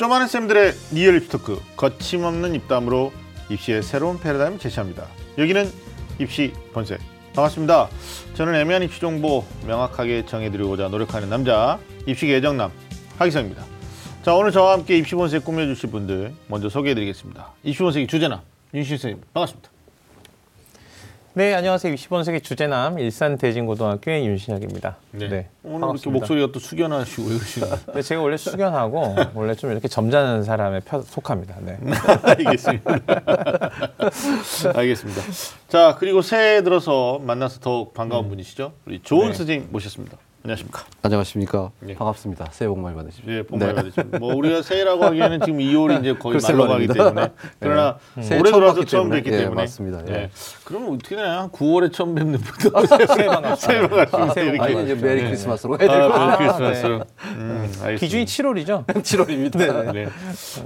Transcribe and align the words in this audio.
좀 0.00 0.08
아는 0.08 0.28
쌤들의 0.28 0.72
real 0.92 1.16
입시 1.16 1.38
talk 1.38 1.60
거침없는 1.76 2.54
입담으로 2.54 3.12
입시의 3.50 3.82
새로운 3.82 4.18
패러다임을 4.18 4.58
제시합니다. 4.58 5.04
여기는 5.36 5.70
입시 6.18 6.54
본색 6.72 6.98
반갑습니다. 7.34 7.90
저는 8.32 8.54
애매한 8.54 8.82
입시 8.82 8.98
정보 8.98 9.44
명확하게 9.66 10.24
정해드리고자 10.24 10.88
노력하는 10.88 11.28
남자 11.28 11.78
입시 12.06 12.26
개정남 12.26 12.70
하기성입니다. 13.18 13.62
자 14.22 14.34
오늘 14.34 14.52
저와 14.52 14.72
함께 14.72 14.96
입시 14.96 15.14
본색 15.14 15.44
꾸며주실 15.44 15.90
분들 15.90 16.32
먼저 16.48 16.70
소개해드리겠습니다. 16.70 17.52
입시 17.64 17.82
본색의 17.82 18.06
주제남 18.06 18.40
윤신 18.72 18.96
선생님 18.96 19.22
반갑습니다. 19.34 19.68
네, 21.32 21.54
안녕하세요. 21.54 21.94
입시 21.94 22.12
본색 22.12 22.42
주제남 22.42 22.98
일산 22.98 23.38
대진고등학교의 23.38 24.26
윤신혁입니다. 24.26 24.96
오늘 25.14 25.28
이렇게 25.28 25.48
반갑습니다. 25.62 26.10
목소리가 26.18 26.48
또 26.50 26.58
숙연하시고 26.58 27.28
왜 27.28 27.36
그러시나요? 27.36 27.78
네, 27.94 28.02
제가 28.02 28.20
원래 28.20 28.36
숙연하고 28.36 29.14
원래 29.34 29.54
좀 29.54 29.70
이렇게 29.70 29.86
점잖은 29.86 30.42
사람에 30.42 30.80
펴, 30.80 31.00
속합니다. 31.02 31.54
네. 31.60 31.78
알겠습니다. 32.24 33.00
알겠습니다. 34.74 35.22
자 35.68 35.96
그리고 36.00 36.20
새해 36.20 36.64
들어서 36.64 37.20
만나서 37.20 37.60
더욱 37.60 37.94
반가운 37.94 38.28
분이시죠? 38.28 38.72
우리 38.86 39.00
조은 39.00 39.28
네. 39.28 39.34
선생님 39.34 39.68
모셨습니다. 39.70 40.18
안녕하십니까? 40.42 40.84
안녕하십니까. 41.02 41.70
예. 41.88 41.94
반갑습니다. 41.94 42.48
새해 42.52 42.66
복 42.70 42.78
많이 42.78 42.96
받으십시오. 42.96 43.30
예, 43.30 43.42
복 43.42 43.58
많이 43.58 43.74
받으십니다. 43.74 44.18
뭐 44.18 44.34
우리가 44.34 44.62
새해라고 44.64 45.04
하기에는 45.04 45.40
지금 45.40 45.58
2월이 45.58 46.00
이제 46.00 46.14
거의 46.14 46.38
말로 46.42 46.66
가기. 46.66 46.86
때문에 46.86 47.28
그러나 47.60 47.98
새해 48.22 48.40
올해 48.40 48.50
뵙기 48.50 48.86
처음 48.86 49.10
때문에. 49.10 49.16
뵙기 49.22 49.32
예, 49.34 49.38
때문에 49.42 49.54
맞습니다. 49.62 50.02
예. 50.08 50.14
예. 50.14 50.30
그러면 50.64 50.94
어떻게 50.94 51.16
되나? 51.16 51.42
한 51.42 51.50
9월에 51.50 51.92
처음 51.92 52.14
뵙는 52.14 52.38
분도 52.40 52.80
새해 52.86 53.26
반갑습니다. 53.26 53.56
새해 53.56 53.88
반갑습니다. 53.88 54.64
아니 54.64 54.82
이제 54.84 54.94
메리 54.94 55.20
네. 55.22 55.26
크리스마스로 55.28 55.78
해야 55.78 55.88
될 55.90 56.00
아, 56.00 56.08
것 56.08 56.18
메리 56.18 56.30
아, 56.32 56.36
크리스마스로. 56.38 56.94
음, 57.26 57.72
알겠습니다. 57.82 57.96
기준이 57.98 58.24
7월이죠? 58.24 58.86
7월입니다. 58.86 59.92
네. 59.92 60.08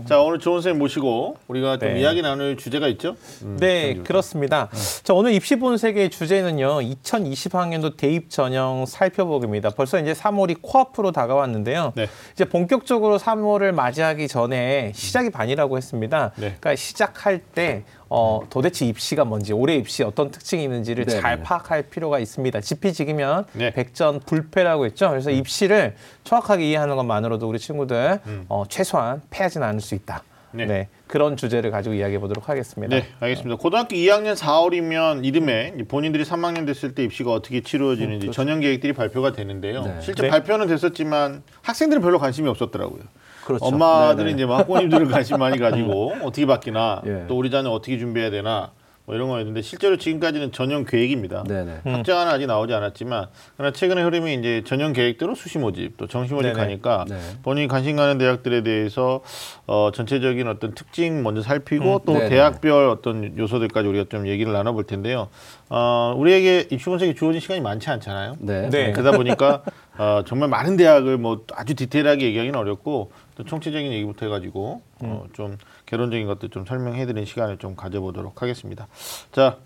자 0.06 0.20
오늘 0.20 0.38
조은 0.38 0.58
선생님 0.58 0.78
모시고 0.78 1.36
우리가 1.48 1.78
좀 1.78 1.94
네. 1.94 2.00
이야기 2.00 2.22
나눌 2.22 2.56
주제가 2.56 2.86
있죠? 2.88 3.16
음, 3.42 3.56
네, 3.58 3.96
그렇습니다. 4.04 4.68
자, 5.02 5.14
오늘 5.14 5.32
입시 5.32 5.56
본색의 5.56 6.10
주제는요. 6.10 6.78
2020학년도 6.80 7.96
대입 7.96 8.30
전형 8.30 8.84
살펴보기입니다. 8.86 9.63
벌써 9.70 9.98
이제 10.00 10.12
3월이 10.12 10.58
코앞으로 10.62 11.12
다가왔는데요. 11.12 11.92
네. 11.94 12.08
이제 12.32 12.44
본격적으로 12.44 13.18
3월을 13.18 13.72
맞이하기 13.72 14.28
전에 14.28 14.92
시작이 14.94 15.30
반이라고 15.30 15.76
했습니다. 15.76 16.32
네. 16.36 16.56
그러니까 16.60 16.76
시작할 16.76 17.38
때 17.38 17.84
어, 18.08 18.42
도대체 18.48 18.86
입시가 18.86 19.24
뭔지, 19.24 19.52
올해 19.52 19.74
입시 19.74 20.02
어떤 20.02 20.30
특징이 20.30 20.62
있는지를 20.62 21.06
네, 21.06 21.20
잘 21.20 21.38
네. 21.38 21.42
파악할 21.42 21.82
필요가 21.84 22.18
있습니다. 22.18 22.60
지피지기면 22.60 23.46
네. 23.52 23.72
백전 23.72 24.20
불패라고 24.20 24.86
했죠. 24.86 25.10
그래서 25.10 25.30
입시를 25.30 25.96
정확하게 26.22 26.68
이해하는 26.68 26.96
것만으로도 26.96 27.48
우리 27.48 27.58
친구들 27.58 28.20
어, 28.48 28.64
최소한 28.68 29.22
패하지는 29.30 29.66
않을 29.66 29.80
수 29.80 29.94
있다. 29.94 30.22
네. 30.54 30.66
네. 30.66 30.88
그런 31.08 31.36
주제를 31.36 31.70
가지고 31.70 31.94
이야기해 31.94 32.18
보도록 32.20 32.48
하겠습니다. 32.48 32.94
네, 32.94 33.06
알겠습니다. 33.20 33.56
고등학교 33.56 33.96
2학년 33.96 34.36
4월이면 34.36 35.24
이듬해 35.24 35.72
이제 35.74 35.84
본인들이 35.84 36.24
3학년 36.24 36.66
됐을 36.66 36.94
때 36.94 37.02
입시가 37.02 37.32
어떻게 37.32 37.60
치루어지는지 37.60 38.30
전형 38.30 38.60
계획들이 38.60 38.92
발표가 38.92 39.32
되는데요. 39.32 39.82
네. 39.82 39.96
실제 40.00 40.22
네. 40.22 40.28
발표는 40.28 40.68
됐었지만 40.68 41.42
학생들은 41.62 42.00
별로 42.00 42.18
관심이 42.18 42.48
없었더라고요. 42.48 43.02
그렇죠. 43.44 43.64
엄마들은 43.66 44.26
네네. 44.26 44.36
이제 44.36 44.46
막 44.46 44.60
학부모님들은 44.60 45.08
관심 45.08 45.38
많이 45.38 45.58
가지고 45.58 46.14
어떻게 46.22 46.46
바뀌나 46.46 47.02
예. 47.06 47.24
또 47.28 47.36
우리 47.36 47.50
자녀 47.50 47.70
어떻게 47.70 47.98
준비해야 47.98 48.30
되나 48.30 48.72
뭐 49.06 49.14
이런 49.14 49.28
거였는데 49.28 49.60
실제로 49.60 49.98
지금까지는 49.98 50.52
전형 50.52 50.84
계획입니다. 50.84 51.44
네네. 51.44 51.80
확정은 51.84 52.26
아직 52.26 52.46
나오지 52.46 52.72
않았지만 52.72 53.26
그러나 53.56 53.72
최근의 53.72 54.02
흐름이 54.02 54.34
이제 54.34 54.62
전형 54.64 54.94
계획대로 54.94 55.34
수시 55.34 55.58
모집 55.58 55.98
또 55.98 56.06
정시 56.06 56.32
모집 56.32 56.52
네네. 56.52 56.58
가니까 56.58 57.04
네. 57.06 57.18
본인이 57.42 57.68
관심 57.68 57.96
가는 57.96 58.16
대학들에 58.16 58.62
대해서 58.62 59.20
어, 59.66 59.90
전체적인 59.92 60.48
어떤 60.48 60.74
특징 60.74 61.22
먼저 61.22 61.42
살피고 61.42 62.02
또 62.06 62.14
네네. 62.14 62.28
대학별 62.30 62.88
어떤 62.88 63.36
요소들까지 63.36 63.86
우리가 63.88 64.06
좀 64.08 64.26
얘기를 64.26 64.52
나눠볼 64.54 64.84
텐데요. 64.84 65.28
어, 65.68 66.14
우리에게 66.16 66.68
입시 66.70 66.86
분석이 66.86 67.14
주어진 67.14 67.40
시간이 67.40 67.60
많지 67.60 67.90
않잖아요. 67.90 68.36
네. 68.40 68.70
네. 68.70 68.92
그러다 68.92 69.16
보니까 69.18 69.62
어, 69.98 70.22
정말 70.26 70.48
많은 70.48 70.78
대학을 70.78 71.18
뭐 71.18 71.44
아주 71.54 71.74
디테일하게 71.74 72.24
얘기하기는 72.24 72.58
어렵고 72.58 73.12
또 73.36 73.44
총체적인 73.44 73.92
얘기부터 73.92 74.26
해가지고 74.26 74.80
어, 75.00 75.24
좀 75.34 75.58
개론적인 75.86 76.26
것들 76.26 76.50
좀 76.50 76.64
설명해드리는 76.64 77.24
시간을 77.24 77.58
좀 77.58 77.76
가져보도록 77.76 78.42
하겠습니다. 78.42 78.88
자, 79.32 79.58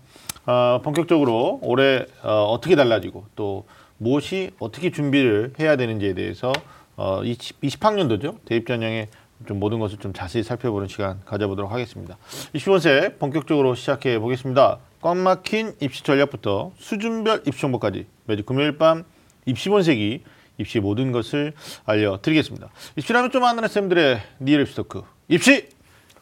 어, 0.45 0.81
본격적으로 0.83 1.59
올해 1.63 2.05
어, 2.23 2.45
어떻게 2.45 2.75
달라지고 2.75 3.25
또 3.35 3.65
무엇이 3.97 4.51
어떻게 4.59 4.91
준비를 4.91 5.53
해야 5.59 5.75
되는지에 5.75 6.13
대해서 6.13 6.51
어, 6.95 7.23
20, 7.23 7.61
20학년도죠 7.61 8.43
대입 8.45 8.67
전형의 8.67 9.09
좀 9.47 9.59
모든 9.59 9.79
것을 9.79 9.97
좀 9.99 10.11
자세히 10.11 10.43
살펴보는 10.43 10.87
시간 10.87 11.21
가져보도록 11.25 11.71
하겠습니다. 11.71 12.17
입시 12.53 12.77
본색 12.77 13.19
본격적으로 13.19 13.75
시작해 13.75 14.19
보겠습니다. 14.19 14.79
꽉 15.01 15.15
막힌 15.15 15.73
입시 15.79 16.03
전략부터 16.03 16.73
수준별 16.77 17.43
입시 17.45 17.61
정보까지 17.61 18.05
매주 18.25 18.43
금요일 18.43 18.77
밤 18.77 19.05
입시 19.45 19.69
본색이 19.69 20.23
입시의 20.57 20.81
모든 20.81 21.13
것을 21.13 21.53
알려드리겠습니다. 21.85 22.69
입시라면 22.97 23.31
좀 23.31 23.45
아는 23.45 23.65
쌤들의 23.65 24.19
real 24.41 24.61
입시 24.61 24.75
talk 24.75 25.03
입시 25.29 25.69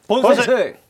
본색! 0.07 0.88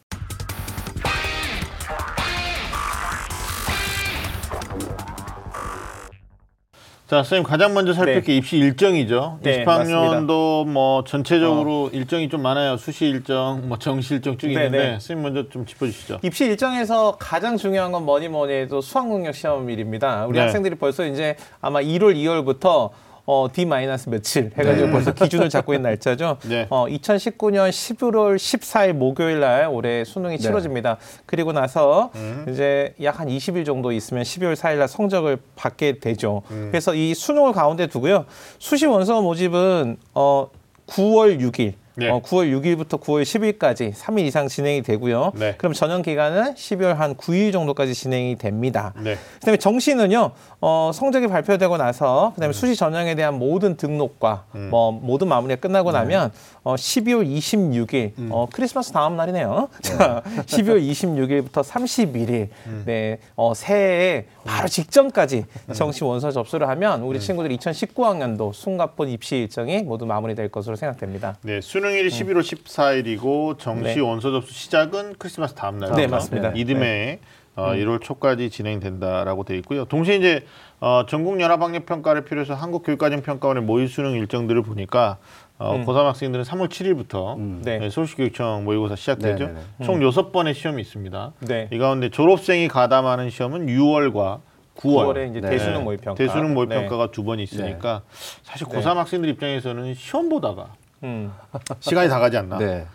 자, 7.08 7.24
선생님 7.24 7.44
가장 7.44 7.74
먼저 7.74 7.94
살필 7.94 8.16
네. 8.16 8.22
게 8.22 8.36
입시 8.36 8.58
일정이죠. 8.58 9.40
네, 9.42 9.64
20학년도 9.64 10.68
뭐 10.68 11.06
전체적으로 11.06 11.90
일정이 11.94 12.28
좀 12.28 12.42
많아요. 12.42 12.76
수시 12.76 13.06
일정, 13.06 13.70
뭐 13.70 13.80
정시 13.80 14.16
일정 14.16 14.38
쭉 14.38 14.48
네, 14.48 14.54
있는데 14.54 14.78
네. 14.78 14.90
선생님 14.92 15.24
먼저 15.24 15.50
좀 15.50 15.66
짚어주시죠. 15.66 16.20
입시 16.24 16.46
일정에서 16.46 17.16
가장 17.18 17.56
중요한 17.56 17.94
건 17.94 18.04
뭐니 18.04 18.28
뭐니 18.28 18.54
해도 18.54 18.82
수학능력 18.82 19.34
시험일입니다. 19.34 20.26
우리 20.26 20.38
네. 20.38 20.42
학생들이 20.42 20.76
벌써 20.76 21.06
이제 21.06 21.38
아마 21.62 21.80
1월, 21.80 22.14
2월부터 22.14 22.92
어, 23.30 23.48
D 23.52 23.66
마이너스 23.66 24.10
며칠 24.10 24.52
해가지고 24.58 24.90
벌써 24.90 25.14
기준을 25.14 25.50
잡고 25.50 25.74
있는 25.74 25.90
날짜죠. 25.90 26.38
네. 26.48 26.66
어, 26.70 26.88
2019년 26.88 27.70
11월 27.70 28.38
14일 28.38 28.94
목요일 28.94 29.42
날 29.42 29.68
올해 29.68 30.06
수능이 30.06 30.40
치러집니다. 30.40 30.98
그리고 31.26 31.52
나서 31.52 32.10
이제 32.50 32.96
약 33.04 33.18
한 33.20 33.28
20일 33.28 33.66
정도 33.66 33.92
있으면 33.92 34.24
12월 34.24 34.56
4일 34.56 34.78
날 34.78 34.88
성적을 34.88 35.40
받게 35.56 36.00
되죠. 36.00 36.44
그래서 36.48 36.94
이 36.96 37.14
수능을 37.16 37.52
가운데 37.52 37.88
두고요. 37.88 38.26
수시 38.60 38.86
원서 38.86 39.22
모집은 39.22 39.98
어, 40.14 40.50
9월 40.88 41.40
6일. 41.42 41.74
네. 41.98 42.10
어, 42.10 42.22
9월 42.22 42.52
6일부터 42.62 43.02
9월 43.02 43.24
10일까지 43.24 43.92
3일 43.92 44.20
이상 44.28 44.48
진행이 44.48 44.84
되고요. 44.84 45.32
네. 45.36 45.56
그럼 45.58 45.74
전형 45.74 46.04
기간은 46.04 46.54
12월 46.54 46.94
한 46.94 47.16
9일 47.16 47.52
정도까지 47.52 47.96
진행이 47.96 48.38
됩니다. 48.38 48.94
네. 48.98 49.18
그다음에 49.40 49.58
정시는요 49.58 50.32
어, 50.62 50.92
성적이 50.94 51.28
발표되고 51.28 51.78
나서 51.78 52.34
그다음에 52.36 52.54
수시 52.54 52.76
전형에 52.76 53.16
대한 53.16 53.40
모든 53.40 53.78
등록과 53.78 54.46
뭐 54.70 54.92
모든 54.92 55.28
마무리가 55.28 55.60
끝나고 55.60 55.92
나면 55.92 56.32
어, 56.64 56.76
12월 56.76 57.28
26일 57.28 58.12
어, 58.30 58.48
크리스마스 58.52 58.92
다음 58.92 59.16
날이네요. 59.16 59.70
자, 59.82 60.22
12월 60.46 60.88
26일부터 60.88 61.64
31일 61.64 62.50
네 62.86 63.18
어, 63.36 63.54
새해 63.56 64.26
바로 64.44 64.68
직전까지 64.68 65.46
정시 65.74 66.04
원서 66.04 66.32
접수를 66.32 66.70
하면 66.70 67.02
우리 67.02 67.20
친구들이 67.20 67.58
2019학년도 67.58 68.54
숨가쁜 68.54 69.10
입시 69.10 69.38
일정이 69.38 69.82
모두 69.82 70.06
마무리될 70.06 70.50
것으로 70.50 70.76
생각됩니다. 70.76 71.38
네, 71.42 71.60
수능 71.62 71.87
일이 71.94 72.10
11월 72.10 72.40
14일이고 72.42 73.58
정시 73.60 73.96
네. 73.96 74.00
원서 74.02 74.32
접수 74.32 74.54
시작은 74.54 75.16
크리스마스 75.18 75.54
다음 75.56 75.78
날. 75.80 75.92
네, 75.96 76.08
맞습니다. 76.08 76.52
이듬해 76.56 77.20
어, 77.56 77.72
1월 77.74 78.02
초까지 78.02 78.50
진행된다라고 78.52 79.44
되어 79.44 79.58
있고요. 79.58 79.86
동시에 79.86 80.16
이제 80.18 80.46
어, 80.80 81.04
전국 81.08 81.40
연합 81.42 81.62
학력 81.62 81.86
평가를 81.88 82.24
필요해서 82.24 82.54
한국교육과정평가원의 82.54 83.64
모의 83.64 83.88
수능 83.88 84.12
일정들을 84.12 84.62
보니까 84.62 85.18
어, 85.58 85.74
고3 85.84 86.04
학생들은 86.04 86.44
3월 86.46 86.70
7일부터 86.70 87.36
네. 87.64 87.80
네, 87.80 87.90
서울시교육청 87.90 88.64
모의고사 88.64 88.96
시작되죠. 88.96 89.48
네, 89.48 89.54
네, 89.80 89.86
총 89.86 90.04
여섯 90.04 90.32
번의 90.32 90.54
시험이 90.54 90.82
있습니다. 90.84 91.32
네. 91.48 91.68
이 91.74 91.78
가운데 91.80 92.10
졸업생이 92.10 92.68
가담하는 92.68 93.32
시험은 93.32 93.66
6월과 93.66 94.40
9월. 94.78 95.08
9월에 95.16 95.32
이제 95.32 95.40
네. 95.42 95.50
대수능 95.50 95.84
모의 95.84 95.98
평가. 95.98 96.16
대수능 96.24 96.54
모의 96.54 96.68
네. 96.68 96.76
평가가 96.76 97.10
두 97.10 97.24
번 97.24 97.40
있으니까 97.40 98.02
사실 98.44 98.68
네. 98.70 98.78
고3 98.80 98.94
학생들 98.94 99.28
입장에서는 99.30 99.96
시험 99.96 100.30
보다가 100.30 100.74
음. 101.04 101.32
시간이 101.80 102.10
다 102.10 102.20
가지 102.20 102.38
않나. 102.38 102.58
네. 102.58 102.86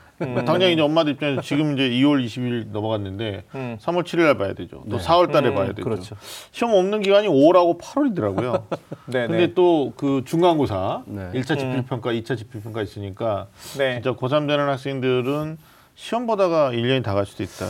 당장 0.44 0.70
이제 0.70 0.80
엄마들 0.80 1.14
입장에서 1.14 1.40
지금 1.40 1.72
이제 1.72 1.88
2월 1.90 2.24
20일 2.24 2.68
넘어갔는데 2.68 3.44
음. 3.54 3.76
3월 3.80 4.04
7일 4.04 4.22
날 4.22 4.38
봐야 4.38 4.52
되죠. 4.54 4.84
또 4.88 4.98
네. 4.98 5.04
4월 5.04 5.32
달에 5.32 5.48
음, 5.48 5.54
봐야 5.54 5.66
되죠. 5.68 5.82
그렇죠. 5.82 6.16
시험 6.52 6.74
없는 6.74 7.02
기간이 7.02 7.26
5월하고 7.28 7.80
8월이더라고요. 7.80 8.62
네, 9.06 9.26
근데 9.26 9.46
네. 9.48 9.54
또그 9.54 10.22
중간고사 10.24 11.02
네. 11.06 11.30
1차 11.34 11.58
집필평가, 11.58 12.12
2차 12.12 12.36
집필평가 12.36 12.82
있으니까 12.82 13.48
네. 13.78 13.94
진짜 13.94 14.12
고3 14.12 14.46
되는 14.46 14.68
학생들은 14.68 15.58
시험 15.94 16.26
보다가 16.26 16.70
1년이 16.72 17.04
다 17.04 17.12
갈 17.12 17.26
수도 17.26 17.42
있다. 17.42 17.66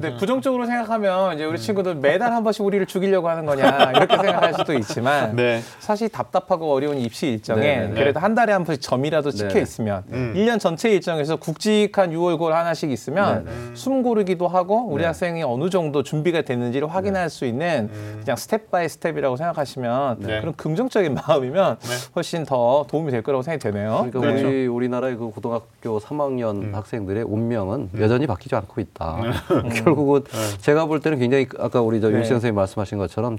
네, 0.00 0.16
부정적으로 0.16 0.66
생각하면 0.66 1.34
이제 1.34 1.44
우리 1.44 1.56
친구들 1.58 1.94
매달 1.94 2.32
한 2.32 2.42
번씩 2.42 2.64
우리를 2.64 2.84
죽이려고 2.86 3.28
하는 3.28 3.46
거냐 3.46 3.92
이렇게 3.94 4.16
생각할 4.16 4.54
수도 4.54 4.74
있지만 4.74 5.34
네. 5.36 5.62
사실 5.78 6.08
답답하고 6.08 6.72
어려운 6.72 6.98
입시 6.98 7.28
일정에 7.28 7.60
네, 7.60 7.76
네, 7.82 7.86
네. 7.86 7.94
그래도 7.94 8.18
한 8.18 8.34
달에 8.34 8.52
한 8.52 8.64
번씩 8.64 8.82
점이라도 8.82 9.30
찍혀 9.30 9.54
네. 9.54 9.62
있으면 9.62 10.02
음. 10.10 10.32
일 10.34 10.46
1년 10.46 10.58
전체 10.58 10.90
일정에서 10.90 11.36
굵직한 11.36 12.10
6월골 12.10 12.50
하나씩 12.50 12.90
있으면 12.90 13.44
네, 13.44 13.52
숨 13.74 14.02
고르기도 14.02 14.48
하고 14.48 14.88
우리 14.88 15.02
네. 15.02 15.06
학생이 15.06 15.44
어느 15.44 15.70
정도 15.70 16.02
준비가 16.02 16.42
됐는지를 16.42 16.92
확인할 16.92 17.30
수 17.30 17.44
있는 17.46 17.88
그냥 18.20 18.36
step 18.36 18.72
by 18.72 18.88
step이라고 18.88 19.36
생각하시면 19.36 20.16
음. 20.22 20.26
네. 20.26 20.40
그런 20.40 20.54
긍정적인 20.56 21.14
마음이면 21.14 21.78
네. 21.78 21.88
훨씬 22.16 22.44
더 22.44 22.84
도움이 22.90 23.12
될 23.12 23.22
거라고 23.22 23.42
생각이 23.42 23.62
되네요. 23.62 24.06
그러니까 24.10 24.18
그렇죠. 24.18 24.48
우리 24.48 24.66
우리나라의 24.66 25.16
그 25.16 25.30
고등학교 25.30 26.00
3학년 26.00 26.62
음. 26.62 26.74
학생들의 26.74 27.22
운명 27.22 27.59
은 27.68 27.90
여전히 27.98 28.26
바뀌지 28.26 28.54
않고 28.54 28.80
있다. 28.80 29.20
결국은 29.84 30.24
네. 30.24 30.58
제가 30.58 30.86
볼 30.86 31.00
때는 31.00 31.18
굉장히 31.18 31.46
아까 31.58 31.80
우리 31.82 32.00
저 32.00 32.08
네. 32.08 32.24
선생님 32.24 32.54
말씀하신 32.54 32.98
것처럼 32.98 33.38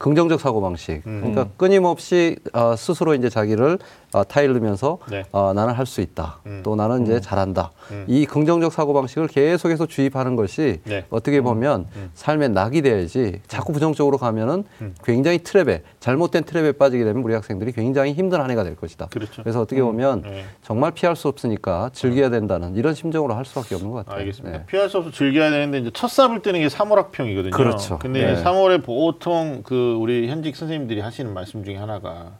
긍정적 0.00 0.40
사고 0.40 0.62
방식. 0.62 1.02
음. 1.06 1.20
그러니까 1.20 1.48
끊임없이 1.58 2.36
어, 2.54 2.74
스스로 2.74 3.14
이제 3.14 3.28
자기를 3.28 3.78
어, 4.14 4.24
타일르면서 4.24 4.98
네. 5.10 5.24
어, 5.30 5.52
나는 5.52 5.74
할 5.74 5.90
수 5.90 6.00
있다. 6.00 6.38
음. 6.46 6.60
또 6.62 6.74
나는 6.76 7.02
이제 7.02 7.20
잘한다. 7.20 7.72
음. 7.90 8.04
이 8.08 8.24
긍정적 8.24 8.72
사고 8.72 8.94
방식을 8.94 9.26
계속해서 9.28 9.86
주입하는 9.86 10.36
것이 10.36 10.80
네. 10.84 11.04
어떻게 11.10 11.40
보면 11.40 11.86
삶의 12.14 12.50
낙이 12.50 12.82
돼야지 12.82 13.40
자꾸 13.48 13.72
부정적으로 13.72 14.16
가면은 14.18 14.64
음. 14.80 14.94
굉장히 15.04 15.38
트랩에 15.38 15.82
잘못된 15.98 16.44
트랩에 16.44 16.78
빠지게 16.78 17.04
되면 17.04 17.22
우리 17.24 17.34
학생들이 17.34 17.72
굉장히 17.72 18.12
힘든 18.12 18.40
한 18.40 18.50
해가 18.52 18.62
될 18.64 18.76
것이다. 18.76 19.08
그렇죠. 19.10 19.42
그래서 19.42 19.60
어떻게 19.60 19.82
보면 19.82 20.22
네. 20.22 20.44
정말 20.62 20.92
피할 20.92 21.14
수 21.16 21.26
없으니까 21.28 21.90
즐겨야 21.92 22.30
된다는 22.30 22.74
이런 22.76 22.94
심정으로 22.94 23.34
할 23.34 23.44
수밖에 23.44 23.74
없는 23.74 23.90
것 23.90 24.06
같아요. 24.06 24.20
알겠습니다. 24.20 24.58
네. 24.58 24.64
피할 24.66 24.88
수 24.88 24.98
없어 24.98 25.10
즐겨야 25.10 25.50
되는데 25.50 25.78
이제 25.78 25.90
첫 25.92 26.08
삽을 26.08 26.40
뜨는 26.42 26.60
게 26.60 26.68
3월 26.68 26.94
학평이거든요. 26.94 27.50
그렇죠. 27.50 27.98
근데 27.98 28.24
네. 28.24 28.32
이제 28.32 28.44
3월에 28.44 28.84
보통 28.84 29.62
그 29.64 29.89
우리 29.98 30.28
현직 30.28 30.56
선생님들이 30.56 31.00
하시는 31.00 31.32
말씀 31.32 31.64
중에 31.64 31.76
하나가 31.76 32.32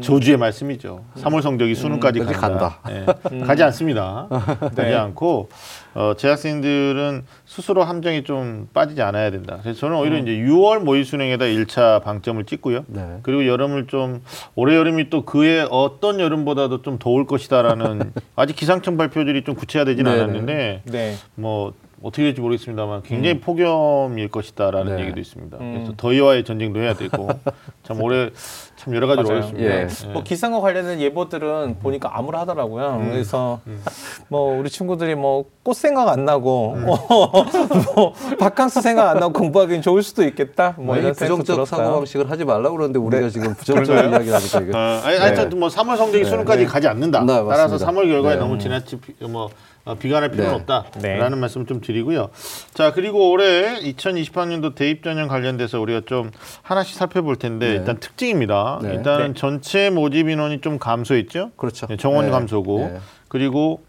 저주의 0.00 0.38
말씀이죠. 0.38 1.04
3월 1.16 1.42
성적이 1.42 1.74
수능까지 1.74 2.20
음, 2.20 2.26
간다. 2.26 2.78
예. 2.88 3.40
가지 3.40 3.62
않습니다. 3.64 4.26
가지 4.60 4.74
네. 4.76 4.94
않고 4.94 5.50
어, 5.94 6.14
제 6.16 6.28
학생들은 6.28 7.24
스스로 7.44 7.84
함정에 7.84 8.24
좀 8.24 8.68
빠지지 8.72 9.02
않아야 9.02 9.30
된다. 9.30 9.58
그래서 9.62 9.78
저는 9.80 9.98
오히려 9.98 10.16
이제 10.16 10.30
6월 10.30 10.78
모의 10.78 11.04
수능에다 11.04 11.44
1차 11.44 12.02
방점을 12.02 12.42
찍고요. 12.44 12.84
네. 12.88 13.18
그리고 13.22 13.46
여름을 13.46 13.86
좀 13.86 14.22
올해 14.54 14.76
여름이 14.76 15.10
또 15.10 15.26
그해 15.26 15.66
어떤 15.70 16.20
여름보다도 16.20 16.80
좀 16.80 16.98
더울 16.98 17.26
것이다라는 17.26 18.12
아직 18.34 18.56
기상청 18.56 18.96
발표들이 18.96 19.44
좀 19.44 19.54
구체화되지는 19.54 20.10
네네. 20.10 20.22
않았는데 20.22 20.82
네. 20.86 21.14
뭐 21.34 21.74
어떻게 22.02 22.24
될지 22.24 22.40
모르겠습니다만 22.40 23.02
굉장히 23.02 23.38
폭염일 23.40 24.28
것이다라는 24.28 24.96
네. 24.96 25.02
얘기도 25.02 25.20
있습니다. 25.20 25.56
음. 25.60 25.74
그래서 25.74 25.92
더위와의 25.96 26.44
전쟁도 26.44 26.80
해야 26.80 26.94
되고 26.94 27.28
참 27.84 28.00
올해 28.02 28.30
참 28.76 28.94
여러 28.94 29.06
가지로 29.06 29.28
맞아요. 29.28 29.38
어렵습니다. 29.38 29.70
예. 29.74 29.86
예. 30.08 30.12
뭐 30.12 30.22
기상과 30.22 30.60
관련된 30.60 31.00
예보들은 31.00 31.76
보니까 31.80 32.18
암울하더라고요. 32.18 32.98
음. 33.00 33.10
그래서 33.10 33.60
뭐 34.28 34.58
우리 34.58 34.68
친구들이 34.70 35.14
뭐 35.14 35.44
꽃 35.64 35.76
생각 35.76 36.08
안 36.08 36.24
나고 36.24 36.72
음. 36.74 36.86
뭐 37.94 38.12
바캉스 38.40 38.80
생각 38.80 39.08
안 39.10 39.20
나고 39.20 39.32
공부하기는 39.32 39.80
좋을 39.80 40.02
수도 40.02 40.24
있겠다. 40.24 40.74
뭐 40.76 40.94
아니, 40.96 41.02
이런 41.04 41.14
부정적 41.14 41.68
사고. 41.68 41.82
방식을 41.98 42.28
하지 42.28 42.44
말라고 42.44 42.76
그러는데 42.76 42.98
우리가 42.98 43.22
네. 43.22 43.30
지금 43.30 43.54
부정적? 43.54 43.94
이야기를 43.94 44.34
하니까. 44.34 44.58
어, 44.76 45.00
아니, 45.04 45.18
하여튼 45.18 45.56
뭐 45.58 45.68
3월 45.68 45.96
성적이 45.96 46.24
수능까지 46.24 46.66
가지 46.66 46.88
않는다. 46.88 47.20
네. 47.24 47.32
따라서 47.48 47.76
3월 47.76 48.08
결과에 48.08 48.34
네. 48.34 48.40
너무 48.40 48.58
지나치 48.58 48.98
비- 48.98 49.14
뭐 49.26 49.44
어, 49.44 49.48
비관할 49.98 50.30
필요는 50.30 50.50
네. 50.50 50.56
없다라는 50.56 51.30
네. 51.30 51.36
말씀 51.36 51.66
좀 51.66 51.80
드리고요. 51.80 52.30
자 52.72 52.92
그리고 52.92 53.30
올해 53.30 53.78
2020학년도 53.80 54.74
대입 54.74 55.02
전형 55.02 55.28
관련돼서 55.28 55.80
우리가 55.80 56.02
좀 56.06 56.30
하나씩 56.62 56.96
살펴볼 56.96 57.36
텐데 57.36 57.68
네. 57.68 57.74
일단 57.74 57.98
특징입니다. 57.98 58.78
네. 58.82 58.94
일단은 58.94 59.28
네. 59.28 59.34
전체 59.34 59.90
모집 59.90 60.28
인원이 60.28 60.60
좀 60.60 60.78
감소했죠. 60.78 61.50
그렇죠. 61.56 61.86
네, 61.86 61.96
정원 61.96 62.26
네. 62.26 62.30
감소고 62.30 62.90
네. 62.92 63.00
그리고 63.28 63.82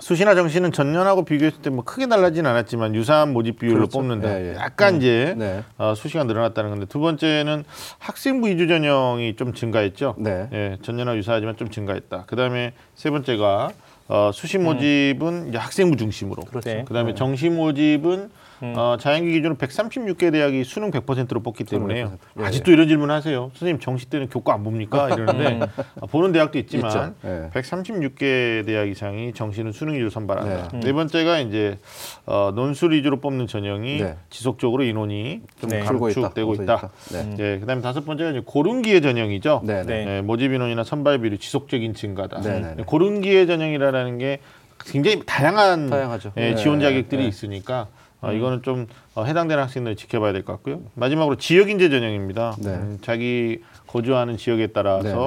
수시나 0.00 0.34
정시는 0.34 0.72
전년하고 0.72 1.24
비교했을 1.24 1.62
때 1.62 1.70
뭐 1.70 1.84
크게 1.84 2.08
달라지는 2.08 2.50
않았지만 2.50 2.96
유사한 2.96 3.32
모집 3.32 3.60
비율로 3.60 3.76
그렇죠. 3.76 3.98
뽑는다. 3.98 4.28
예, 4.40 4.50
예. 4.50 4.54
약간 4.56 4.96
이제 4.96 5.34
네. 5.38 5.62
어, 5.78 5.94
수시가 5.94 6.24
늘어났다는 6.24 6.70
건데 6.70 6.86
두 6.86 6.98
번째는 6.98 7.62
학생부 7.98 8.48
이주 8.48 8.66
전형이 8.66 9.36
좀 9.36 9.54
증가했죠. 9.54 10.16
네. 10.18 10.48
예, 10.52 10.78
전년하고 10.82 11.16
유사하지만 11.18 11.56
좀 11.56 11.70
증가했다. 11.70 12.24
그다음에 12.26 12.72
세 12.96 13.10
번째가 13.10 13.70
어, 14.08 14.30
수시 14.32 14.58
모집은 14.58 15.48
이제 15.48 15.58
학생부 15.58 15.96
중심으로. 15.96 16.42
그렇죠. 16.44 16.68
네. 16.68 16.84
그다음에 16.84 17.14
정시 17.14 17.48
모집은 17.48 18.30
어, 18.62 18.96
자연계 18.98 19.32
기준으로 19.32 19.56
136개 19.56 20.30
대학이 20.30 20.62
수능 20.62 20.90
100%로 20.92 21.42
뽑기 21.42 21.64
때문에요. 21.64 22.12
100%. 22.36 22.42
예, 22.42 22.44
아직도 22.44 22.70
이런 22.70 22.86
질문 22.86 23.10
하세요. 23.10 23.50
선생님 23.54 23.80
정시 23.80 24.06
때는 24.06 24.28
교과 24.28 24.54
안 24.54 24.62
봅니까? 24.62 25.08
이러는데 25.10 25.66
아, 26.00 26.06
보는 26.06 26.32
대학도 26.32 26.58
있지만. 26.60 27.14
예. 27.24 27.50
136개 27.52 28.64
대학 28.64 28.88
이상이 28.88 29.32
정시는 29.32 29.72
수능 29.72 29.94
위주로 29.94 30.10
선발한다. 30.10 30.68
네. 30.72 30.80
네, 30.80 30.92
번째가 30.92 31.40
이제 31.40 31.78
어, 32.24 32.52
논술 32.54 32.92
위주로 32.92 33.20
뽑는 33.20 33.48
전형이 33.48 33.98
네. 33.98 34.16
지속적으로 34.30 34.84
인원이 34.84 35.42
좀 35.60 35.70
네. 35.70 35.80
있다. 35.80 35.92
감축되고 35.92 36.54
있다. 36.54 36.74
없어지니까. 36.74 36.90
네. 37.12 37.36
네, 37.36 37.58
그다음에 37.58 37.82
다섯 37.82 38.04
번째가 38.06 38.30
이제 38.30 38.42
고른기회 38.44 39.00
전형이죠. 39.00 39.62
네. 39.64 39.82
네. 39.82 39.84
네. 39.84 40.04
네, 40.04 40.22
모집 40.22 40.52
인원이나 40.52 40.84
선발 40.84 41.18
비율이 41.18 41.38
지속적인 41.38 41.94
증가다. 41.94 42.40
네, 42.42 42.60
네, 42.60 42.74
네. 42.76 42.82
고른기회 42.84 43.46
전형이라는 43.46 44.18
게 44.18 44.38
굉장히 44.84 45.22
다양한. 45.26 45.90
예, 46.36 46.50
네, 46.50 46.54
지원 46.56 46.80
자격들이 46.80 47.22
네. 47.22 47.28
있으니까 47.28 47.88
어, 48.22 48.32
이거는 48.32 48.62
좀 48.62 48.86
어, 49.14 49.24
해당되는 49.24 49.62
학생들 49.62 49.96
지켜봐야 49.96 50.32
될 50.32 50.44
것 50.44 50.52
같고요. 50.54 50.80
마지막으로 50.94 51.36
지역 51.36 51.68
인재 51.70 51.90
전형입니다. 51.90 52.56
네. 52.60 52.68
음, 52.70 52.98
자기 53.02 53.60
거주하는 53.88 54.36
지역에 54.36 54.68
따라서 54.68 55.02
네, 55.02 55.12
네. 55.12 55.18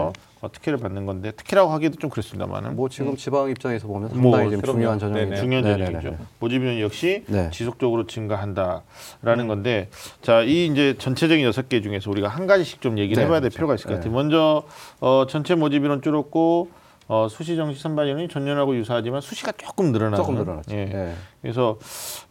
어, 0.42 0.51
특혜를 0.51 0.80
받는 0.80 1.06
건데 1.06 1.31
특혜라고 1.31 1.71
하기도 1.71 1.97
좀 1.97 2.09
그렇습니다만은 2.09 2.75
뭐 2.77 2.88
지금 2.88 3.15
지방 3.18 3.50
입장에서 3.50 3.88
보면 3.88 4.09
뭐, 4.21 4.38
상당히 4.38 4.62
그럼요. 4.62 4.77
중요한 4.77 5.00
전형이죠. 5.00 5.25
네네. 5.30 5.42
중요한 5.42 5.63
네네네. 5.65 5.86
전형이죠. 5.92 6.25
모집 6.39 6.62
인원 6.62 6.80
역시 6.80 7.24
네. 7.27 7.50
지속적으로 7.51 8.07
증가한다라는 8.07 9.47
건데 9.47 9.89
자 10.21 10.42
이 10.44 10.68
이제 10.68 10.95
전체적인 10.97 11.44
여섯 11.44 11.68
개 11.68 11.81
중에서 11.81 12.09
우리가 12.12 12.27
한 12.30 12.47
가지씩 12.47 12.80
좀 12.81 12.97
얘기를 12.97 13.21
네, 13.21 13.25
해봐야 13.25 13.39
될 13.42 13.50
그렇죠. 13.50 13.57
필요가 13.57 13.75
있을 13.75 13.86
것 13.88 13.89
네. 13.94 13.95
같아요. 13.97 14.13
먼저 14.13 14.63
어, 15.01 15.25
전체 15.27 15.56
모집 15.56 15.83
인원 15.83 16.01
줄었고 16.01 16.69
어, 17.07 17.28
수시 17.30 17.56
정시 17.56 17.80
선발 17.80 18.07
인원이 18.07 18.28
전년하고 18.28 18.75
유사하지만 18.75 19.22
수시가 19.22 19.52
조금 19.57 19.92
늘어나는 19.92 20.18
조금 20.18 20.36
늘어났죠. 20.36 20.75
예. 20.75 20.90
예. 20.92 21.13
그래서 21.42 21.78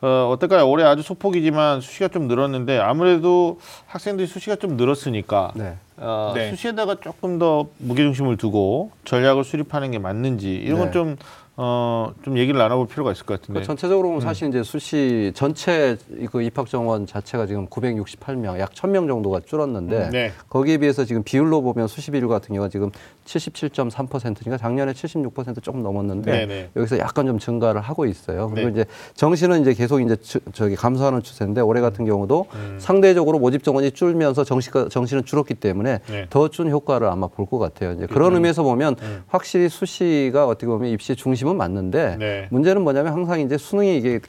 어, 0.00 0.31
어떨까요? 0.32 0.69
올해 0.69 0.85
아주 0.85 1.03
소폭이지만 1.03 1.81
수시가 1.81 2.09
좀 2.09 2.26
늘었는데 2.26 2.79
아무래도 2.79 3.61
학생들이 3.87 4.26
수시가 4.26 4.56
좀 4.56 4.76
늘었으니까 4.76 5.53
네. 5.55 5.76
어, 5.97 6.32
네. 6.35 6.50
수시에다가 6.50 6.97
조금 6.97 7.38
더 7.38 7.69
무게중심을 7.79 8.37
두고 8.37 8.91
전략을 9.05 9.44
수립하는 9.44 9.93
게 9.93 10.00
맞는지 10.00 10.53
이런 10.53 10.79
네. 10.79 10.85
건좀 10.87 11.17
어, 11.56 12.12
좀 12.24 12.36
얘기를 12.36 12.58
나눠볼 12.58 12.88
필요가 12.88 13.12
있을 13.12 13.24
것 13.26 13.40
같은데. 13.40 13.60
그 13.60 13.66
전체적으로 13.66 14.08
보면 14.08 14.20
사실 14.20 14.49
이제 14.49 14.62
수시 14.64 15.30
전체 15.37 15.96
그 16.32 16.42
입학 16.42 16.68
정원 16.68 17.06
자체가 17.06 17.46
지금 17.46 17.68
968명, 17.68 18.58
약 18.58 18.73
1000명 18.73 19.06
정도가 19.06 19.40
줄었는데 19.46 20.11
네. 20.11 20.32
거기에 20.49 20.78
비해서 20.78 21.04
지금 21.04 21.23
비율로 21.23 21.62
보면 21.62 21.87
수시 21.87 22.11
비율 22.11 22.26
같은 22.26 22.49
경우가 22.54 22.68
지금 22.70 22.90
77.3%니까 23.25 24.56
작년에 24.56 24.92
76% 24.92 25.62
조금 25.62 25.82
넘었는데 25.82 26.30
네네. 26.30 26.70
여기서 26.76 26.99
약간 26.99 27.26
좀 27.26 27.38
증가를 27.38 27.80
하고 27.80 28.04
있어요. 28.06 28.49
그리고 28.52 28.68
네. 28.70 28.73
이제 28.73 28.84
정시는 29.14 29.61
이제 29.62 29.75
계속 29.75 30.00
이제 30.00 30.16
주- 30.16 30.40
저기 30.52 30.75
감소하는 30.75 31.23
추세인데 31.23 31.61
올해 31.61 31.80
같은 31.80 32.04
경우도 32.04 32.46
음. 32.54 32.76
상대적으로 32.80 33.38
모집 33.38 33.62
정원이 33.62 33.92
줄면서 33.92 34.42
정시가 34.44 34.88
정시는 34.88 35.25
줄었기 35.25 35.54
때문에 35.54 36.00
네. 36.11 36.26
더준 36.30 36.70
효과를 36.70 37.06
아마 37.08 37.28
볼 37.28 37.44
것 37.44 37.58
같아요. 37.58 37.92
이제 37.92 38.06
그런 38.06 38.34
의미에서 38.34 38.62
보면 38.62 38.96
확실히 39.28 39.68
수시가 39.68 40.46
어떻게 40.46 40.66
보면 40.66 40.88
입시 40.90 41.14
중심 41.14 41.43
은 41.50 41.56
맞는데 41.56 42.16
네. 42.18 42.48
문제는 42.50 42.82
뭐냐면 42.82 43.12
항상 43.12 43.40
이제 43.40 43.58
수능이 43.58 43.96
이게 43.98 44.20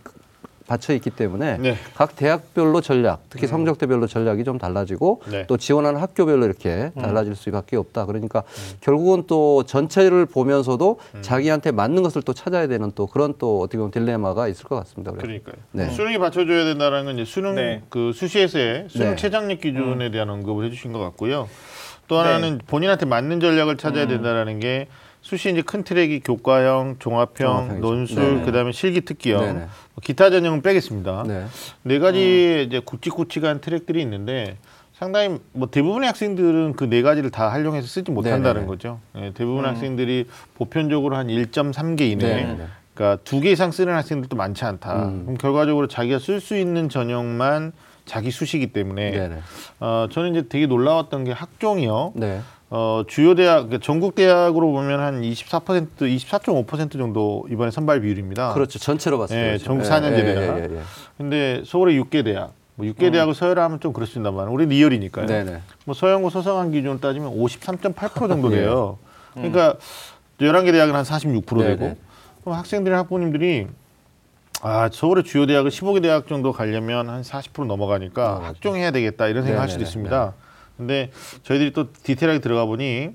받쳐 0.67 0.93
있기 0.95 1.11
때문에 1.11 1.57
네. 1.59 1.75
각 1.93 2.15
대학별로 2.15 2.81
전략, 2.81 3.21
특히 3.29 3.45
성적대별로 3.45 4.07
전략이 4.07 4.43
좀 4.43 4.57
달라지고 4.57 5.21
네. 5.29 5.45
또 5.47 5.57
지원하는 5.57 5.99
학교별로 5.99 6.45
이렇게 6.45 6.91
달라질 6.99 7.35
수밖에 7.35 7.77
없다. 7.77 8.05
그러니까 8.07 8.43
결국은 8.81 9.25
또 9.27 9.63
전체를 9.63 10.25
보면서도 10.25 10.99
자기한테 11.21 11.71
맞는 11.71 12.01
것을 12.01 12.23
또 12.23 12.33
찾아야 12.33 12.67
되는 12.67 12.91
또 12.95 13.05
그런 13.05 13.35
또 13.37 13.61
어떻게 13.61 13.77
보면 13.77 13.91
딜레마가 13.91 14.47
있을 14.47 14.65
것 14.65 14.75
같습니다. 14.77 15.11
그래서. 15.11 15.27
그러니까요. 15.27 15.55
네. 15.71 15.89
수능이 15.91 16.17
받쳐줘야 16.17 16.65
된다는 16.65 17.05
건 17.05 17.15
이제 17.15 17.25
수능 17.25 17.55
네. 17.55 17.83
그 17.89 18.11
수시에서의 18.13 18.87
수능 18.89 19.11
네. 19.11 19.15
최장력 19.15 19.61
기준에 19.61 20.09
대한 20.09 20.29
언급을 20.31 20.65
해주신 20.65 20.93
것 20.93 20.99
같고요. 20.99 21.47
또 22.07 22.21
네. 22.21 22.27
하나는 22.27 22.59
본인한테 22.65 23.05
맞는 23.05 23.39
전략을 23.39 23.77
찾아야 23.77 24.07
된다라는 24.07 24.59
게 24.59 24.87
수시 25.25 25.49
이제 25.49 25.63
큰 25.63 25.83
트랙이 25.83 26.19
교과형, 26.19 26.97
종합형, 26.99 27.35
종합형이죠. 27.35 27.81
논술, 27.87 28.23
네네. 28.23 28.41
그다음에 28.45 28.71
실기 28.71 29.01
특기형, 29.01 29.39
네네. 29.41 29.59
뭐 29.59 29.67
기타 30.03 30.29
전형은 30.29 30.61
빼겠습니다. 30.61 31.23
네. 31.25 31.45
네 31.81 31.97
가지 31.97 32.65
이제 32.67 32.79
굵직굵직한 32.85 33.59
트랙들이 33.59 33.99
있는데 34.03 34.57
상당히 34.93 35.39
뭐 35.51 35.67
대부분의 35.71 36.05
학생들은 36.09 36.73
그 36.73 36.85
네 36.85 37.01
가지를 37.01 37.31
다 37.31 37.49
활용해서 37.49 37.87
쓰지 37.87 38.11
못한다는 38.11 38.43
네네네. 38.53 38.67
거죠. 38.67 38.99
예, 39.17 39.31
대부분 39.33 39.65
학생들이 39.65 40.27
보편적으로 40.53 41.15
한 41.15 41.25
1.3개 41.27 42.01
이내 42.01 42.23
네네네. 42.35 42.65
그러니까 42.93 43.23
두 43.23 43.41
개 43.41 43.49
이상 43.51 43.71
쓰는 43.71 43.95
학생들도 43.95 44.35
많지 44.35 44.63
않다. 44.63 45.07
음. 45.07 45.21
그럼 45.23 45.37
결과적으로 45.39 45.87
자기가 45.87 46.19
쓸 46.19 46.39
수 46.39 46.55
있는 46.55 46.87
전형만 46.87 47.71
자기 48.05 48.29
수시기 48.29 48.67
때문에 48.67 49.09
네네. 49.09 49.37
어, 49.79 50.05
저는 50.11 50.35
이제 50.35 50.47
되게 50.47 50.67
놀라웠던 50.67 51.23
게 51.23 51.31
학종이요. 51.31 52.13
네. 52.15 52.41
어, 52.77 53.05
주요 53.07 53.35
대학, 53.35 53.67
그러니까 53.67 53.77
전국 53.81 54.15
대학으로 54.15 54.69
보면 54.73 54.99
한 54.99 55.21
24%, 55.21 55.87
24.5% 56.01 56.91
정도 56.97 57.47
이번에 57.49 57.71
선발 57.71 58.01
비율입니다. 58.01 58.53
그렇죠. 58.53 58.79
전체로 58.79 59.17
봤을 59.17 59.33
때. 59.33 59.53
예. 59.53 59.57
전국 59.57 59.85
4년제 59.85 60.17
예, 60.17 60.23
대학. 60.25 60.57
예, 60.57 60.61
예, 60.63 60.75
예. 60.75 60.81
근데 61.17 61.63
서울의 61.65 61.97
6개 62.01 62.25
대학, 62.25 62.51
뭐 62.75 62.85
6개 62.85 63.13
대학을 63.13 63.33
서열하면 63.33 63.79
좀 63.79 63.93
그렇습니다만 63.93 64.49
우리 64.49 64.65
리얼이니까요. 64.65 65.25
네네. 65.25 65.61
뭐 65.85 65.95
서영고 65.95 66.29
서성한 66.29 66.71
기준으로 66.71 66.99
따지면 66.99 67.33
53.8% 67.37 68.27
정도 68.27 68.51
예. 68.51 68.57
돼요. 68.57 68.97
그러니까 69.35 69.75
11개 70.41 70.73
대학은 70.73 70.93
한 70.93 71.05
46% 71.05 71.57
네네. 71.57 71.77
되고 71.77 71.95
그럼 72.41 72.57
학생들이 72.57 72.93
학부모님들이 72.93 73.67
아 74.61 74.89
서울의 74.91 75.23
주요 75.23 75.45
대학을 75.45 75.71
15개 75.71 76.01
대학 76.01 76.27
정도 76.27 76.51
가려면 76.51 77.07
한 77.07 77.21
40% 77.21 77.67
넘어가니까 77.67 78.41
아. 78.43 78.47
학종해야 78.47 78.91
되겠다 78.91 79.27
이런 79.29 79.45
생각 79.45 79.61
할 79.61 79.69
수도 79.69 79.79
네네네. 79.79 79.87
있습니다. 79.89 80.33
근데 80.77 81.11
저희들이 81.43 81.73
또 81.73 81.91
디테일하게 81.91 82.39
들어가 82.39 82.65
보니 82.65 83.09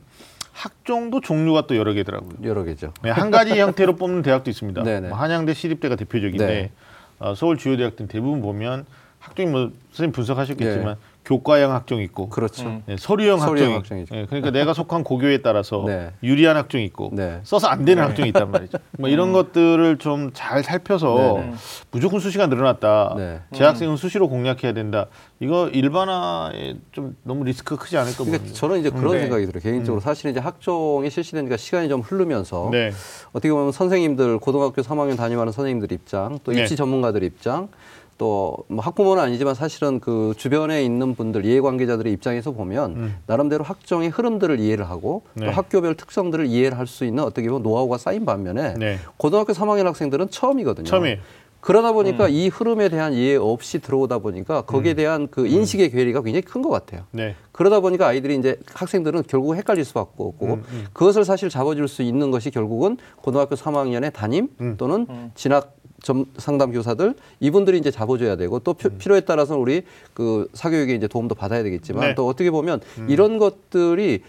학종도 0.52 1.20
종류가 1.20 1.66
또 1.66 1.76
여러 1.76 1.92
개더라고요. 1.92 2.32
여러 2.44 2.64
개죠. 2.64 2.92
네, 3.02 3.10
한 3.10 3.30
가지 3.30 3.58
형태로 3.58 3.96
뽑는 3.96 4.22
대학도 4.22 4.50
있습니다. 4.50 4.82
네네. 4.82 5.08
뭐 5.08 5.18
한양대, 5.18 5.54
시립대가 5.54 5.96
대표적인데 5.96 6.46
네. 6.46 6.70
어, 7.18 7.34
서울 7.34 7.56
주요 7.56 7.76
대학들 7.76 8.08
대부분 8.08 8.42
보면 8.42 8.84
학종이 9.18 9.50
뭐 9.50 9.70
선생님 9.92 10.12
분석하셨겠지만 10.12 10.94
네. 10.94 11.09
교과형 11.24 11.72
학종이 11.72 12.02
있고 12.04 12.28
그렇죠. 12.28 12.66
음. 12.66 12.82
네, 12.86 12.96
서류형 12.98 13.40
학종이 13.42 13.72
학종이죠. 13.74 14.14
네, 14.14 14.26
그러니까 14.26 14.50
내가 14.50 14.72
속한 14.74 15.04
고교에 15.04 15.38
따라서 15.42 15.84
네. 15.86 16.10
유리한 16.22 16.56
학종이 16.56 16.84
있고 16.86 17.10
네. 17.12 17.40
써서 17.44 17.68
안 17.68 17.84
되는 17.84 18.02
학종이 18.02 18.28
있단 18.28 18.50
말이죠. 18.50 18.78
뭐 18.98 19.08
이런 19.08 19.32
것들을 19.32 19.98
좀 19.98 20.30
잘 20.32 20.62
살펴서 20.62 21.34
네네. 21.36 21.52
무조건 21.90 22.20
수시가 22.20 22.46
늘어났다. 22.46 23.14
네. 23.16 23.40
재학생은 23.52 23.96
수시로 23.96 24.28
공략해야 24.28 24.72
된다. 24.72 25.06
이거 25.38 25.68
일반화에 25.68 26.76
좀 26.92 27.16
너무 27.22 27.44
리스크가 27.44 27.82
크지 27.82 27.96
않을까 27.96 28.24
그러니까. 28.24 28.52
저는 28.52 28.80
이제 28.80 28.90
그런 28.90 29.12
네. 29.12 29.20
생각이 29.22 29.46
들어요. 29.46 29.62
개인적으로 29.62 30.00
사실은 30.00 30.30
이제 30.32 30.40
학종이 30.40 31.10
실시되니까 31.10 31.56
시간이 31.56 31.88
좀 31.88 32.00
흐르면서 32.00 32.68
네. 32.72 32.92
어떻게 33.30 33.50
보면 33.50 33.72
선생님들 33.72 34.38
고등학교 34.38 34.82
3학년 34.82 35.16
담임하는 35.16 35.52
선생님들 35.52 35.92
입장, 35.92 36.38
또 36.44 36.52
네. 36.52 36.62
입시 36.62 36.76
전문가들 36.76 37.22
입장, 37.22 37.68
또 38.20 38.64
뭐 38.68 38.84
학부모는 38.84 39.22
아니지만 39.22 39.54
사실은 39.54 39.98
그 39.98 40.34
주변에 40.36 40.84
있는 40.84 41.14
분들 41.14 41.46
이해관계자들의 41.46 42.12
입장에서 42.12 42.52
보면 42.52 42.90
음. 42.96 43.16
나름대로 43.26 43.64
학종의 43.64 44.10
흐름들을 44.10 44.60
이해를 44.60 44.90
하고 44.90 45.22
네. 45.34 45.46
또 45.46 45.52
학교별 45.52 45.94
특성들을 45.94 46.46
이해를 46.46 46.76
할 46.78 46.86
수 46.86 47.04
있는 47.04 47.22
어떻게 47.24 47.48
보면 47.48 47.62
노하우가 47.62 47.96
쌓인 47.98 48.24
반면에 48.26 48.74
네. 48.74 48.98
고등학교 49.16 49.52
3학년 49.52 49.84
학생들은 49.84 50.30
처음이거든요. 50.30 50.84
처음이에요. 50.86 51.16
그러다 51.60 51.92
보니까 51.92 52.24
음. 52.26 52.30
이 52.30 52.48
흐름에 52.48 52.88
대한 52.88 53.12
이해 53.12 53.36
없이 53.36 53.78
들어오다 53.80 54.18
보니까 54.18 54.62
거기에 54.62 54.94
대한 54.94 55.28
그 55.30 55.46
인식의 55.46 55.90
괴리가 55.90 56.22
굉장히 56.22 56.42
큰 56.42 56.62
것 56.62 56.70
같아요. 56.70 57.02
네. 57.12 57.34
그러다 57.52 57.80
보니까 57.80 58.06
아이들이 58.08 58.36
이제 58.36 58.58
학생들은 58.74 59.24
결국 59.28 59.54
헷갈릴 59.54 59.84
수밖에 59.84 60.10
없고 60.18 60.46
음, 60.46 60.86
그것을 60.92 61.24
사실 61.24 61.48
잡아줄 61.48 61.86
수 61.88 62.02
있는 62.02 62.30
것이 62.30 62.50
결국은 62.50 62.96
고등학교 63.16 63.54
3학년의 63.56 64.12
담임 64.12 64.48
음. 64.60 64.74
또는 64.78 65.06
진학 65.34 65.76
점 66.02 66.24
상담 66.36 66.72
교사들 66.72 67.14
이분들이 67.40 67.78
이제 67.78 67.90
잡아줘야 67.90 68.36
되고 68.36 68.58
또 68.60 68.74
피- 68.74 68.88
필요에 68.88 69.20
따라서는 69.20 69.60
우리 69.60 69.82
그 70.14 70.48
사교육에 70.54 70.94
이제 70.94 71.06
도움도 71.08 71.34
받아야 71.34 71.62
되겠지만 71.62 72.02
음. 72.02 72.08
네. 72.08 72.14
또 72.14 72.26
어떻게 72.26 72.50
보면 72.50 72.80
이런 73.08 73.38
것들이 73.38 74.22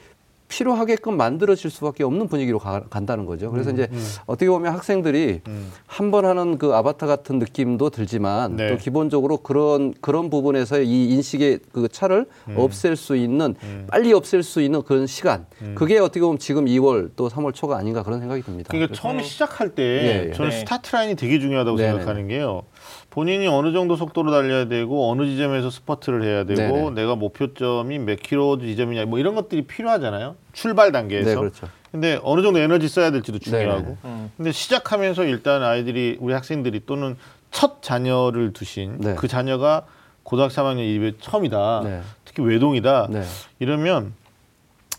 필요하게끔 0.52 1.16
만들어질 1.16 1.72
수밖에 1.72 2.04
없는 2.04 2.28
분위기로 2.28 2.60
가, 2.60 2.84
간다는 2.90 3.26
거죠. 3.26 3.50
그래서 3.52 3.72
이제 3.72 3.88
어떻게 4.26 4.50
보면 4.50 4.74
학생들이 4.74 5.40
음. 5.48 5.72
한번 5.88 6.26
하는 6.26 6.58
그 6.58 6.76
아바타 6.76 7.08
같은 7.08 7.40
느낌도 7.40 7.90
들지만 7.90 8.58
네. 8.58 8.68
또 8.68 8.78
기본적으로 8.78 9.38
그런 9.38 9.94
그런 10.02 10.30
부분에서의 10.30 10.86
이 10.86 11.14
인식의 11.14 11.60
그 11.72 11.88
차를 11.88 12.26
음. 12.50 12.56
없앨 12.58 12.98
수 12.98 13.16
있는 13.16 13.56
빨리 13.88 14.12
없앨 14.12 14.44
수 14.44 14.62
있는 14.62 14.82
그런 14.82 15.08
시간 15.08 15.46
그게 15.76 15.98
어떻게 15.98 16.20
보면 16.20 16.38
지금 16.38 16.66
2월 16.66 17.12
또 17.16 17.30
3월 17.30 17.54
초가 17.54 17.78
아닌가 17.78 18.04
그런 18.04 18.20
생각이 18.20 18.42
듭니다. 18.42 18.68
그러니까 18.72 18.94
처음에 18.94 19.24
시작할 19.24 19.70
때 19.70 19.84
예, 19.84 20.30
예. 20.30 20.34
저는 20.34 20.52
네. 20.52 20.60
스타트 20.60 20.94
라인이 20.94 21.16
되게 21.16 21.40
중요하다고 21.40 21.78
네네. 21.78 21.92
생각하는 21.92 22.28
게요. 22.28 22.64
본인이 23.12 23.46
어느 23.46 23.74
정도 23.74 23.98
속도로 23.98 24.32
달려야 24.32 24.66
되고 24.70 25.12
어느 25.12 25.26
지점에서 25.26 25.70
스퍼트를 25.70 26.24
해야 26.24 26.46
되고 26.46 26.62
네네. 26.62 26.90
내가 26.92 27.16
목표점이 27.16 28.00
몇 28.00 28.20
킬로 28.22 28.58
지점이냐 28.58 29.06
뭐 29.06 29.20
이런 29.20 29.36
것들이 29.36 29.64
필요하잖아요. 29.64 30.38
출발 30.54 30.94
단계에서. 30.94 31.30
네, 31.30 31.36
그렇죠. 31.36 31.68
근데 31.92 32.18
어느 32.24 32.42
정도 32.42 32.60
에너지 32.60 32.88
써야 32.88 33.12
될지도 33.12 33.38
중요하고. 33.38 33.98
음. 34.06 34.32
근데 34.38 34.54
시작하면서 34.54 35.26
일단 35.26 35.62
아이들이 35.62 36.18
우리 36.22 36.34
학생들이 36.34 36.86
또는 36.86 37.18
첫 37.52 37.84
자녀를 37.84 38.54
두신 38.54 38.98
네. 39.00 39.16
그 39.16 39.28
자녀가 39.28 39.86
고등학교 40.24 40.54
3학년 40.54 40.80
입에 40.80 41.18
처음이다. 41.20 41.82
네. 41.84 42.02
특히 42.24 42.44
외동이다. 42.44 43.08
네. 43.10 43.24
이러면 43.60 44.14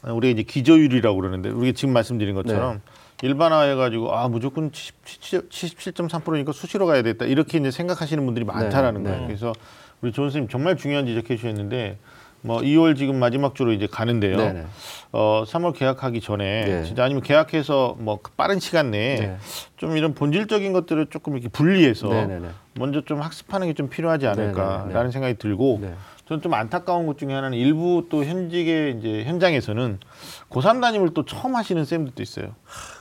우리가 0.04 0.32
이제 0.32 0.42
기저율이라고 0.42 1.18
그러는데 1.18 1.48
우리가 1.48 1.74
지금 1.74 1.94
말씀드린 1.94 2.34
것처럼 2.34 2.74
네. 2.74 2.80
일반화해가지고 3.22 4.14
아 4.14 4.28
무조건 4.28 4.70
77.3%니까 4.70 6.52
수시로 6.52 6.86
가야 6.86 7.02
되겠다 7.02 7.24
이렇게 7.24 7.58
이제 7.58 7.70
생각하시는 7.70 8.24
분들이 8.24 8.44
많다라는 8.44 9.02
네, 9.02 9.08
거예요. 9.08 9.20
네. 9.22 9.26
그래서 9.28 9.52
우리 10.00 10.12
조 10.12 10.22
선생님 10.22 10.48
정말 10.48 10.76
중요한 10.76 11.06
지적해 11.06 11.36
주셨는데 11.36 11.98
뭐 12.42 12.60
2월 12.60 12.96
지금 12.96 13.18
마지막 13.20 13.54
주로 13.54 13.72
이제 13.72 13.86
가는데요. 13.86 14.36
네, 14.36 14.52
네. 14.52 14.66
어 15.12 15.44
3월 15.46 15.74
계약하기 15.74 16.20
전에 16.20 16.64
네. 16.64 16.84
진짜 16.84 17.04
아니면 17.04 17.22
계약해서 17.22 17.96
뭐그 18.00 18.32
빠른 18.32 18.58
시간 18.58 18.90
내에 18.90 19.16
네. 19.16 19.36
좀 19.76 19.96
이런 19.96 20.14
본질적인 20.14 20.72
것들을 20.72 21.06
조금 21.06 21.34
이렇게 21.34 21.48
분리해서 21.48 22.08
네, 22.08 22.26
네, 22.26 22.40
네. 22.40 22.48
먼저 22.74 23.02
좀 23.02 23.20
학습하는 23.20 23.66
게 23.68 23.72
좀 23.74 23.88
필요하지 23.88 24.26
않을까라는 24.26 24.88
네, 24.88 24.94
네, 24.94 25.02
네. 25.04 25.10
생각이 25.10 25.34
들고 25.38 25.78
네. 25.82 25.94
저는 26.28 26.40
좀 26.42 26.54
안타까운 26.54 27.06
것 27.06 27.18
중에 27.18 27.32
하나는 27.34 27.58
일부 27.58 28.06
또 28.08 28.24
현직의 28.24 28.96
이제 28.98 29.24
현장에서는 29.24 29.98
고3 30.50 30.80
담임을 30.80 31.14
또 31.14 31.24
처음 31.24 31.56
하시는 31.56 31.84
쌤들도 31.84 32.22
있어요. 32.22 32.54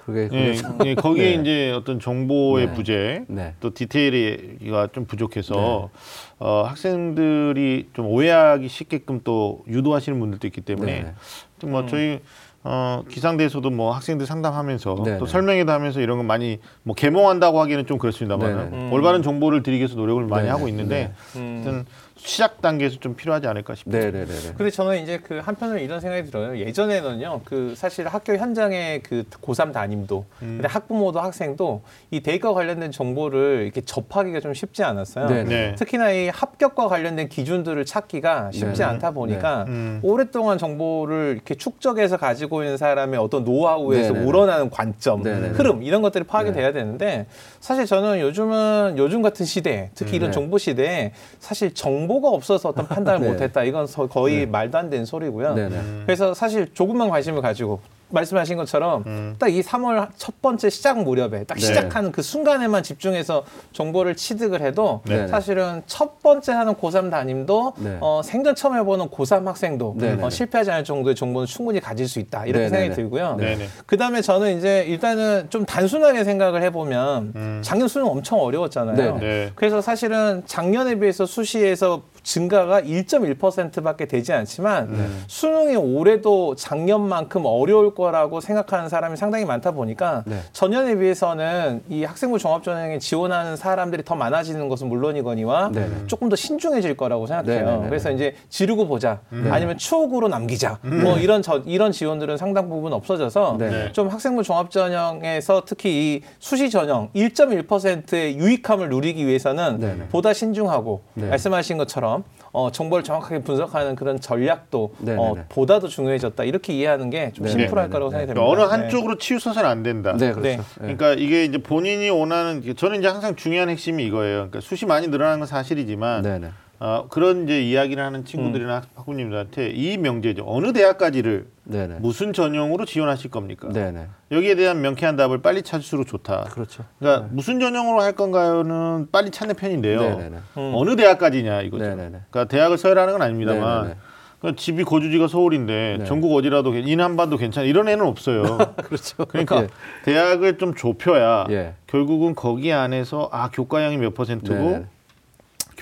그게 0.06 0.28
예, 0.34 0.56
예, 0.86 0.96
거기에 0.96 1.38
네. 1.38 1.42
이제 1.42 1.72
어떤 1.72 2.00
정보의 2.00 2.68
네. 2.68 2.74
부재, 2.74 3.26
네. 3.28 3.54
또 3.60 3.74
디테일이가 3.74 4.90
좀 4.92 5.06
부족해서 5.06 5.54
네. 5.94 6.00
어, 6.40 6.64
학생들이 6.64 7.90
좀 7.94 8.08
오해하기 8.08 8.68
쉽게끔 8.68 9.22
또 9.24 9.64
유도하시는 9.68 10.20
분들도 10.20 10.48
있기 10.48 10.62
때문에 10.62 11.04
네. 11.04 11.14
또뭐 11.60 11.86
저희 11.86 12.20
어, 12.64 13.04
기상대에서도 13.10 13.68
뭐 13.72 13.92
학생들 13.92 14.28
상담하면서 14.28 14.96
네, 15.04 15.18
또 15.18 15.26
네. 15.26 15.32
설명회도 15.32 15.72
하면서 15.72 16.00
이런 16.00 16.18
거 16.18 16.24
많이 16.24 16.60
뭐 16.84 16.96
개몽한다고 16.96 17.60
하기는 17.60 17.88
좀 17.88 17.98
그렇습니다만 17.98 18.70
네, 18.72 18.78
네. 18.78 18.90
올바른 18.92 19.24
정보를 19.24 19.64
드리기 19.64 19.80
위해서 19.80 19.96
노력을 19.96 20.24
많이 20.26 20.46
네, 20.46 20.50
하고 20.52 20.66
네. 20.66 20.70
있는데 20.70 21.14
음. 21.36 21.62
하여튼 21.64 21.86
시작 22.24 22.62
단계에서 22.62 22.98
좀 23.00 23.16
필요하지 23.16 23.48
않을까 23.48 23.74
싶습니다. 23.76 24.06
네, 24.06 24.12
네, 24.12 24.26
네, 24.26 24.34
네. 24.34 24.54
근데 24.56 24.70
저는 24.70 25.02
이제 25.02 25.18
그 25.18 25.40
한편으로 25.40 25.80
이런 25.80 26.00
생각이 26.00 26.30
들어요. 26.30 26.58
예전에는요, 26.58 27.42
그 27.44 27.74
사실 27.76 28.08
학교 28.08 28.36
현장의 28.36 29.02
그 29.02 29.24
고3 29.42 29.74
담임도, 29.74 30.26
음. 30.44 30.60
근데 30.62 30.68
학부모도 30.68 31.20
학생도 31.20 31.82
이 32.12 32.20
대입과 32.22 32.54
관련된 32.54 32.92
정보를 32.92 33.62
이렇게 33.64 33.82
접하기가 33.82 34.40
좀 34.40 34.54
쉽지 34.54 34.84
않았어요. 34.84 35.28
네, 35.28 35.44
네. 35.44 35.76
특히나 35.76 36.12
이 36.12 36.30
합격과 36.30 36.88
관련된 36.88 37.28
기준들을 37.28 37.84
찾기가 37.86 38.52
쉽지 38.54 38.82
네. 38.82 38.84
않다 38.84 39.12
보니까 39.12 39.66
음. 39.68 40.00
오랫동안 40.04 40.58
정보를 40.60 41.34
이렇게 41.36 41.56
축적해서 41.56 42.18
가지고 42.18 42.64
있는 42.64 42.78
사람의 42.78 43.20
어떤 43.20 43.44
노하우에서 43.44 44.14
네, 44.14 44.14
네, 44.14 44.20
네. 44.20 44.26
우러나는 44.26 44.70
관점, 44.70 45.24
네, 45.24 45.34
네, 45.34 45.48
네. 45.48 45.48
흐름 45.50 45.82
이런 45.82 46.04
것들이 46.04 46.24
파악이 46.26 46.52
네. 46.52 46.58
돼야 46.58 46.72
되는데 46.72 47.26
사실 47.60 47.86
저는 47.86 48.20
요즘은 48.20 48.96
요즘 48.98 49.24
같은 49.24 49.46
시대, 49.46 49.90
특히 49.96 50.18
이런 50.18 50.30
네. 50.30 50.36
정보 50.36 50.60
시대에 50.60 51.14
사실 51.40 51.74
정보 51.74 52.11
가 52.20 52.28
없어서 52.30 52.70
어떤 52.70 52.88
판단을 52.88 53.22
네. 53.26 53.30
못했다 53.32 53.64
이건 53.64 53.88
서- 53.88 54.08
거의 54.08 54.46
말도 54.48 54.78
안 54.78 54.90
되는 54.90 55.06
소리고요. 55.06 55.54
네, 55.54 55.70
네. 55.70 55.80
그래서 56.06 56.34
사실 56.34 56.74
조금만 56.74 57.10
관심을 57.10 57.42
가지고 57.42 57.80
말씀하신 58.14 58.58
것처럼 58.58 59.04
음. 59.06 59.36
딱이 59.40 59.62
3월 59.62 60.10
첫 60.18 60.42
번째 60.42 60.70
시작 60.70 61.02
무렵에 61.04 61.44
딱 61.46 61.56
네. 61.56 61.62
시작하는 61.62 62.12
그 62.12 62.22
순간에만 62.22 62.84
집중해서 62.84 63.44
정보를 63.72 64.16
취득을 64.16 64.62
해도 64.62 65.02
네. 65.06 65.28
사실은 65.28 65.82
첫 65.86 66.22
번째 66.22 66.52
하는 66.52 66.74
고3 66.76 67.10
담임도 67.12 67.74
네. 67.78 67.98
어, 68.02 68.22
생전 68.24 68.56
처음 68.56 68.76
해보는 68.78 69.10
고3 69.10 69.46
학생도 69.46 69.96
네, 69.98 70.16
네. 70.16 70.24
어, 70.24 70.30
실패하지 70.30 70.72
않을 70.72 70.84
정도의 70.84 71.16
정보는 71.16 71.46
충분히 71.48 71.80
가질 71.80 72.08
수 72.08 72.20
있다 72.20 72.46
이렇게 72.46 72.66
네, 72.66 72.70
생각이. 72.70 72.96
들고요. 72.96 73.38
그 73.86 73.98
다음에 73.98 74.22
저는 74.22 74.58
이제 74.58 74.84
일단은 74.88 75.48
좀 75.50 75.66
단순하게 75.66 76.24
생각을 76.24 76.62
해보면 76.64 77.34
음. 77.36 77.62
작년 77.64 77.88
수능 77.88 78.08
엄청 78.08 78.40
어려웠잖아요. 78.40 78.96
네, 78.96 79.20
네. 79.20 79.52
그래서 79.56 79.82
사실은 79.82 80.44
작년에 80.46 80.96
비해서 81.00 81.26
수시에서 81.26 82.04
증가가 82.24 82.82
1.1%밖에 82.82 84.06
되지 84.06 84.34
않지만 84.34 84.92
네. 84.92 85.08
수능이 85.28 85.76
올해도 85.76 86.56
작년만큼 86.56 87.44
어려울 87.46 87.96
거라고 87.96 88.42
생각하는 88.42 88.90
사람이 88.90 89.18
상당히 89.18 89.46
많다 89.46 89.72
보니까 89.72 90.24
네. 90.26 90.40
전년에 90.54 90.98
비해서는 90.98 91.82
이 91.90 92.04
학생부 92.04 92.38
종합전형에 92.40 93.00
지원하는 93.00 93.56
사람들이 93.56 94.04
더 94.04 94.16
많아지는 94.16 94.70
것은 94.70 94.88
물론이거니와 94.88 95.72
네, 95.74 95.88
네. 95.88 95.96
조금 96.08 96.30
더 96.30 96.36
신중해질 96.36 96.96
거라고 96.96 97.26
생각해요. 97.28 97.66
네, 97.66 97.72
네, 97.72 97.78
네. 97.78 97.90
그래서 97.90 98.12
이제 98.12 98.36
지르고 98.50 98.88
보자, 98.88 99.20
아니면 99.50 99.78
추억으로 99.78 100.28
남기자, 100.28 100.80
뭐 100.82 101.18
이런 101.18 101.42
저, 101.42 101.62
이런 101.66 101.92
지원들은 101.92 102.38
상당 102.38 102.70
부분 102.70 102.94
없어져서 102.94 103.56
네. 103.60 103.70
네. 103.70 103.92
좀 103.92 104.08
학생부 104.08 104.44
종합전형에서 104.44 105.64
특히 105.66 105.92
이 105.92 106.22
수시 106.40 106.70
전형 106.70 107.10
1.1%의 107.16 108.38
유익함을 108.38 108.90
누리기 108.90 109.26
위해서는 109.26 109.80
네, 109.80 109.96
네. 109.96 110.08
보다 110.10 110.34
신중하고 110.34 111.02
네. 111.16 111.30
말씀하신 111.30 111.78
것처럼 111.78 112.21
어, 112.54 112.72
정보를 112.72 113.04
정확하게 113.04 113.44
분석하는 113.44 113.96
그런 113.96 114.20
전략도 114.20 114.96
네, 115.00 115.16
어, 115.18 115.34
네, 115.34 115.42
네. 115.42 115.46
보다 115.50 115.80
더 115.80 115.88
중요해졌다 115.88 116.44
이렇게 116.44 116.74
이해하는 116.74 117.10
게좀 117.10 117.46
네, 117.46 117.52
심플할 117.52 117.88
네, 117.88 117.92
거라고 117.92 118.12
네, 118.12 118.18
생각이 118.20 118.34
그러니까 118.34 118.34
됩니다. 118.34 118.76
어느 118.76 118.84
한쪽으로 118.84 119.18
치우쳐서는 119.18 119.70
안 119.70 119.84
된다. 119.84 120.14
네, 120.18 120.32
그렇죠. 120.32 120.42
네. 120.42 120.58
네. 120.58 120.64
그러니까 120.96 121.14
이게 121.14 121.46
이제 121.46 121.58
본인이 121.58 122.10
원하는 122.10 122.62
저는 122.76 123.00
이제 123.00 123.08
항상 123.08 123.36
중요한 123.36 123.70
핵심이 123.70 124.06
이거예요. 124.06 124.36
그러니까 124.50 124.60
수시 124.60 124.86
많이 124.86 125.08
늘어나는 125.08 125.40
건 125.40 125.48
사실이지만 125.48 126.52
네, 126.82 126.88
네. 126.88 126.94
어, 126.94 127.06
그런 127.10 127.44
이제 127.44 127.62
이야기를 127.62 128.04
하는 128.04 128.26
친구들이나 128.26 128.76
학- 128.78 128.86
학부님들한테 128.96 129.70
이 129.70 129.98
명제죠. 129.98 130.44
어느 130.48 130.74
대학까지를 130.74 131.46
네, 131.64 131.88
네. 131.88 131.98
무슨 132.00 132.34
전형으로 132.34 132.86
지원하실 132.86 133.30
겁니까? 133.30 133.70
네, 133.72 133.92
네. 133.92 134.08
여기에 134.32 134.56
대한 134.56 134.82
명쾌한 134.82 135.16
답을 135.16 135.42
빨리 135.42 135.62
찾을수록 135.62 136.08
좋다. 136.08 136.46
그렇죠. 136.52 136.84
그러니까 137.00 137.28
무슨 137.32 137.60
전형으로 137.60 138.02
할 138.02 138.14
건가요는 138.14 139.10
빨리 139.12 139.30
찾는 139.30 139.56
편인데요. 139.56 140.00
네, 140.02 140.16
네, 140.16 140.30
네. 140.30 140.38
음. 140.58 140.72
어느 140.76 140.96
대학까지냐 140.96 141.62
이거죠. 141.62 141.84
네, 141.84 141.96
네, 141.96 142.10
네. 142.10 142.20
그러니까 142.30 142.46
대학을 142.46 142.78
서열하는 142.78 143.14
건 143.14 143.22
아닙니다만 143.22 143.82
네, 143.84 143.88
네, 143.90 143.94
네. 143.94 144.00
그러니까 144.40 144.60
집이 144.60 144.84
거주지가 144.84 145.28
서울인데 145.28 145.98
네. 146.00 146.06
전국 146.06 146.36
어디라도 146.36 146.72
괜- 146.72 146.88
인한반도 146.88 147.38
괜찮아 147.38 147.68
이런 147.68 147.88
애는 147.88 148.04
없어요. 148.04 148.42
그렇죠. 148.84 149.24
그러니까 149.26 149.64
예. 149.64 149.68
대학을 150.04 150.58
좀 150.58 150.74
좁혀야 150.74 151.46
예. 151.52 151.76
결국은 151.86 152.34
거기 152.34 152.74
안에서 152.74 153.30
아 153.32 153.52
교과형이 153.52 153.98
몇 153.98 154.16
퍼센트고 154.16 154.56
네, 154.56 154.78
네. 154.80 154.86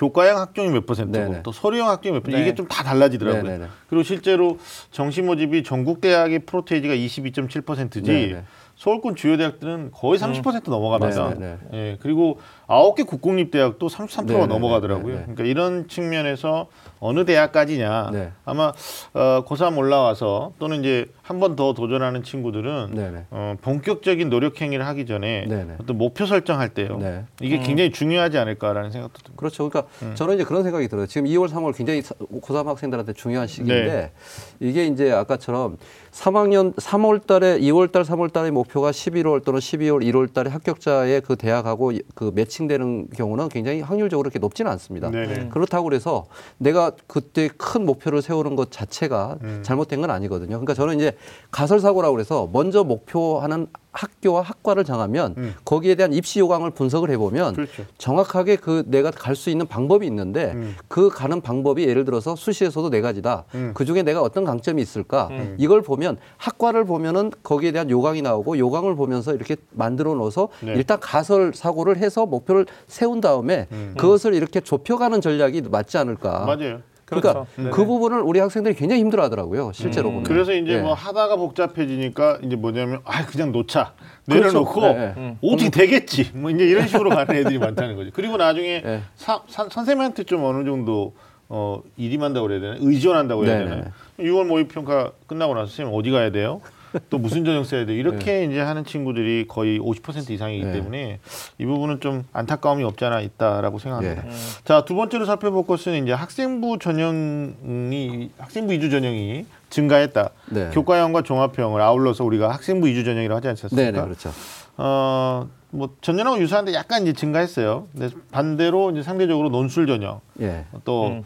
교과형 0.00 0.38
학종이 0.38 0.70
몇 0.70 0.86
퍼센트고 0.86 1.24
네, 1.24 1.30
네. 1.30 1.42
또 1.42 1.52
서류형 1.52 1.86
학종이 1.90 2.14
몇 2.14 2.22
퍼센트 2.22 2.36
네. 2.36 2.42
이게 2.42 2.54
좀 2.54 2.70
다 2.70 2.82
달라지더라고요. 2.84 3.42
네, 3.42 3.50
네, 3.50 3.58
네. 3.58 3.66
그리고 3.88 4.02
실제로 4.02 4.58
정시 4.92 5.20
모집이 5.20 5.62
전국 5.62 6.00
대학의 6.00 6.40
프로테이지가 6.40 6.94
22.7%지 6.94 8.02
네, 8.02 8.26
네. 8.28 8.44
서울권 8.76 9.16
주요 9.16 9.36
대학들은 9.36 9.90
거의 9.92 10.18
30% 10.18 10.70
넘어갑니다. 10.70 11.34
네, 11.34 11.38
네, 11.38 11.58
예, 11.74 11.98
그리고 12.00 12.38
아홉 12.66 12.94
개 12.94 13.02
국공립 13.02 13.50
대학도 13.50 13.88
33%가 13.88 14.22
네, 14.24 14.38
네, 14.38 14.46
넘어가더라고요. 14.46 15.14
네, 15.14 15.18
네. 15.18 15.34
그러니까 15.34 15.44
이런 15.44 15.86
측면에서 15.88 16.68
어느 17.00 17.24
대학까지냐 17.24 18.10
네. 18.12 18.32
아마 18.44 18.72
어, 19.14 19.44
고3 19.46 19.76
올라와서 19.78 20.52
또는 20.58 20.80
이제 20.80 21.06
한 21.22 21.38
번 21.40 21.54
더 21.56 21.72
도전하는 21.74 22.22
친구들은 22.24 22.90
네, 22.92 23.10
네. 23.10 23.24
어, 23.30 23.54
본격적인 23.62 24.28
노력 24.30 24.60
행위를 24.60 24.84
하기 24.86 25.06
전에 25.06 25.46
네, 25.48 25.64
네. 25.64 25.76
어떤 25.80 25.96
목표 25.96 26.26
설정할 26.26 26.70
때요. 26.70 26.98
네. 26.98 27.24
이게 27.40 27.58
굉장히 27.60 27.90
중요하지 27.92 28.36
않을까라는 28.36 28.90
생각도 28.90 29.18
듭니다. 29.18 29.34
그렇죠. 29.36 29.68
그러니까 29.68 29.90
음. 30.02 30.12
저는 30.16 30.34
이제 30.34 30.44
그런 30.44 30.62
생각이 30.64 30.88
들어요. 30.88 31.06
지금 31.06 31.26
2월, 31.28 31.48
3월 31.48 31.74
굉장히 31.76 32.02
사- 32.02 32.14
고3 32.16 32.66
학생들한테 32.66 33.12
중요한 33.14 33.46
시기인데 33.46 33.84
네. 33.86 34.12
이게 34.58 34.86
이제 34.86 35.12
아까처럼 35.12 35.76
3학년 36.10 36.74
3월 36.74 37.24
달에 37.26 37.58
2월 37.60 37.92
달, 37.92 38.02
3월 38.02 38.32
달의 38.32 38.50
목표가 38.50 38.90
11월 38.90 39.44
또는 39.44 39.60
12월, 39.60 40.02
1월 40.12 40.32
달에 40.32 40.50
합격자의 40.50 41.20
그 41.22 41.36
대학하고 41.36 41.92
그 42.16 42.32
매칭되는 42.34 43.10
경우는 43.16 43.48
굉장히 43.48 43.80
확률적으로 43.80 44.24
그렇게 44.28 44.38
높지는 44.40 44.70
않습니다. 44.72 45.10
네네. 45.10 45.48
그렇다고 45.50 45.84
그래서 45.84 46.26
내가 46.58 46.89
그때 47.06 47.48
큰 47.56 47.86
목표를 47.86 48.22
세우는 48.22 48.56
것 48.56 48.70
자체가 48.70 49.38
음. 49.42 49.60
잘못된 49.62 50.00
건 50.00 50.10
아니거든요. 50.10 50.50
그러니까 50.50 50.74
저는 50.74 50.96
이제 50.96 51.16
가설 51.50 51.80
사고라고 51.80 52.14
그래서 52.14 52.48
먼저 52.52 52.84
목표하는 52.84 53.66
학교와 53.92 54.42
학과를 54.42 54.84
정하면 54.84 55.34
음. 55.36 55.54
거기에 55.64 55.94
대한 55.94 56.12
입시 56.12 56.38
요강을 56.38 56.70
분석을 56.70 57.10
해보면 57.10 57.54
그렇죠. 57.54 57.84
정확하게 57.98 58.56
그 58.56 58.84
내가 58.86 59.10
갈 59.10 59.30
수 59.40 59.48
있는 59.48 59.66
방법이 59.66 60.06
있는데 60.06 60.52
음. 60.54 60.76
그 60.88 61.08
가는 61.08 61.40
방법이 61.40 61.84
예를 61.84 62.04
들어서 62.04 62.36
수시에서도 62.36 62.90
네 62.90 63.00
가지다. 63.00 63.44
음. 63.54 63.70
그 63.74 63.86
중에 63.86 64.02
내가 64.02 64.20
어떤 64.20 64.44
강점이 64.44 64.82
있을까? 64.82 65.30
이걸 65.56 65.80
보면 65.80 66.18
학과를 66.36 66.84
보면은 66.84 67.30
거기에 67.42 67.72
대한 67.72 67.88
요강이 67.88 68.20
나오고 68.20 68.58
요강을 68.58 68.96
보면서 68.96 69.32
이렇게 69.34 69.56
만들어 69.70 70.14
놓아서 70.14 70.48
네. 70.60 70.74
일단 70.74 71.00
가설 71.00 71.52
사고를 71.54 71.96
해서 71.96 72.26
목표를 72.26 72.66
세운 72.86 73.20
다음에 73.22 73.66
음. 73.72 73.94
그것을 73.96 74.34
이렇게 74.34 74.60
좁혀가는 74.60 75.20
전략이 75.22 75.62
맞지 75.62 75.96
않을까? 75.96 76.44
맞아요. 76.44 76.80
그러니까 77.10 77.46
그렇죠. 77.56 77.70
그. 77.76 77.84
부분을 77.84 78.20
우리 78.22 78.38
학생들이 78.38 78.74
굉장히 78.74 79.00
힘들어하더라고요. 79.02 79.72
실제로 79.74 80.08
보면. 80.10 80.24
그래서 80.24 80.52
이제 80.54 80.74
예. 80.74 80.80
뭐 80.80 80.94
하다가 80.94 81.36
복잡해지니까 81.36 82.38
이제 82.42 82.56
뭐냐면 82.56 83.00
아 83.04 83.26
그냥 83.26 83.52
놓자 83.52 83.92
그렇죠. 84.24 84.40
내려놓고 84.46 84.80
네, 84.80 85.14
네. 85.16 85.36
어떻게 85.42 85.70
되겠지 85.70 86.30
뭐 86.34 86.50
이제 86.50 86.64
이런 86.64 86.86
식으로 86.86 87.10
가는 87.10 87.34
애들이 87.34 87.58
많다는 87.58 87.96
거죠. 87.96 88.10
그리고 88.14 88.36
나중에 88.36 88.80
네. 88.82 89.00
사- 89.16 89.42
사- 89.48 89.68
선생님한테 89.68 90.22
좀 90.24 90.44
어느 90.44 90.64
정도 90.64 91.14
어 91.48 91.82
일임한다고 91.96 92.46
그래야 92.46 92.60
되나 92.60 92.76
의존한다고 92.78 93.44
해야 93.44 93.58
네, 93.58 93.64
되나요? 93.64 93.84
6월 94.20 94.46
모의 94.46 94.68
평가 94.68 95.10
끝나고 95.26 95.54
나서 95.54 95.66
선생님 95.66 95.94
어디 95.98 96.10
가야 96.12 96.30
돼요? 96.30 96.60
또 97.08 97.18
무슨 97.18 97.44
전형 97.44 97.64
써야 97.64 97.86
돼? 97.86 97.94
이렇게 97.94 98.44
이제 98.44 98.60
하는 98.60 98.84
친구들이 98.84 99.46
거의 99.48 99.78
50% 99.78 100.30
이상이기 100.30 100.64
네. 100.64 100.72
때문에 100.72 101.20
이 101.58 101.66
부분은 101.66 102.00
좀 102.00 102.24
안타까움이 102.32 102.82
없지 102.84 103.04
않아 103.04 103.20
있다라고 103.20 103.78
생각합니다. 103.78 104.26
예. 104.26 104.30
자, 104.64 104.84
두 104.84 104.94
번째로 104.94 105.24
살펴볼 105.24 105.66
것은 105.66 106.04
이제 106.04 106.12
학생부 106.12 106.78
전형이 106.78 108.30
학생부 108.38 108.74
이주 108.74 108.90
전형이 108.90 109.46
증가했다. 109.70 110.30
네. 110.50 110.70
교과형과 110.72 111.22
종합형을 111.22 111.80
아울러서 111.80 112.24
우리가 112.24 112.50
학생부 112.50 112.88
이주 112.88 113.04
전형이라고 113.04 113.36
하지 113.36 113.48
않습니까? 113.48 113.76
네, 113.76 113.90
네, 113.92 114.00
그렇죠. 114.02 114.30
어, 114.76 115.48
뭐 115.70 115.94
전년하고 116.00 116.40
유사한데 116.40 116.74
약간 116.74 117.02
이제 117.02 117.12
증가했어요. 117.12 117.86
근데 117.92 118.14
반대로 118.32 118.90
이제 118.90 119.02
상대적으로 119.02 119.50
논술 119.50 119.86
전형 119.86 120.20
예. 120.40 120.64
또 120.84 121.08
음. 121.08 121.22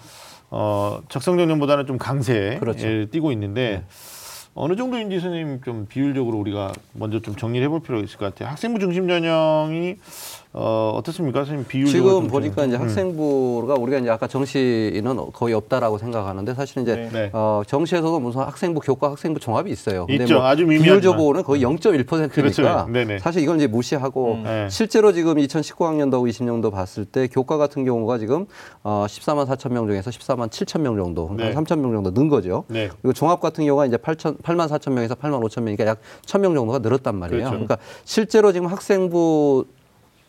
어, 0.50 1.00
적성 1.08 1.36
전형보다는 1.36 1.86
좀 1.86 1.98
강세에 1.98 2.58
그렇죠. 2.58 2.86
예, 2.86 3.06
띄고 3.06 3.32
있는데 3.32 3.84
어느 4.54 4.76
정도인지 4.76 5.18
선생님 5.20 5.62
좀 5.62 5.86
비율적으로 5.88 6.38
우리가 6.38 6.72
먼저 6.92 7.20
좀 7.20 7.34
정리를 7.34 7.64
해볼 7.66 7.82
필요가 7.82 8.04
있을 8.04 8.18
것 8.18 8.26
같아요. 8.26 8.50
학생부 8.50 8.78
중심 8.78 9.08
전형이 9.08 9.96
어, 10.56 10.92
어떻습니까, 10.94 11.40
선생님 11.40 11.66
비율적으로 11.66 12.10
지금 12.10 12.20
좀 12.22 12.30
보니까 12.30 12.62
좀- 12.62 12.68
이제 12.68 12.76
음. 12.76 12.82
학생부가 12.82 13.74
우리가 13.74 13.98
이제 13.98 14.08
아까 14.08 14.28
정시는 14.28 15.16
거의 15.32 15.52
없다라고 15.52 15.98
생각하는데 15.98 16.54
사실은 16.54 16.84
이제 16.84 16.94
네. 16.94 17.08
네. 17.12 17.30
어, 17.32 17.62
정시에서도 17.66 18.20
무슨 18.20 18.42
학생부 18.42 18.78
교과 18.80 19.10
학생부 19.10 19.40
종합이 19.40 19.72
있어요. 19.72 20.06
있죠. 20.08 20.40
아주 20.42 20.62
미미하지만. 20.62 21.00
비율적으로는 21.00 21.42
거의 21.42 21.60
0.1%니까 21.62 22.28
그렇죠. 22.28 22.86
네네. 22.88 23.18
사실 23.18 23.42
이건 23.42 23.56
이제 23.56 23.66
무시하고 23.66 24.34
음. 24.34 24.42
네. 24.44 24.68
실제로 24.70 25.12
지금 25.12 25.34
2019학년도하고 25.34 26.28
20년도 26.30 26.70
봤을 26.70 27.04
때 27.04 27.26
교과 27.26 27.56
같은 27.56 27.84
경우가 27.84 28.18
지금 28.18 28.46
어, 28.84 29.06
14만 29.08 29.46
4천 29.48 29.72
명 29.72 29.88
중에서 29.88 30.10
14만 30.12 30.50
7천 30.50 30.82
명 30.82 30.96
정도, 30.96 31.32
네. 31.36 31.52
한 31.52 31.64
3천 31.64 31.80
명 31.80 31.90
정도 31.92 32.12
는 32.12 32.28
거죠. 32.28 32.62
네. 32.68 32.90
그리고 33.02 33.12
종합 33.12 33.40
같은 33.40 33.64
경우가 33.64 33.86
이제 33.86 33.96
8천, 33.96 34.40
8만 34.40 34.68
4천 34.68 34.92
명에서 34.92 35.16
8만 35.16 35.42
5천 35.42 35.62
명이니까 35.62 35.84
약 35.86 35.98
1천 36.24 36.38
명 36.38 36.54
정도가 36.54 36.78
늘었단 36.78 37.16
말이에요. 37.16 37.40
그렇죠. 37.42 37.50
그러니까 37.66 37.78
실제로 38.04 38.52
지금 38.52 38.68
학생부 38.68 39.64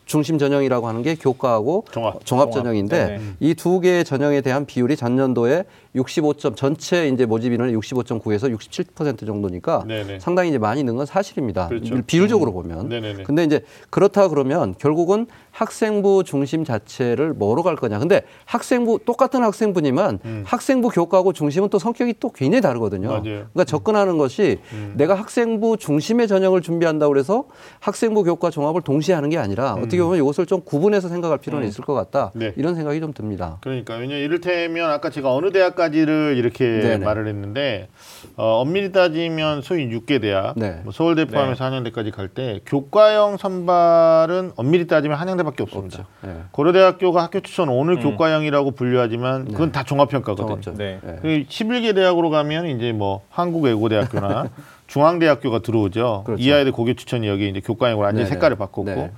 중심 0.06 0.38
전형이라고 0.38 0.88
하는 0.88 1.02
게 1.02 1.16
교과하고 1.16 1.84
종합. 1.90 2.24
종합. 2.24 2.52
전형인데 2.52 3.06
네네. 3.06 3.22
이두 3.40 3.80
개의 3.80 4.04
전형에 4.04 4.40
대한 4.40 4.64
비율이 4.64 4.96
전년도에 4.96 5.64
65점 5.96 6.56
전체 6.56 7.08
이제 7.08 7.26
모집 7.26 7.52
인원의 7.52 7.76
65.9에서 7.76 8.54
67% 8.56 9.26
정도니까 9.26 9.84
네네. 9.86 10.18
상당히 10.20 10.50
이제 10.50 10.58
많이 10.58 10.82
는 10.84 10.96
건 10.96 11.04
사실입니다. 11.06 11.68
그렇죠. 11.68 12.00
비율적으로 12.06 12.52
보면. 12.52 12.88
네네네. 12.88 13.22
근데 13.24 13.44
이제 13.44 13.64
그렇다 13.90 14.28
그러면 14.28 14.74
결국은 14.78 15.26
학생부 15.50 16.24
중심 16.24 16.64
자체를 16.64 17.32
뭐로 17.32 17.62
갈 17.62 17.76
거냐. 17.76 17.98
근데 17.98 18.22
학생부 18.44 19.00
똑같은 19.06 19.42
학생부지만 19.42 20.18
음. 20.24 20.42
학생부 20.46 20.88
교과하고 20.90 21.32
중심은 21.32 21.70
또 21.70 21.78
성격이 21.78 22.16
또 22.20 22.30
굉장히 22.30 22.60
다르거든요. 22.60 23.08
맞아요. 23.08 23.22
그러니까 23.22 23.64
접근하는 23.64 24.18
것이 24.18 24.58
음. 24.72 24.94
내가 24.96 25.14
학생부 25.14 25.78
중심의 25.78 26.28
전형을 26.28 26.60
준비한다고 26.60 27.12
그래서 27.12 27.44
학생부 27.80 28.22
교과 28.24 28.50
종합을 28.50 28.82
동시에 28.82 29.14
하는 29.14 29.30
게 29.30 29.38
아니라 29.38 29.72
어떻게 29.74 30.02
보면 30.02 30.18
이것을 30.18 30.44
좀 30.46 30.60
구분해서 30.62 31.08
생각할 31.08 31.38
필요는 31.38 31.66
있을 31.68 31.84
것 31.84 31.94
같다. 31.94 32.32
네. 32.34 32.52
이런 32.56 32.74
생각이 32.74 33.00
좀 33.00 33.12
듭니다. 33.14 33.58
그러니까 33.62 33.94
왜냐 33.96 34.16
이를테면 34.16 34.90
아까 34.90 35.08
제가 35.10 35.32
어느 35.32 35.50
대학까지 35.52 35.85
를 35.92 36.34
이렇게 36.36 36.64
네네. 36.64 37.04
말을 37.04 37.28
했는데 37.28 37.88
어, 38.36 38.60
엄밀히 38.60 38.92
따지면 38.92 39.62
소위 39.62 39.88
6개 39.88 40.20
대학, 40.20 40.54
네. 40.56 40.80
뭐 40.84 40.92
서울대 40.92 41.24
포함해서 41.24 41.64
한양대까지 41.64 42.10
갈 42.10 42.28
때 42.28 42.60
교과형 42.66 43.36
선발은 43.36 44.52
엄밀히 44.56 44.86
따지면 44.86 45.16
한양대밖에 45.18 45.62
없습니다. 45.62 46.06
네. 46.22 46.36
고려대학교가 46.50 47.22
학교 47.22 47.40
추천 47.40 47.68
오늘 47.68 47.98
교과형이라고 48.00 48.72
분류하지만 48.72 49.46
그건 49.52 49.72
다 49.72 49.84
종합평가거든요. 49.84 50.76
네. 50.76 50.98
네. 51.02 51.18
그 51.22 51.28
11개 51.48 51.94
대학으로 51.94 52.30
가면 52.30 52.66
이제 52.66 52.92
뭐 52.92 53.22
한국외고대학교나 53.30 54.48
중앙대학교가 54.88 55.60
들어오죠. 55.60 56.22
그렇죠. 56.26 56.42
이 56.42 56.52
아이들 56.52 56.72
고교 56.72 56.94
추천이 56.94 57.26
여기 57.28 57.48
이제 57.48 57.60
교과형으로 57.60 58.04
완전히 58.04 58.24
네네. 58.24 58.34
색깔을 58.34 58.56
바꿨고. 58.56 58.84
네. 58.84 59.10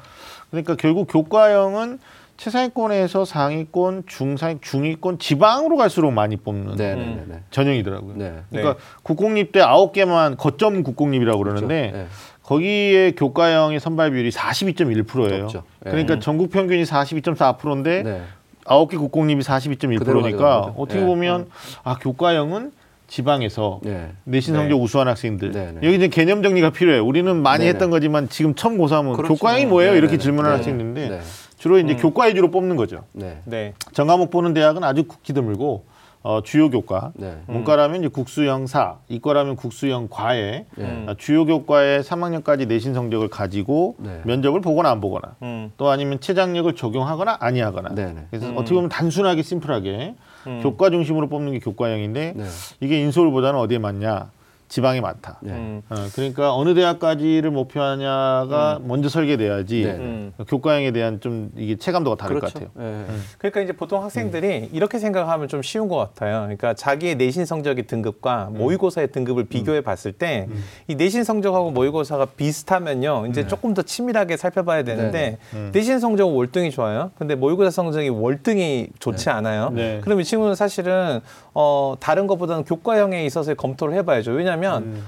그러니까 0.50 0.76
결국 0.76 1.08
교과형은 1.10 1.98
최상위권에서 2.38 3.24
상위권, 3.24 4.04
중상 4.06 4.60
중위권, 4.60 5.18
지방으로 5.18 5.76
갈수록 5.76 6.12
많이 6.12 6.36
뽑는 6.36 6.76
네, 6.76 6.94
네, 6.94 7.04
네, 7.04 7.24
네. 7.26 7.40
전형이더라고요. 7.50 8.14
네. 8.16 8.34
그러니까 8.48 8.76
국공립대 9.02 9.60
아홉 9.60 9.92
개만 9.92 10.36
거점 10.36 10.84
국공립이라고 10.84 11.36
그러는데 11.36 11.90
네. 11.92 12.06
거기에 12.44 13.10
교과형의 13.12 13.80
선발 13.80 14.12
비율이 14.12 14.30
42.1%예요. 14.30 15.42
높죠. 15.42 15.64
네. 15.80 15.90
그러니까 15.90 16.20
전국 16.20 16.50
평균이 16.50 16.84
42.4%인데 16.84 18.02
네. 18.04 18.22
아홉 18.64 18.88
개 18.88 18.96
국공립이 18.96 19.42
그대로 19.42 19.58
42.1%니까 19.58 19.98
가져가는 20.04 20.60
거죠. 20.62 20.74
어떻게 20.78 21.00
네. 21.00 21.06
보면 21.06 21.48
아 21.82 21.96
교과형은 21.96 22.70
지방에서 23.08 23.80
네. 23.82 24.12
내신 24.24 24.54
성적 24.54 24.76
네. 24.76 24.80
우수한 24.80 25.08
학생들 25.08 25.50
네, 25.50 25.72
네. 25.72 25.80
여기 25.82 25.96
이제 25.96 26.06
개념 26.06 26.42
정리가 26.42 26.70
필요해요. 26.70 27.04
우리는 27.04 27.34
많이 27.42 27.64
네, 27.64 27.70
했던 27.70 27.88
네. 27.88 27.96
거지만 27.96 28.28
지금 28.28 28.54
처음 28.54 28.78
고3은 28.78 29.16
그렇죠. 29.16 29.34
교과형이 29.34 29.66
뭐예요? 29.66 29.92
네, 29.92 29.98
이렇게 29.98 30.18
네, 30.18 30.22
질문하는 30.22 30.56
네. 30.56 30.56
학생인데 30.58 31.08
네. 31.08 31.20
주로 31.58 31.78
이제 31.78 31.96
교과 31.96 32.26
위주로 32.26 32.50
뽑는 32.50 32.76
거죠. 32.76 33.04
네. 33.12 33.42
네. 33.44 33.74
전과목 33.92 34.30
보는 34.30 34.54
대학은 34.54 34.84
아주 34.84 35.04
극히 35.04 35.32
드물고 35.32 35.84
어, 36.22 36.40
주요 36.42 36.70
교과 36.70 37.12
네. 37.14 37.38
문과라면 37.46 38.00
이제 38.00 38.08
국수형 38.08 38.66
사, 38.66 38.98
이과라면 39.08 39.56
국수형 39.56 40.08
과에 40.10 40.66
네. 40.76 41.04
어, 41.08 41.14
주요 41.16 41.44
교과의 41.46 42.02
3학년까지 42.02 42.66
내신 42.66 42.94
성적을 42.94 43.28
가지고 43.28 43.96
네. 43.98 44.20
면접을 44.24 44.60
보거나 44.60 44.90
안 44.90 45.00
보거나 45.00 45.36
음. 45.42 45.72
또 45.76 45.88
아니면 45.90 46.20
최장력을 46.20 46.74
적용하거나 46.74 47.38
아니하거나 47.40 47.90
네, 47.94 48.12
네. 48.12 48.26
그래서 48.30 48.50
어떻게 48.52 48.74
보면 48.74 48.88
단순하게 48.88 49.42
심플하게 49.42 50.14
교과 50.62 50.90
중심으로 50.90 51.28
뽑는 51.28 51.52
게 51.52 51.58
교과형인데 51.58 52.34
네. 52.36 52.44
이게 52.80 53.00
인서울보다는 53.00 53.58
어디에 53.58 53.78
맞냐 53.78 54.30
지방에 54.68 55.00
많다. 55.00 55.38
네. 55.42 55.52
음. 55.52 55.82
어, 55.88 55.94
그러니까 56.14 56.54
어느 56.54 56.74
대학까지를 56.74 57.50
목표하냐가 57.50 58.80
먼저 58.82 59.08
설계돼야지 59.08 59.82
네, 59.84 59.92
네. 59.92 59.98
음. 59.98 60.32
교과형에 60.46 60.90
대한 60.92 61.20
좀 61.20 61.50
이게 61.56 61.76
체감도가 61.76 62.16
다를 62.16 62.40
것 62.40 62.52
그렇죠. 62.52 62.70
같아요. 62.74 62.86
예. 62.86 63.04
그러니까 63.38 63.60
이제 63.62 63.72
보통 63.72 64.02
학생들이 64.02 64.70
이렇게 64.72 64.98
생각하면 64.98 65.48
좀 65.48 65.62
쉬운 65.62 65.88
것 65.88 65.96
같아요. 65.96 66.40
그러니까 66.42 66.74
자기의 66.74 67.16
내신 67.16 67.44
성적의 67.46 67.86
등급과 67.86 68.50
모의고사의 68.52 69.12
등급을 69.12 69.44
비교해 69.44 69.80
봤을 69.80 70.12
때 70.12 70.48
이 70.86 70.94
내신 70.94 71.24
성적하고 71.24 71.70
모의고사가 71.70 72.26
비슷하면요. 72.36 73.26
이제 73.28 73.46
조금 73.46 73.74
더 73.74 73.82
치밀하게 73.82 74.36
살펴봐야 74.36 74.82
되는데 74.84 75.38
내신 75.72 75.98
성적은 75.98 76.34
월등히 76.34 76.70
좋아요. 76.70 77.10
근데 77.18 77.34
모의고사 77.34 77.70
성적이 77.70 78.08
월등히 78.10 78.88
좋지 78.98 79.30
않아요. 79.30 79.70
네. 79.70 80.00
그럼 80.02 80.20
이 80.20 80.24
친구는 80.24 80.54
사실은 80.54 81.20
어 81.54 81.96
다른 82.00 82.26
것보다는 82.26 82.64
교과형에 82.64 83.24
있어서 83.26 83.54
검토를 83.54 83.94
해봐야죠. 83.94 84.32
왜냐하면 84.32 84.57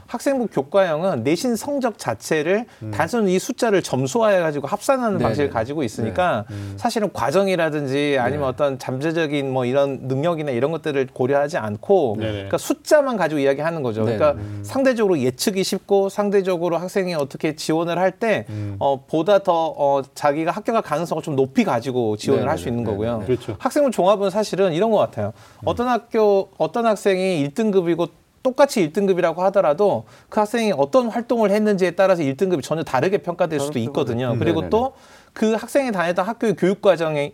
학생부 0.06 0.48
교과형은 0.48 1.22
내신 1.22 1.56
성적 1.56 1.98
자체를 1.98 2.66
단순히 2.92 3.34
이 3.34 3.38
숫자를 3.38 3.82
점수화해 3.82 4.40
가지고 4.40 4.66
합산하는 4.66 5.18
네, 5.18 5.24
방식을 5.24 5.48
네. 5.48 5.52
가지고 5.52 5.82
있으니까 5.82 6.44
사실은 6.76 7.12
과정이라든지 7.12 8.16
아니면 8.20 8.48
어떤 8.48 8.78
잠재적인 8.78 9.50
뭐 9.52 9.64
이런 9.64 10.00
능력이나 10.02 10.50
이런 10.50 10.70
것들을 10.72 11.08
고려하지 11.12 11.58
않고 11.58 12.16
네네. 12.18 12.32
그러니까 12.32 12.58
숫자만 12.58 13.16
가지고 13.16 13.40
이야기하는 13.40 13.82
거죠. 13.82 14.04
네네. 14.04 14.18
그러니까 14.18 14.42
상대적으로 14.62 15.18
예측이 15.18 15.64
쉽고 15.64 16.08
상대적으로 16.08 16.78
학생이 16.78 17.14
어떻게 17.14 17.54
지원을 17.54 17.98
할때 17.98 18.46
어, 18.78 19.04
보다 19.06 19.40
더 19.40 19.74
어, 19.76 20.02
자기가 20.14 20.50
합격할 20.50 20.82
가능성을 20.82 21.22
좀 21.22 21.36
높이 21.36 21.64
가지고 21.64 22.16
지원을 22.16 22.48
할수 22.48 22.64
네네. 22.64 22.76
있는 22.76 22.90
거고요. 22.90 23.12
네네. 23.14 23.26
그렇죠. 23.26 23.56
학생부 23.58 23.90
종합은 23.90 24.30
사실은 24.30 24.72
이런 24.72 24.90
것 24.90 24.98
같아요. 24.98 25.32
어떤 25.64 25.88
학교 25.88 26.50
어떤 26.58 26.86
학생이 26.86 27.48
1등급이고 27.48 28.08
똑같이 28.42 28.88
1등급이라고 28.90 29.36
하더라도 29.38 30.04
그 30.28 30.40
학생이 30.40 30.72
어떤 30.76 31.08
활동을 31.08 31.50
했는지에 31.50 31.92
따라서 31.92 32.22
1등급이 32.22 32.62
전혀 32.62 32.82
다르게 32.82 33.18
평가될 33.18 33.60
수도 33.60 33.78
있거든요. 33.78 34.32
음, 34.32 34.38
그리고. 34.38 34.68
또 34.70 34.94
그 35.32 35.54
학생이 35.54 35.92
다녔던 35.92 36.24
학교의 36.24 36.56
교육 36.56 36.82
과정이 36.82 37.32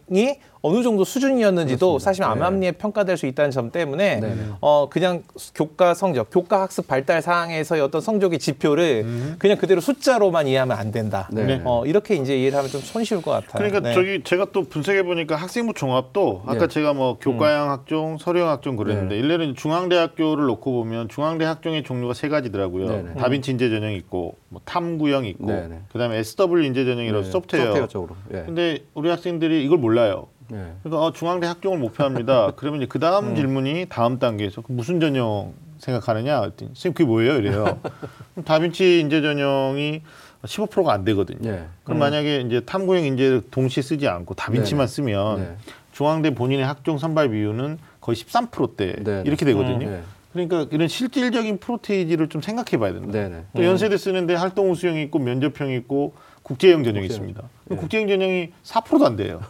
어느 0.67 0.83
정도 0.83 1.05
수준이었는지도 1.05 2.01
사실 2.01 2.25
암암리에 2.25 2.73
평가될 2.73 3.17
수 3.17 3.27
있다는 3.27 3.53
점 3.53 3.71
때문에 3.71 4.21
네네. 4.21 4.37
어 4.61 4.89
그냥 4.91 5.23
교과 5.55 5.95
성적, 5.95 6.29
교과 6.31 6.63
학습 6.63 6.89
발달 6.89 7.23
사항에서의 7.23 7.81
어떤 7.83 8.01
성적의 8.01 8.39
지표를 8.41 9.37
그냥 9.39 9.57
그대로 9.59 9.81
숫자로만 9.81 10.49
이해하면 10.49 10.77
안 10.77 10.91
된다. 10.91 11.29
네. 11.33 11.61
어 11.65 11.87
이렇게 11.87 12.17
이제 12.17 12.37
이해를 12.37 12.59
하면 12.59 12.71
좀 12.71 12.81
손쉬울 12.81 13.23
것 13.23 13.31
같아요. 13.31 13.53
그러니까 13.55 13.81
네. 13.81 13.95
저기 13.95 14.23
제가 14.25 14.49
또 14.53 14.65
분석해 14.65 15.05
보니까 15.05 15.37
학생부 15.37 15.75
종합도 15.75 16.43
아까 16.47 16.67
네. 16.67 16.69
제가 16.69 16.95
뭐 16.95 17.17
교과형 17.21 17.71
학종, 17.71 18.19
서류형 18.19 18.49
학종 18.49 18.77
그랬는데 18.77 19.17
일례는 19.17 19.55
중앙대학교를 19.55 20.47
놓고 20.47 20.73
보면 20.73 21.09
중앙대 21.09 21.45
학종의 21.45 21.85
종류가 21.85 22.15
세 22.15 22.29
가지더라고요. 22.29 23.15
다빈치 23.19 23.53
인재 23.53 23.71
전형 23.71 23.93
있고 23.93 24.35
뭐 24.49 24.61
탐구형 24.65 25.27
있고. 25.27 25.47
그다음에 25.93 26.19
SW 26.19 26.65
인재 26.65 26.85
전형이라고 26.85 27.23
네. 27.25 27.31
소프트웨어. 27.31 27.65
소프트웨어 27.67 27.87
쪽으로. 27.89 28.17
예. 28.35 28.43
근데 28.47 28.85
우리 28.95 29.09
학생들이 29.09 29.65
이걸 29.65 29.79
몰라요. 29.79 30.27
네. 30.49 30.73
그러니까 30.83 31.05
어, 31.05 31.13
중앙대 31.13 31.47
학종을 31.47 31.79
목표합니다. 31.79 32.53
그러면 32.57 32.81
이제 32.81 32.89
그 32.89 32.99
다음 32.99 33.35
질문이 33.35 33.87
다음 33.89 34.19
단계에서 34.19 34.63
그 34.63 34.73
무슨 34.73 35.01
전형 35.01 35.55
생각하느냐? 35.79 36.41
그랬더니 36.41 36.71
선생님 36.71 36.95
그게 36.95 37.05
뭐예요? 37.05 37.37
이래요. 37.37 37.79
다빈치 38.45 39.01
인재 39.01 39.21
전형이 39.21 40.03
15%가 40.45 40.93
안 40.93 41.05
되거든요. 41.05 41.51
네. 41.51 41.67
그럼 41.85 41.99
만약에 41.99 42.43
이제 42.43 42.61
탐구형 42.61 43.05
인재를 43.05 43.43
동시에 43.51 43.83
쓰지 43.83 44.09
않고 44.09 44.35
다빈치만 44.35 44.87
네. 44.87 44.93
쓰면 44.93 45.39
네. 45.41 45.57
중앙대 45.93 46.35
본인의 46.35 46.65
학종 46.65 46.99
선발 46.99 47.31
비율은 47.31 47.79
거의 48.01 48.17
13%대 48.17 48.97
네. 49.03 49.23
이렇게 49.27 49.45
되거든요. 49.45 49.91
네. 49.91 50.03
그러니까 50.33 50.67
이런 50.71 50.87
실질적인 50.87 51.59
프로테이지를 51.59 52.29
좀 52.29 52.43
생각해 52.43 52.79
봐야 52.79 52.93
된다. 52.93 53.43
또 53.57 53.65
연세대 53.65 53.97
쓰는데 53.97 54.35
활동 54.35 54.71
우수형이 54.71 55.03
있고 55.05 55.19
면접형이 55.19 55.75
있고 55.77 56.13
국제형 56.47 56.85
전형이 56.85 57.07
있습니다. 57.07 57.43
그럼 57.65 57.79
국제형 57.81 58.07
전형이 58.07 58.51
4%도 58.63 59.05
안 59.05 59.17
돼요. 59.17 59.41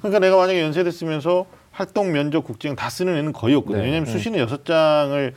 그러니까 0.00 0.18
내가 0.18 0.36
만약에 0.36 0.60
연세대 0.60 0.90
쓰면서 0.90 1.46
활동, 1.70 2.10
면접, 2.10 2.42
국제형 2.42 2.74
다 2.74 2.90
쓰는 2.90 3.16
애는 3.16 3.32
거의 3.32 3.54
없거든요. 3.54 3.82
네. 3.82 3.86
왜냐하면 3.86 4.12
수시는 4.12 4.36
여섯 4.40 4.64
장을 4.64 5.32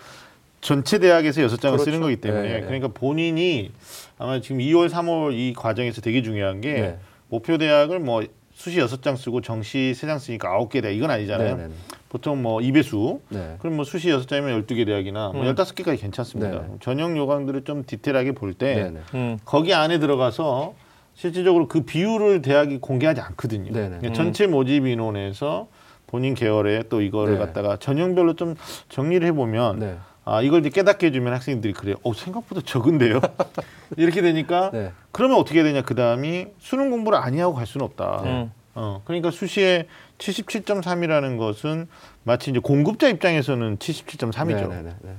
전체 0.61 0.97
대학에서 0.97 1.43
여섯 1.43 1.61
장을 1.61 1.77
그렇죠. 1.77 1.91
쓰는 1.91 2.01
거기 2.01 2.15
때문에 2.15 2.41
네, 2.41 2.53
네. 2.55 2.61
그러니까 2.61 2.87
본인이 2.87 3.71
아마 4.17 4.41
지금 4.41 4.57
2월, 4.57 4.89
3월 4.89 5.33
이 5.33 5.53
과정에서 5.55 6.01
되게 6.01 6.23
중요한 6.23 6.61
게 6.61 6.73
네. 6.73 6.97
목표 7.29 7.59
대학을 7.59 7.99
뭐 7.99 8.23
수시 8.55 8.79
여섯 8.79 9.03
장 9.03 9.15
쓰고 9.15 9.41
정시 9.41 9.93
세 9.95 10.07
장 10.07 10.17
쓰니까 10.17 10.49
아홉 10.49 10.71
개 10.71 10.81
대학 10.81 10.95
이건 10.95 11.11
아니잖아요. 11.11 11.57
네, 11.57 11.61
네, 11.63 11.67
네. 11.67 11.73
보통 12.09 12.41
뭐 12.41 12.57
2배수 12.59 13.19
네. 13.29 13.55
그럼 13.59 13.75
뭐 13.75 13.85
수시 13.85 14.09
여섯 14.09 14.27
장이면 14.27 14.65
12개 14.65 14.83
대학이나 14.87 15.29
뭐 15.29 15.43
15개까지 15.43 15.99
괜찮습니다. 15.99 16.57
음. 16.57 16.61
네네. 16.65 16.73
전형 16.79 17.15
요강들을 17.17 17.63
좀 17.65 17.83
디테일하게 17.85 18.31
볼때 18.31 18.73
네. 18.75 18.89
네. 18.89 18.99
음. 19.13 19.37
거기 19.45 19.73
안에 19.75 19.99
들어가서 19.99 20.73
실질적으로 21.15 21.67
그 21.67 21.81
비율을 21.81 22.41
대학이 22.41 22.79
공개하지 22.79 23.21
않거든요. 23.21 23.71
네네. 23.71 23.97
그러니까 23.97 24.13
전체 24.13 24.47
모집 24.47 24.85
인원에서 24.85 25.67
본인 26.07 26.33
계열에 26.33 26.83
또 26.89 27.01
이거를 27.01 27.33
네. 27.33 27.39
갖다가 27.39 27.77
전형별로 27.77 28.35
좀 28.35 28.55
정리를 28.89 29.27
해보면 29.29 29.79
네. 29.79 29.97
아 30.25 30.41
이걸 30.41 30.61
이제 30.61 30.69
깨닫게 30.69 31.07
해주면 31.07 31.33
학생들이 31.33 31.73
그래요. 31.73 31.95
어 32.03 32.13
생각보다 32.13 32.61
적은데요. 32.61 33.19
이렇게 33.97 34.21
되니까 34.21 34.71
네. 34.71 34.91
그러면 35.11 35.37
어떻게 35.37 35.59
해야 35.59 35.65
되냐 35.65 35.81
그 35.81 35.95
다음이 35.95 36.47
수능 36.59 36.89
공부를 36.91 37.17
아니하고 37.17 37.53
갈 37.53 37.65
수는 37.67 37.85
없다. 37.85 38.21
음. 38.23 38.51
어 38.75 39.01
그러니까 39.05 39.31
수시에 39.31 39.87
77.3이라는 40.17 41.37
것은 41.37 41.87
마치 42.23 42.51
이제 42.51 42.59
공급자 42.59 43.07
입장에서는 43.09 43.77
77.3이죠. 43.77 44.69
네. 44.69 44.81
네. 44.81 44.95
네. 45.01 45.15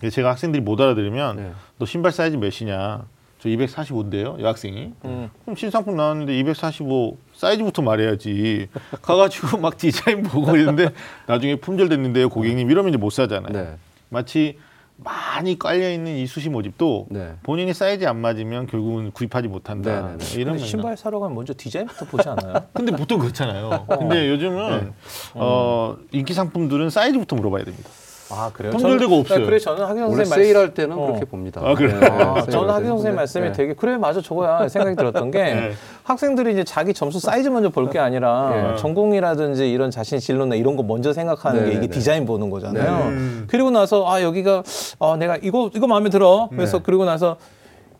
네. 0.00 0.10
제가 0.10 0.30
학생들이 0.30 0.62
못 0.62 0.80
알아들으면 0.80 1.36
네. 1.36 1.52
너 1.78 1.86
신발 1.86 2.12
사이즈 2.12 2.36
몇이냐? 2.36 3.06
저 3.44 3.50
245인데요, 3.50 4.40
여학생이. 4.40 4.92
음. 5.04 5.30
그럼 5.42 5.54
신상품 5.54 5.96
나왔는데 5.96 6.38
245 6.38 7.18
사이즈부터 7.34 7.82
말해야지. 7.82 8.68
가가지고 9.02 9.58
막 9.58 9.76
디자인 9.76 10.22
보고 10.22 10.56
있는데 10.56 10.88
나중에 11.26 11.56
품절 11.56 11.90
됐는데요, 11.90 12.30
고객님 12.30 12.70
이러면 12.70 12.88
이제 12.88 12.96
못 12.96 13.10
사잖아요. 13.10 13.52
네. 13.52 13.74
마치 14.08 14.58
많이 14.96 15.58
깔려 15.58 15.90
있는 15.92 16.16
이 16.16 16.26
수시 16.26 16.48
모집도 16.48 17.08
네. 17.10 17.34
본인이 17.42 17.74
사이즈 17.74 18.06
안 18.06 18.16
맞으면 18.16 18.66
결국은 18.66 19.10
구입하지 19.10 19.48
못한다. 19.48 20.12
네, 20.12 20.16
네, 20.16 20.24
네. 20.24 20.40
이런. 20.40 20.56
신발 20.56 20.96
사러 20.96 21.18
가면 21.20 21.34
먼저 21.34 21.52
디자인부터 21.54 22.06
보지 22.06 22.26
않아요? 22.30 22.64
근데 22.72 22.92
보통 22.92 23.18
그렇잖아요. 23.18 23.84
근데 23.88 24.30
요즘은 24.30 24.94
어, 25.34 25.96
인기 26.12 26.32
상품들은 26.32 26.88
사이즈부터 26.88 27.36
물어봐야 27.36 27.64
됩니다. 27.64 27.90
아 28.30 28.50
그래요? 28.54 28.72
품절되고 28.72 29.10
저는- 29.10 29.20
없어요. 29.20 29.38
네, 29.40 29.44
그래 29.44 29.58
저는 29.58 29.82
학교 29.84 30.00
원래 30.00 30.00
선생님 30.24 30.30
말씀- 30.30 30.42
세일할 30.42 30.74
때는 30.74 30.96
어. 30.98 31.06
그렇게 31.06 31.24
봅니다. 31.26 31.60
아, 31.62 31.74
그래요? 31.74 32.00
네. 32.00 32.06
아, 32.06 32.08
세일할 32.08 32.46
저는 32.50 32.68
학교 32.68 32.74
때는. 32.74 32.88
선생님 32.88 32.96
근데, 33.02 33.10
말씀이 33.12 33.46
네. 33.48 33.52
되게 33.52 33.74
그래 33.74 33.96
맞아 33.98 34.20
저거야 34.22 34.68
생각이 34.68 34.96
들었던 34.96 35.30
게 35.30 35.38
네. 35.54 35.72
학생들이 36.04 36.52
이제 36.52 36.64
자기 36.64 36.94
점수 36.94 37.20
사이즈 37.20 37.48
먼저 37.48 37.68
볼 37.68 37.84
게 37.90 37.98
아니라 37.98 38.50
네. 38.72 38.76
전공이라든지 38.76 39.70
이런 39.70 39.90
자신 39.90 40.18
진로나 40.18 40.54
이런 40.54 40.74
거 40.76 40.82
먼저 40.82 41.12
생각하는 41.12 41.60
네, 41.60 41.64
게 41.66 41.70
이게 41.72 41.80
네, 41.82 41.86
네. 41.88 41.92
디자인 41.92 42.24
보는 42.24 42.48
거잖아요. 42.50 43.08
음. 43.08 43.44
그리고 43.48 43.70
나서 43.70 44.10
아 44.10 44.22
여기가 44.22 44.62
아 45.00 45.16
내가 45.18 45.36
이거 45.42 45.70
이거 45.74 45.86
마음에 45.86 46.08
들어. 46.08 46.48
그래서 46.50 46.78
네. 46.78 46.82
그리고 46.84 47.04
나서 47.04 47.36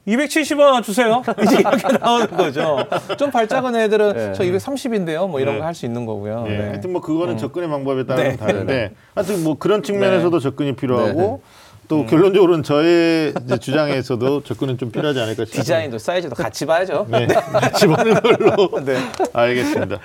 270원 0.06 0.82
주세요. 0.82 1.22
이제 1.42 1.56
이렇게 1.58 1.98
나오는 1.98 2.26
거죠. 2.28 2.86
좀 3.16 3.30
발작은 3.30 3.74
애들은 3.74 4.12
네. 4.12 4.32
저 4.34 4.44
230인데요. 4.44 5.28
뭐 5.28 5.40
이런 5.40 5.54
네. 5.54 5.60
거할 5.60 5.74
수 5.74 5.86
있는 5.86 6.04
거고요. 6.04 6.44
예, 6.48 6.56
네. 6.56 6.68
하여튼 6.68 6.92
뭐 6.92 7.00
그거는 7.00 7.38
접근의 7.38 7.68
방법에 7.68 8.04
따라 8.04 8.22
네. 8.22 8.36
다른데 8.36 8.92
하여튼 9.14 9.42
뭐 9.44 9.56
그런 9.58 9.82
측면에서도 9.82 10.38
접근이 10.38 10.76
필요하고 10.76 11.40
네. 11.42 11.64
또 11.88 12.06
결론적으로는 12.06 12.62
저의 12.62 13.34
이제 13.44 13.58
주장에서도 13.58 14.42
접근은 14.44 14.78
좀 14.78 14.90
필요하지 14.90 15.20
않을까 15.20 15.44
싶습니다. 15.44 15.62
디자인도 15.62 15.98
사이즈도 15.98 16.34
같이 16.34 16.64
봐야죠. 16.64 17.06
네, 17.10 17.26
같이 17.52 17.86
보는 17.86 18.14
걸로 18.14 18.84
네. 18.84 18.96
알겠습니다. 19.32 19.98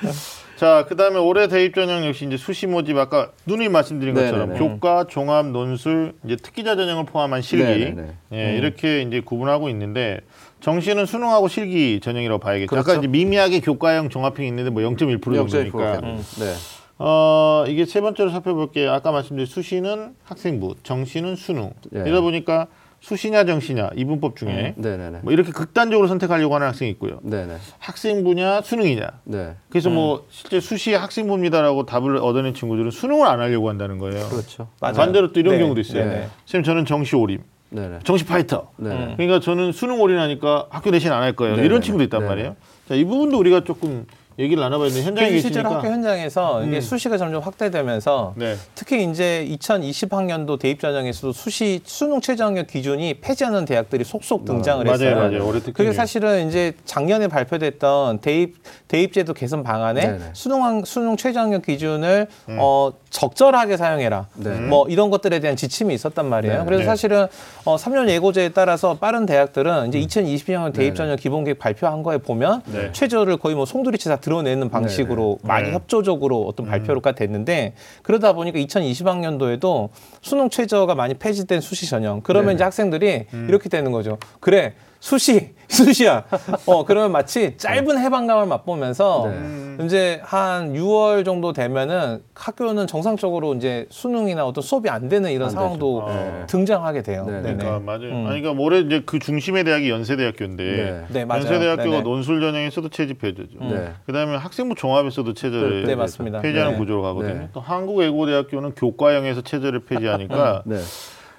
자, 0.59 0.83
그다음에 0.89 1.17
올해 1.17 1.47
대입 1.47 1.73
전형 1.73 2.05
역시 2.05 2.25
이제 2.25 2.35
수시 2.35 2.67
모집 2.67 2.97
아까 2.97 3.31
누님 3.45 3.71
말씀드린 3.71 4.13
것처럼 4.13 4.49
네네네. 4.49 4.59
교과, 4.59 5.05
종합, 5.07 5.45
논술, 5.45 6.15
이제 6.25 6.35
특기자 6.35 6.75
전형을 6.75 7.05
포함한 7.05 7.41
실기 7.41 7.63
네네네. 7.63 8.13
예, 8.33 8.57
이렇게 8.57 9.03
이제 9.03 9.21
구분하고 9.21 9.69
있는데 9.69 10.19
정시는 10.59 11.05
수능하고 11.05 11.47
실기 11.47 12.01
전형이라고 12.01 12.41
봐야겠죠. 12.41 12.67
그렇죠. 12.71 12.95
이제 12.95 13.07
미미하게 13.07 13.61
교과형, 13.61 14.09
종합형이 14.09 14.49
있는데 14.49 14.69
뭐 14.69 14.81
0.1% 14.81 15.23
정도니까. 15.23 16.01
네. 16.01 16.53
어, 16.97 17.63
이게 17.69 17.85
세 17.85 18.01
번째로 18.01 18.29
살펴볼게요. 18.29 18.91
아까 18.91 19.13
말씀드린 19.13 19.45
수시는 19.45 20.13
학생부, 20.25 20.75
정시는 20.83 21.37
수능. 21.37 21.71
예. 21.95 22.01
이러다 22.01 22.19
보니까 22.19 22.67
수시냐 23.01 23.45
정시냐 23.45 23.91
이분법 23.95 24.35
중에 24.35 24.73
네네네. 24.75 25.19
뭐 25.23 25.31
이렇게 25.33 25.51
극단적으로 25.51 26.07
선택하려고 26.07 26.55
하는 26.55 26.67
학생이 26.67 26.91
있고요. 26.91 27.19
네네. 27.23 27.55
학생부냐 27.79 28.61
수능이냐. 28.61 29.07
네. 29.23 29.55
그래서 29.69 29.89
뭐 29.89 30.25
실제 30.29 30.59
수시 30.59 30.93
학생부입니다라고 30.93 31.85
답을 31.85 32.17
얻어낸 32.17 32.53
친구들은 32.53 32.91
수능을 32.91 33.25
안 33.25 33.39
하려고 33.39 33.69
한다는 33.69 33.97
거예요. 33.99 34.27
그렇죠. 34.27 34.67
맞아요. 34.81 34.95
반대로 34.95 35.31
또 35.31 35.39
이런 35.39 35.55
네. 35.55 35.59
경우도 35.61 35.79
있어요. 35.81 36.05
네. 36.05 36.27
선생님 36.45 36.63
저는 36.65 36.85
정시 36.85 37.15
올임, 37.15 37.41
네네. 37.69 37.99
정시 38.03 38.25
파이터. 38.25 38.71
네. 38.77 38.89
음. 38.91 39.13
그러니까 39.17 39.39
저는 39.39 39.71
수능 39.71 40.01
올인하니까 40.01 40.67
학교 40.69 40.91
대신 40.91 41.11
안 41.11 41.23
할 41.23 41.33
거예요. 41.33 41.55
이런 41.55 41.81
친구도 41.81 42.03
있단 42.03 42.19
네네. 42.19 42.29
말이에요. 42.29 42.55
자, 42.89 42.95
이 42.95 43.05
부분도 43.05 43.37
우리가 43.39 43.63
조금 43.63 44.05
얘기를 44.39 44.61
나눠봐야 44.63 44.87
되는데 44.87 45.07
현장에 45.07 45.29
그래서 45.29 45.41
실제로 45.41 45.69
계시니까. 45.69 45.83
학교 45.83 45.93
현장에서 45.93 46.63
이게 46.63 46.77
음. 46.77 46.81
수시가 46.81 47.17
점점 47.17 47.41
확대되면서 47.43 48.33
네. 48.37 48.55
특히 48.73 49.03
이제 49.03 49.45
2020학년도 49.51 50.57
대입 50.57 50.79
전형에서도 50.79 51.33
수시 51.33 51.81
수능 51.83 52.21
최저학력 52.21 52.67
기준이 52.67 53.15
폐지하는 53.15 53.65
대학들이 53.65 54.03
속속 54.05 54.45
등장을 54.45 54.85
맞아요, 54.85 54.93
했어요. 54.93 55.15
맞아요. 55.15 55.45
올해 55.47 55.59
특히. 55.59 55.73
그게 55.73 55.91
사실은 55.93 56.47
이제 56.47 56.73
작년에 56.85 57.27
발표됐던 57.27 58.19
대입 58.19 58.55
대입제도 58.87 59.33
개선 59.33 59.61
방안에 59.63 60.01
네네. 60.01 60.19
수능 60.33 60.83
수능 60.85 61.17
최저학력 61.17 61.63
기준을 61.63 62.27
어, 62.57 62.93
적절하게 63.09 63.75
사용해라. 63.77 64.27
네. 64.35 64.51
뭐 64.61 64.87
이런 64.87 65.09
것들에 65.09 65.39
대한 65.39 65.57
지침이 65.57 65.93
있었단 65.93 66.25
말이에요. 66.27 66.59
네. 66.59 66.65
그래서 66.65 66.81
네. 66.81 66.85
사실은 66.85 67.27
어, 67.65 67.75
3년 67.75 68.07
예고제에 68.09 68.49
따라서 68.49 68.95
빠른 68.97 69.25
대학들은 69.25 69.89
이제 69.89 69.99
2020년 69.99 70.73
대입 70.73 70.93
네네. 70.93 70.93
전형 70.93 71.15
기본 71.17 71.43
계획 71.43 71.59
발표한 71.59 72.03
거에 72.03 72.17
보면 72.19 72.61
네. 72.67 72.91
최저를 72.93 73.37
거의 73.37 73.55
뭐 73.55 73.65
송두리째 73.65 74.09
다 74.09 74.17
드러내는 74.29 74.69
방식으로 74.69 75.39
많이 75.41 75.67
네. 75.69 75.73
협조적으로 75.73 76.45
어떤 76.47 76.67
발표가 76.67 77.13
됐는데 77.13 77.73
그러다 78.03 78.33
보니까 78.33 78.59
2020학년도에도 78.59 79.89
수능 80.21 80.49
최저가 80.49 80.93
많이 80.93 81.15
폐지된 81.15 81.61
수시 81.61 81.89
전형 81.89 82.21
그러면 82.21 82.49
네. 82.49 82.53
이제 82.55 82.63
학생들이 82.63 83.25
이렇게 83.47 83.69
되는 83.69 83.91
거죠. 83.91 84.17
그래 84.39 84.73
수시 84.99 85.53
수시야. 85.69 86.23
어 86.65 86.83
그러면 86.83 87.11
마치 87.11 87.55
짧은 87.57 87.99
해방감을 87.99 88.47
맛보면서 88.47 89.27
네. 89.29 89.85
이제 89.85 90.19
한 90.23 90.73
6월 90.73 91.23
정도 91.23 91.53
되면은 91.53 92.23
학교는 92.33 92.87
정상적으로 92.87 93.53
이제 93.53 93.85
수능이나 93.91 94.45
어떤 94.45 94.63
수업이 94.63 94.89
안 94.89 95.07
되는 95.09 95.31
이런 95.31 95.45
안 95.45 95.49
상황도. 95.51 96.05
네. 96.07 96.43
등장하게 96.47 97.03
돼요. 97.03 97.23
네, 97.27 97.41
네네. 97.41 97.57
그러니까 97.57 97.79
맞아요. 97.79 98.11
음. 98.11 98.27
아니 98.27 98.41
그러니까 98.41 98.61
올해 98.63 98.79
이제 98.79 99.03
그 99.05 99.19
중심의 99.19 99.63
대학이 99.63 99.89
연세대학교인데 99.91 100.63
네. 100.63 101.05
네, 101.09 101.25
맞아요. 101.25 101.43
연세대학교가 101.43 101.89
네네. 101.89 102.01
논술 102.01 102.41
전형에서도 102.41 102.89
체집 102.89 103.19
폐지죠. 103.19 103.59
네. 103.61 103.91
그다음에 104.07 104.35
학생부 104.37 104.73
종합에서도 104.75 105.33
체제를 105.35 105.83
네, 105.85 105.95
맞습니다. 105.95 106.41
폐지하는 106.41 106.73
네. 106.73 106.79
구조로 106.79 107.03
가거든요. 107.03 107.33
네. 107.35 107.49
또 107.53 107.59
한국외고대학교는 107.61 108.73
교과형에서 108.73 109.41
체제를 109.41 109.85
폐지하니까 109.85 110.63
네. 110.65 110.77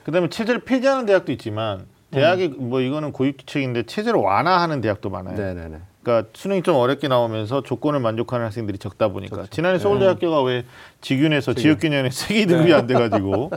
그다음에 0.05 0.29
체제를 0.29 0.61
폐지하는 0.61 1.05
대학도 1.05 1.33
있지만 1.33 1.85
대학이 2.11 2.49
뭐 2.49 2.81
이거는 2.81 3.13
고육지책인데 3.13 3.85
체제를 3.85 4.19
완화하는 4.19 4.81
대학도 4.81 5.11
많아요. 5.11 5.37
네네네. 5.37 5.79
그러니까 6.03 6.31
수능이 6.33 6.63
좀 6.63 6.77
어렵게 6.77 7.09
나오면서 7.09 7.63
조건을 7.63 8.01
만족하는 8.01 8.47
학생들이 8.47 8.79
적다 8.79 9.09
보니까 9.09 9.47
지난해 9.51 9.79
서울대학교가 9.79 10.43
왜 10.43 10.65
직윤에서 11.03 11.53
지역 11.55 11.81
균형에 11.81 12.09
세계 12.11 12.47
등급이 12.47 12.73
안 12.73 12.87
돼가지고 12.87 13.51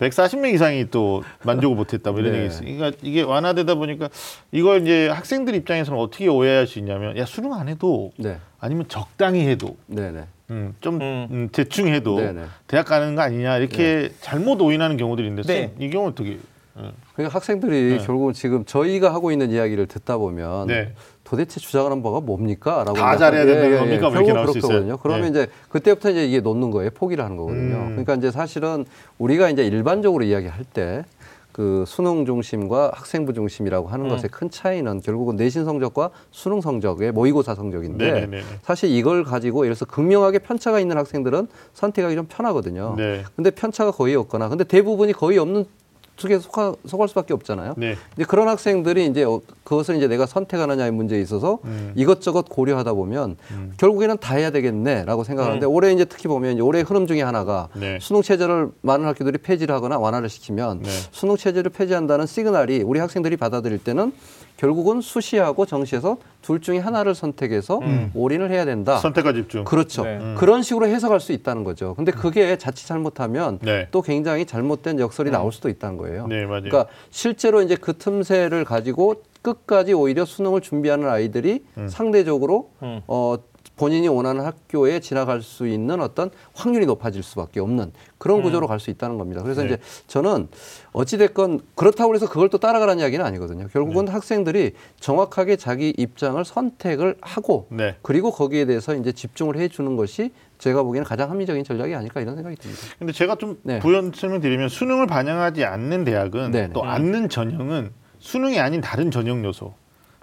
140명 0.00 0.54
이상이 0.54 0.90
또 0.90 1.22
만족을 1.44 1.76
못했다 1.76 2.10
뭐 2.10 2.20
이런 2.20 2.32
네. 2.32 2.38
얘기 2.38 2.48
있어요. 2.48 2.74
그러니까 2.74 2.98
이게 3.02 3.20
완화되다 3.20 3.74
보니까 3.74 4.08
이걸 4.50 4.80
이제 4.82 5.08
학생들 5.08 5.54
입장에서는 5.54 5.98
어떻게 6.00 6.26
오해할 6.26 6.66
수 6.66 6.78
있냐면 6.78 7.18
야 7.18 7.26
수능 7.26 7.52
안 7.52 7.68
해도 7.68 8.12
네. 8.16 8.38
아니면 8.60 8.86
적당히 8.88 9.46
해도 9.46 9.76
네네. 9.86 10.24
음, 10.50 10.74
좀 10.80 11.00
음. 11.00 11.28
음, 11.30 11.48
대충 11.52 11.88
해도 11.88 12.16
네네. 12.16 12.44
대학 12.66 12.86
가는 12.86 13.14
거 13.14 13.22
아니냐 13.22 13.58
이렇게 13.58 14.10
잘못 14.20 14.60
오인하는 14.62 14.96
경우들이 14.96 15.28
있는데 15.28 15.72
네. 15.76 15.86
이 15.86 15.90
경우 15.90 16.06
는 16.06 16.12
어떻게? 16.12 16.38
예. 16.84 16.92
그러니까 17.14 17.34
학생들이 17.34 17.98
네. 17.98 17.98
결국은 17.98 18.32
지금 18.32 18.64
저희가 18.64 19.12
하고 19.12 19.32
있는 19.32 19.50
이야기를 19.50 19.86
듣다 19.86 20.18
보면 20.18 20.68
네. 20.68 20.92
도대체 21.24 21.60
주장하는 21.60 22.02
바가 22.02 22.20
뭡니까? 22.20 22.84
라고 22.84 22.94
다 22.94 23.16
잘해야 23.16 23.42
예, 23.42 23.46
된다는 23.46 23.72
예, 23.72 23.78
겁니까? 23.78 24.06
예. 24.06 24.10
뭐 24.10 24.22
결국 24.34 24.56
있어요. 24.56 24.68
그렇거든요. 24.68 24.96
그러면 24.98 25.22
네. 25.22 25.28
이제 25.28 25.48
그때부터 25.68 26.10
이제 26.10 26.26
이게 26.26 26.40
놓는 26.40 26.70
거예요. 26.70 26.90
포기를 26.90 27.24
하는 27.24 27.36
거거든요. 27.36 27.76
음. 27.76 27.88
그러니까 27.90 28.14
이제 28.14 28.30
사실은 28.30 28.84
우리가 29.18 29.50
이제 29.50 29.64
일반적으로 29.64 30.24
이야기할 30.24 30.64
때 30.64 31.04
그 31.52 31.84
수능 31.86 32.24
중심과 32.26 32.92
학생부 32.94 33.34
중심이라고 33.34 33.88
하는 33.88 34.06
음. 34.06 34.10
것의 34.10 34.30
큰 34.30 34.50
차이는 34.50 35.00
결국은 35.00 35.36
내신 35.36 35.64
성적과 35.64 36.10
수능 36.30 36.60
성적의 36.60 37.12
모의고사 37.12 37.54
성적인데 37.54 38.12
네네네. 38.12 38.42
사실 38.62 38.90
이걸 38.90 39.24
가지고 39.24 39.64
예를 39.64 39.74
들어서 39.74 39.84
극명하게 39.84 40.38
편차가 40.40 40.80
있는 40.80 40.96
학생들은 40.96 41.48
선택하기 41.74 42.14
좀 42.14 42.26
편하거든요. 42.28 42.94
네. 42.96 43.24
근데 43.34 43.50
편차가 43.50 43.90
거의 43.90 44.14
없거나 44.14 44.48
근데 44.48 44.64
대부분이 44.64 45.12
거의 45.12 45.38
없는 45.38 45.66
쪽에 46.20 46.38
속하, 46.38 46.74
속할 46.86 47.08
수밖에 47.08 47.32
없잖아요. 47.34 47.74
네. 47.76 47.96
이제 48.14 48.24
그런 48.24 48.46
학생들이 48.48 49.06
이제 49.06 49.24
어, 49.24 49.40
그것을 49.64 49.96
이제 49.96 50.06
내가 50.06 50.26
선택하느냐의 50.26 50.92
문제에 50.92 51.20
있어서 51.20 51.58
음. 51.64 51.92
이것저것 51.96 52.46
고려하다 52.48 52.92
보면 52.92 53.36
결국에는 53.78 54.18
다 54.18 54.36
해야 54.36 54.50
되겠네라고 54.50 55.24
생각하는데 55.24 55.64
올해 55.66 55.92
이제 55.92 56.04
특히 56.04 56.28
보면 56.28 56.60
올해 56.60 56.82
흐름 56.82 57.06
중에 57.06 57.22
하나가 57.22 57.68
네. 57.74 57.98
수능 58.00 58.22
체제를 58.22 58.68
많은 58.82 59.06
학교들이 59.06 59.38
폐지를 59.38 59.74
하거나 59.74 59.98
완화를 59.98 60.28
시키면 60.28 60.82
네. 60.82 60.90
수능 61.10 61.36
체제를 61.36 61.70
폐지한다는 61.70 62.26
시그널이 62.26 62.82
우리 62.82 63.00
학생들이 63.00 63.36
받아들일 63.36 63.78
때는 63.78 64.12
결국은 64.60 65.00
수시하고 65.00 65.64
정시에서 65.64 66.18
둘 66.42 66.60
중에 66.60 66.76
하나를 66.76 67.14
선택해서 67.14 67.80
올인을 68.14 68.50
해야 68.50 68.66
된다. 68.66 68.98
선택과 68.98 69.32
집중. 69.32 69.64
그렇죠. 69.64 70.04
네. 70.04 70.18
음. 70.18 70.34
그런 70.36 70.62
식으로 70.62 70.86
해석할 70.86 71.18
수 71.18 71.32
있다는 71.32 71.64
거죠. 71.64 71.94
근데 71.94 72.12
그게 72.12 72.58
자칫 72.58 72.86
잘못하면 72.86 73.58
네. 73.62 73.88
또 73.90 74.02
굉장히 74.02 74.44
잘못된 74.44 75.00
역설이 75.00 75.30
나올 75.30 75.50
수도 75.50 75.70
있다는 75.70 75.96
거예요. 75.96 76.26
네, 76.26 76.44
맞아요. 76.44 76.64
그러니까 76.64 76.86
실제로 77.08 77.62
이제 77.62 77.74
그 77.74 77.96
틈새를 77.96 78.66
가지고 78.66 79.22
끝까지 79.40 79.94
오히려 79.94 80.26
수능을 80.26 80.60
준비하는 80.60 81.08
아이들이 81.08 81.64
음. 81.78 81.88
상대적으로 81.88 82.70
음. 82.82 83.00
어 83.06 83.36
본인이 83.80 84.08
원하는 84.08 84.44
학교에 84.44 85.00
지나갈 85.00 85.40
수 85.40 85.66
있는 85.66 86.02
어떤 86.02 86.30
확률이 86.52 86.84
높아질 86.84 87.22
수밖에 87.22 87.60
없는 87.60 87.92
그런 88.18 88.42
구조로 88.42 88.66
갈수 88.66 88.90
있다는 88.90 89.16
겁니다. 89.16 89.42
그래서 89.42 89.62
네. 89.62 89.68
이제 89.68 89.78
저는 90.06 90.48
어찌됐건 90.92 91.62
그렇다고 91.76 92.14
해서 92.14 92.28
그걸 92.28 92.50
또 92.50 92.58
따라가라는 92.58 93.00
이야기는 93.00 93.24
아니거든요. 93.24 93.68
결국은 93.68 94.04
네. 94.04 94.12
학생들이 94.12 94.72
정확하게 95.00 95.56
자기 95.56 95.94
입장을 95.96 96.44
선택을 96.44 97.16
하고 97.22 97.68
네. 97.70 97.96
그리고 98.02 98.30
거기에 98.30 98.66
대해서 98.66 98.94
이제 98.94 99.12
집중을 99.12 99.56
해 99.56 99.68
주는 99.68 99.96
것이 99.96 100.30
제가 100.58 100.82
보기에는 100.82 101.06
가장 101.06 101.30
합리적인 101.30 101.64
전략이 101.64 101.94
아닐까 101.94 102.20
이런 102.20 102.34
생각이 102.34 102.56
듭니다. 102.56 102.82
근데 102.98 103.14
제가 103.14 103.36
좀 103.36 103.58
네. 103.62 103.78
부연 103.78 104.12
설명드리면 104.14 104.68
수능을 104.68 105.06
반영하지 105.06 105.64
않는 105.64 106.04
대학은 106.04 106.50
네네. 106.50 106.72
또 106.74 106.84
않는 106.84 107.30
전형은 107.30 107.92
수능이 108.18 108.60
아닌 108.60 108.82
다른 108.82 109.10
전형 109.10 109.42
요소. 109.42 109.72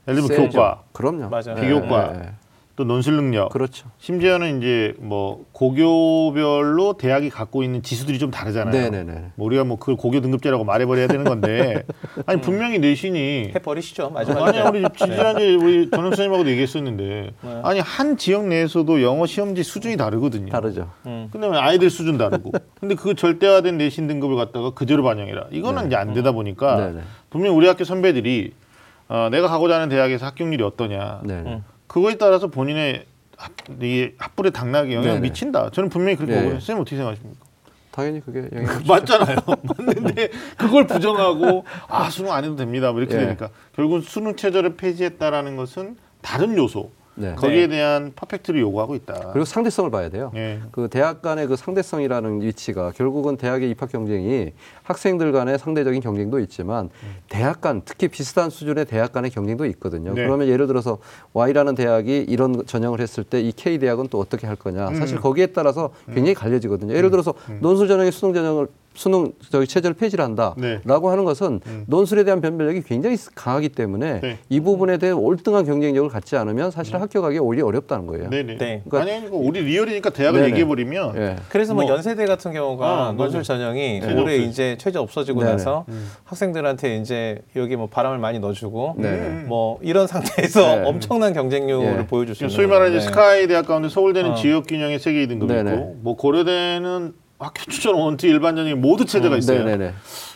예를 0.08 0.22
들면 0.22 0.28
세죠. 0.28 0.60
교과, 0.60 0.84
그럼요. 0.93 1.30
맞아요. 1.30 1.56
예, 1.58 1.62
비교과. 1.62 2.47
또 2.78 2.84
논술 2.84 3.16
능력. 3.16 3.50
그렇죠. 3.50 3.90
심지어는 3.98 4.60
이제 4.60 4.94
뭐 5.00 5.46
고교별로 5.52 6.94
대학이 6.94 7.32
갖고 7.32 7.63
있는 7.63 7.82
지수들이 7.82 8.20
좀 8.20 8.30
다르잖아요. 8.30 8.72
네네네. 8.72 9.32
뭐 9.34 9.48
우리가 9.48 9.63
뭐 9.63 9.80
그걸 9.80 9.96
고교 9.96 10.22
등급제라고 10.22 10.63
말해버려야 10.63 11.08
되는 11.08 11.26
건데 11.26 11.84
아니 12.28 12.40
분명히 12.40 12.78
내신이 12.78 13.54
해버리시죠 13.56 14.12
마지막에. 14.12 14.60
아니 14.60 14.78
우리 14.78 14.88
지난주에 14.96 15.56
우리 15.56 15.90
전영 15.90 16.12
선생님하고도 16.12 16.52
얘기했었는데 16.52 17.32
네. 17.42 17.62
아니 17.63 17.80
한 17.80 18.16
지역 18.16 18.48
내에서도 18.48 19.02
영어 19.02 19.26
시험지 19.26 19.63
수준이 19.63 19.98
다르거든요. 19.98 20.52
다르죠. 20.52 20.92
음. 21.08 21.30
근데 21.32 21.48
왜 21.48 21.58
아이들 21.58 21.90
수준 21.90 22.20
다르고 22.20 22.52
근데 22.80 22.94
그 22.94 23.16
절대화된 23.16 23.80
내신 23.80 24.06
등급을 24.06 24.36
갖다가 24.36 24.70
그대로 24.70 25.02
반영해라 25.02 25.48
이거는 25.50 25.88
이제 25.88 25.96
안 25.96 26.13
되다 26.13 26.32
보니까 26.32 26.76
네네. 26.76 27.02
분명 27.32 27.54
히 27.54 27.58
우리 27.58 27.68
학교 27.68 27.84
선배들이 27.84 28.54
어, 29.10 29.30
내가 29.32 29.48
가고자 29.48 29.76
하는 29.78 29.90
대학에서 29.90 30.28
합격률이 30.28 30.63
어떠냐 30.63 31.22
네. 31.24 31.34
음. 31.34 31.63
그거에 31.88 32.15
따라서 32.15 32.47
본인의 32.47 33.06
합, 33.38 33.52
이게 33.82 34.15
합불의 34.17 34.52
당락에 34.52 34.89
영향을 34.93 35.15
네네. 35.15 35.30
미친다 35.30 35.69
저는 35.71 35.89
분명히 35.89 36.15
그렇게 36.15 36.34
네. 36.34 36.38
보거든요 36.39 36.60
선생님 36.60 36.82
어떻게 36.82 36.95
생각하십니까 36.97 37.45
당연히 37.91 38.21
그게 38.21 38.47
영향. 38.54 38.82
맞잖아요 38.88 39.38
맞는데 39.63 40.30
그걸 40.58 40.88
부정하고 40.88 41.65
아 41.88 42.10
수능 42.10 42.32
안 42.32 42.43
해도 42.43 42.56
됩니다 42.56 42.91
뭐 42.91 43.02
이렇게 43.02 43.15
예. 43.15 43.19
되니까 43.26 43.50
결국 43.76 44.04
수능 44.04 44.36
체제를 44.36 44.76
폐지했다라는 44.76 45.56
것은 45.56 45.97
다른 46.21 46.58
요소 46.58 46.91
네. 47.18 47.34
거기에 47.36 47.68
네. 47.68 47.78
대한 47.78 48.12
퍼펙트를 48.16 48.62
요구하고 48.62 48.94
있다. 48.96 49.32
그리고 49.34 49.44
상대성을 49.46 49.90
봐야 49.90 50.10
돼요. 50.10 50.32
예. 50.36 50.60
그 50.72 50.88
대학 50.88 51.24
간의 51.24 51.48
그 51.48 51.56
상대성이라는 51.56 52.42
위치가 52.42 52.92
결국은 52.92 53.38
대학의 53.38 53.72
입학 53.72 53.92
경쟁이 53.92 54.54
학생들 54.84 55.32
간의 55.32 55.58
상대적인 55.58 56.02
경쟁도 56.02 56.40
있지만 56.42 56.90
대학 57.28 57.60
간 57.62 57.82
특히 57.84 58.08
비슷한 58.08 58.50
수준의 58.52 58.86
대학 58.86 59.12
간의 59.12 59.32
경쟁도 59.32 59.66
있거든요. 59.66 60.14
네. 60.14 60.24
그러면 60.24 60.48
예를 60.48 60.68
들어서 60.68 61.00
Y라는 61.34 61.74
대학이 61.76 62.26
이런 62.30 62.66
전형을 62.66 63.00
했을 63.00 63.24
때 63.24 63.48
이 63.48 63.52
K 63.52 63.80
대학은 63.80 64.08
또 64.10 64.20
어떻게 64.20 64.46
할 64.48 64.56
거냐. 64.56 64.94
사실 64.96 65.20
거기에 65.20 65.48
따라서 65.48 65.92
굉장히 66.08 66.34
갈려지거든요. 66.34 66.94
예를 66.94 67.10
들어서 67.12 67.34
논술 67.62 67.88
전형의 67.88 68.12
수능 68.12 68.34
전형을 68.34 68.68
수능 68.98 69.32
저기 69.52 69.68
체제를 69.68 69.94
폐지를 69.96 70.26
한다라고 70.26 70.60
네. 70.60 70.80
하는 71.10 71.24
것은 71.24 71.62
논술에 71.86 72.24
대한 72.24 72.42
변별력이 72.42 72.82
굉장히 72.82 73.16
강하기 73.36 73.70
때문에 73.70 74.20
네. 74.22 74.38
이 74.50 74.60
부분에 74.60 74.98
대해 74.98 75.12
올등한 75.14 75.66
경쟁력을 75.66 76.10
갖지 76.10 76.36
않으면 76.36 76.72
사실 76.72 76.96
합격하기 76.96 77.38
오히려 77.38 77.68
어렵다는 77.68 78.08
거예요. 78.08 78.30
네네. 78.32 78.58
네. 78.58 78.84
아니 78.92 79.12
아니 79.12 79.28
우리 79.28 79.62
리얼이니까 79.62 80.10
대학을 80.10 80.40
네네. 80.40 80.52
얘기해 80.52 80.68
버리면 80.68 81.16
예. 81.16 81.36
그래서 81.50 81.76
뭐, 81.76 81.84
뭐- 81.84 81.94
연세대 81.94 82.26
같은 82.26 82.54
경우가 82.54 83.10
어, 83.10 83.14
논술. 83.14 83.44
전형이 83.44 84.00
네. 84.00 84.20
올해. 84.20 84.38
이제 84.38 84.76
최저 84.80 85.00
없어지고 85.02 85.42
네네. 85.42 85.52
나서 85.52 85.86
학생들한테 86.24 86.98
이제 86.98 87.40
여기 87.56 87.76
뭐 87.76 87.88
바람을 87.88 88.18
많이 88.18 88.40
넣어주고 88.40 88.96
네. 88.98 89.44
뭐 89.46 89.78
이런 89.84 90.08
상태에서 90.08 90.76
네. 90.78 90.84
엄청난 90.86 91.34
경쟁률을 91.34 91.98
네. 91.98 92.08
보여줄 92.08 92.34
수 92.34 92.44
있는 92.46 92.56
소위 92.56 92.66
말하는 92.66 92.94
네. 92.94 93.00
스카이 93.00 93.46
대학 93.48 93.68
가운데 93.68 93.90
서울대는 93.90 94.32
어. 94.32 94.36
지역 94.36 94.66
균형의 94.66 94.98
세계 95.00 95.28
2등급이 95.28 95.48
네네. 95.50 95.72
있고 95.72 95.96
뭐 96.02 96.16
고려대는 96.16 97.14
학교 97.39 97.63
추천 97.69 97.95
원투 97.95 98.28
일반전형 98.28 98.82
모두 98.82 99.06
체제가 99.06 99.38
있어요. 99.38 99.63
네네네. 99.63 99.93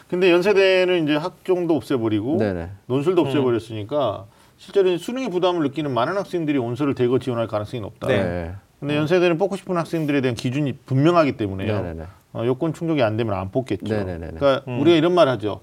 근데 0.07 0.31
연세대는 0.31 1.03
이제 1.03 1.15
학종도 1.15 1.75
없애버리고 1.75 2.37
네네. 2.37 2.69
논술도 2.87 3.21
없애버렸으니까 3.21 4.25
실제로 4.57 4.97
수능의 4.97 5.29
부담을 5.29 5.63
느끼는 5.63 5.91
많은 5.91 6.17
학생들이 6.17 6.57
온서를 6.57 6.93
대거 6.93 7.19
지원할 7.19 7.47
가능성이 7.47 7.81
높다. 7.81 8.07
네. 8.07 8.23
네. 8.23 8.51
근데 8.79 8.97
연세대는 8.97 9.37
뽑고 9.37 9.55
싶은 9.55 9.77
학생들에 9.77 10.21
대한 10.21 10.35
기준이 10.35 10.73
분명하기 10.85 11.37
때문에요. 11.37 11.81
네네네. 11.81 12.03
어, 12.33 12.43
요건 12.45 12.73
충족이 12.73 13.01
안 13.03 13.17
되면 13.17 13.33
안 13.33 13.51
뽑겠죠. 13.51 13.85
네네네네. 13.93 14.37
그러니까 14.37 14.71
우리가 14.71 14.97
이런 14.97 15.13
말 15.13 15.27
하죠. 15.29 15.61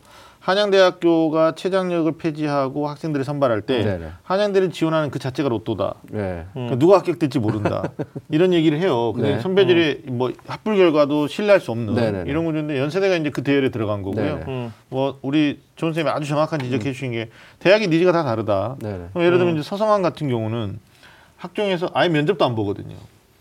한양대학교가 0.49 1.53
최장력을 1.57 2.11
폐지하고 2.17 2.89
학생들을 2.89 3.23
선발할 3.23 3.61
때 3.61 3.85
네네. 3.85 4.09
한양대를 4.23 4.71
지원하는 4.71 5.11
그 5.11 5.19
자체가 5.19 5.51
로또다. 5.51 5.97
네. 6.11 6.47
그러니까 6.55 6.79
누가 6.79 6.97
합격될지 6.97 7.39
모른다. 7.39 7.83
이런 8.31 8.55
얘기를 8.55 8.79
해요. 8.79 9.13
근데 9.13 9.35
네. 9.35 9.41
선배들의 9.41 10.05
뭐 10.07 10.33
합불 10.47 10.77
결과도 10.77 11.27
신뢰할 11.27 11.61
수 11.61 11.71
없는 11.71 11.95
네네네. 11.95 12.31
이런 12.31 12.47
구조인데 12.47 12.79
연세대가 12.79 13.17
이제 13.17 13.29
그 13.29 13.43
대열에 13.43 13.69
들어간 13.69 14.01
거고요. 14.01 14.41
음. 14.49 14.73
뭐 14.89 15.19
우리 15.21 15.61
존 15.77 15.93
쌤이 15.93 16.09
아주 16.09 16.27
정확한 16.27 16.61
지적해 16.61 16.93
주신 16.93 17.13
게 17.13 17.29
대학의 17.59 17.89
needs가 17.89 18.13
다 18.13 18.25
다르다. 18.25 18.79
예를 19.17 19.37
들면 19.37 19.59
이제 19.59 19.63
서성한 19.63 20.01
같은 20.01 20.31
경우는 20.31 20.79
학종에서 21.37 21.91
아예 21.93 22.09
면접도 22.09 22.43
안 22.47 22.55
보거든요. 22.55 22.97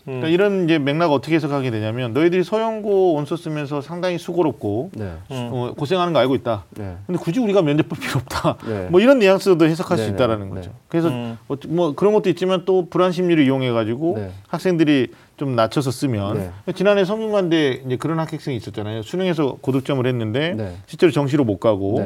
그러니까 0.08 0.28
이런 0.28 0.64
이제 0.64 0.78
맥락 0.78 1.12
어떻게 1.12 1.34
해석하게 1.34 1.70
되냐면 1.70 2.14
너희들이 2.14 2.42
서영고 2.42 3.12
원서 3.12 3.36
쓰면서 3.36 3.82
상당히 3.82 4.16
수고롭고 4.16 4.90
네. 4.94 5.12
어, 5.28 5.74
고생하는 5.76 6.14
거 6.14 6.18
알고 6.18 6.34
있다. 6.36 6.64
네. 6.70 6.96
근데 7.06 7.20
굳이 7.20 7.40
우리가 7.40 7.60
면접 7.60 7.88
볼 7.88 7.98
필요 7.98 8.18
없다. 8.20 8.56
네. 8.66 8.86
뭐 8.90 9.00
이런 9.00 9.18
뉘앙스도 9.18 9.64
해석할 9.66 9.98
수 9.98 10.04
네네. 10.04 10.14
있다라는 10.14 10.48
네. 10.48 10.54
거죠. 10.54 10.70
그래서 10.88 11.08
음. 11.08 11.36
어, 11.48 11.54
뭐 11.68 11.94
그런 11.94 12.14
것도 12.14 12.30
있지만 12.30 12.64
또 12.64 12.88
불안 12.88 13.12
심리를 13.12 13.44
이용해 13.44 13.70
가지고 13.70 14.14
네. 14.16 14.30
학생들이 14.48 15.08
좀 15.36 15.54
낮춰서 15.54 15.90
쓰면 15.90 16.52
네. 16.66 16.72
지난해 16.72 17.04
성균관대 17.04 17.82
이제 17.86 17.96
그런 17.96 18.18
학생이 18.18 18.56
있었잖아요. 18.56 19.02
수능에서 19.02 19.58
고득점을 19.60 20.04
했는데 20.06 20.54
네. 20.56 20.76
실제로 20.86 21.12
정시로 21.12 21.44
못 21.44 21.60
가고. 21.60 22.04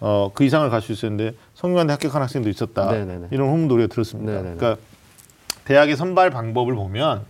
어, 0.00 0.30
그 0.34 0.44
이상을 0.44 0.68
갈 0.68 0.82
수 0.82 0.92
있었는데 0.92 1.34
성균관대 1.54 1.92
합격한 1.92 2.20
학생도 2.20 2.50
있었다. 2.50 2.92
이런 3.30 3.48
후문도 3.48 3.76
우리가 3.76 3.86
들었습니다. 3.86 4.32
그러니까 4.40 4.76
대학의 5.64 5.96
선발 5.96 6.28
방법을 6.28 6.74
보면 6.74 7.22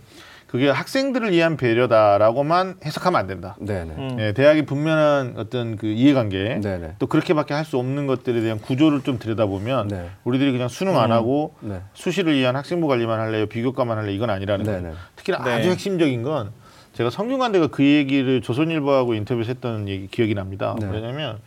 그게 0.55 0.69
학생들을 0.69 1.31
위한 1.33 1.57
배려다라고만 1.57 2.75
해석하면 2.85 3.19
안 3.19 3.27
된다. 3.27 3.57
네네. 3.59 3.93
음. 3.97 4.17
예, 4.21 4.31
대학이 4.31 4.61
분명한 4.65 5.33
어떤 5.35 5.75
그 5.75 5.87
이해관계 5.87 6.61
네네. 6.61 6.95
또 6.97 7.07
그렇게밖에 7.07 7.53
할 7.53 7.65
수 7.65 7.79
없는 7.79 8.05
것들에 8.05 8.41
대한 8.41 8.59
구조를 8.59 9.01
좀 9.01 9.17
들여다보면 9.17 9.87
네. 9.87 10.09
우리들이 10.23 10.51
그냥 10.51 10.67
수능 10.67 10.99
안 10.99 11.11
하고 11.11 11.55
네. 11.61 11.81
수시를 11.95 12.35
위한 12.35 12.55
학생부 12.55 12.87
관리만 12.87 13.19
할래요, 13.19 13.47
비교과만 13.47 13.97
할래 13.97 14.13
이건 14.13 14.29
아니라는 14.29 14.63
네네. 14.65 14.81
거예요. 14.81 14.95
특히나 15.15 15.43
네. 15.43 15.51
아주 15.53 15.71
핵심적인 15.71 16.21
건 16.21 16.51
제가 16.93 17.09
성균관대가 17.09 17.67
그 17.67 17.83
얘기를 17.83 18.41
조선일보하고 18.41 19.15
인터뷰에서 19.15 19.47
했던 19.49 19.89
얘기 19.89 20.05
기억이 20.07 20.35
납니다. 20.35 20.75
네. 20.79 20.85
뭐냐면 20.85 21.39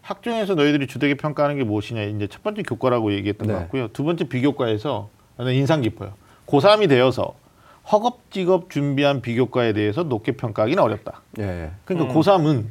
학종에서 0.00 0.54
너희들이 0.54 0.86
주되게 0.86 1.14
평가하는 1.14 1.58
게 1.58 1.64
무엇이냐 1.64 2.02
이제 2.04 2.26
첫 2.26 2.42
번째 2.42 2.62
교과라고 2.62 3.12
얘기했던 3.12 3.46
네. 3.48 3.52
것 3.52 3.60
같고요. 3.60 3.88
두 3.88 4.02
번째 4.02 4.24
비교과에서 4.24 5.10
저는 5.36 5.52
인상 5.52 5.82
깊어요. 5.82 6.14
고3이 6.46 6.88
되어서 6.88 7.34
허겁지겁 7.90 8.70
준비한 8.70 9.20
비교과에 9.22 9.72
대해서 9.72 10.02
높게 10.02 10.32
평가하기는 10.32 10.82
어렵다. 10.82 11.22
예. 11.38 11.70
그러니까 11.84 12.12
고3은 12.14 12.64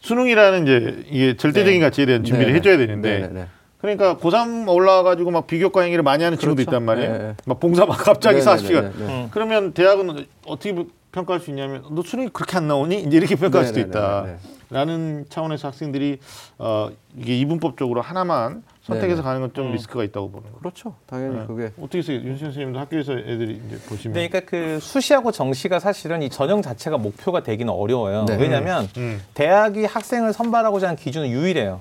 수능이라는 0.00 0.62
이제 0.64 1.04
이게 1.10 1.36
절대적인 1.36 1.80
네. 1.80 1.84
가치에 1.84 2.06
대한 2.06 2.24
준비를 2.24 2.52
네네. 2.52 2.58
해줘야 2.58 2.76
되는데 2.76 3.20
네네네. 3.20 3.46
그러니까 3.80 4.16
고3 4.16 4.68
올라와가지고 4.68 5.30
막 5.30 5.46
비교과 5.46 5.82
행위를 5.82 6.02
많이 6.02 6.24
하는 6.24 6.36
친구도 6.38 6.56
그렇죠. 6.56 6.70
있단 6.70 6.84
말이에요. 6.84 7.12
네, 7.12 7.18
네. 7.18 7.34
막 7.46 7.60
봉사 7.60 7.86
막 7.86 7.96
갑자기. 7.96 8.40
40시간. 8.40 8.82
네. 8.82 9.04
음. 9.06 9.28
그러면 9.30 9.72
대학은 9.72 10.26
어떻게 10.46 10.74
평가할 11.12 11.40
수 11.40 11.50
있냐면 11.50 11.84
너 11.90 12.02
수능이 12.02 12.30
그렇게 12.32 12.56
안 12.56 12.66
나오니? 12.66 13.02
이제 13.02 13.16
이렇게 13.16 13.36
평가할 13.36 13.68
수도 13.68 13.80
네네네네. 13.80 14.36
라는 14.70 15.24
차원에서 15.30 15.68
학생들이 15.68 16.18
어, 16.58 16.90
이게 17.16 17.38
이분법적으로 17.38 18.02
하나만 18.02 18.62
선택해서 18.82 19.22
네네. 19.22 19.22
가는 19.22 19.40
건좀 19.40 19.66
음. 19.68 19.72
리스크가 19.72 20.04
있다고 20.04 20.30
보는 20.30 20.44
거죠. 20.50 20.58
그렇죠. 20.60 20.94
당연히 21.06 21.38
네. 21.38 21.46
그게 21.46 21.72
어떻게 21.80 22.12
해요? 22.12 22.20
윤 22.24 22.36
선생님도 22.36 22.78
학교에서 22.78 23.12
애들이 23.12 23.60
이제 23.66 23.78
보시면 23.88 24.12
그러니까 24.14 24.40
그 24.40 24.78
수시하고 24.80 25.32
정시가 25.32 25.78
사실은 25.80 26.22
이 26.22 26.28
전형 26.28 26.60
자체가 26.60 26.98
목표가 26.98 27.42
되기는 27.42 27.72
어려워요. 27.72 28.24
네. 28.26 28.36
왜냐하면 28.36 28.88
음. 28.98 29.22
대학이 29.34 29.84
학생을 29.86 30.32
선발하고자 30.32 30.88
하는 30.88 30.96
기준은 30.96 31.28
유일해요. 31.28 31.80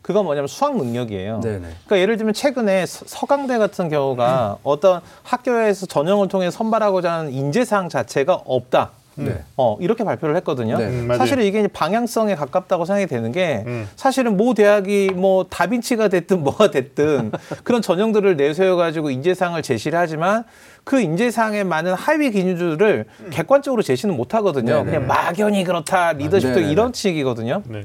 그건 0.00 0.24
뭐냐면 0.24 0.46
수학 0.46 0.76
능력이에요. 0.76 1.40
네네. 1.40 1.58
그러니까 1.58 1.98
예를 1.98 2.16
들면 2.16 2.32
최근에 2.32 2.86
서- 2.86 3.04
서강대 3.06 3.58
같은 3.58 3.88
경우가 3.88 4.58
어떤 4.62 5.00
학교에서 5.24 5.86
전형을 5.86 6.28
통해 6.28 6.50
선발하고자 6.50 7.12
하는 7.12 7.32
인재사항 7.32 7.88
자체가 7.88 8.34
없다. 8.46 8.92
네. 9.24 9.42
어, 9.56 9.76
이렇게 9.80 10.04
발표를 10.04 10.36
했거든요. 10.36 10.78
네. 10.78 10.86
음. 10.86 11.08
사실은 11.16 11.44
이게 11.44 11.66
방향성에 11.66 12.34
가깝다고 12.34 12.84
생각이 12.84 13.06
되는 13.06 13.32
게 13.32 13.64
음. 13.66 13.88
사실은 13.96 14.36
모 14.36 14.54
대학이 14.54 15.10
뭐 15.14 15.44
다빈치가 15.48 16.08
됐든 16.08 16.42
뭐가 16.42 16.70
됐든 16.70 17.32
그런 17.64 17.82
전형들을 17.82 18.36
내세워 18.36 18.76
가지고 18.76 19.10
인재상을 19.10 19.60
제시를 19.60 19.98
하지만 19.98 20.44
그 20.84 21.00
인재상에 21.00 21.64
많은 21.64 21.94
하위 21.94 22.30
기준들을 22.30 23.06
객관적으로 23.30 23.82
제시는 23.82 24.16
못 24.16 24.34
하거든요. 24.34 24.80
음. 24.80 24.84
그냥 24.86 25.06
막연히 25.06 25.64
그렇다 25.64 26.12
리더십도. 26.12 26.60
이런 26.60 26.92
식이거든요. 26.92 27.62
네. 27.66 27.84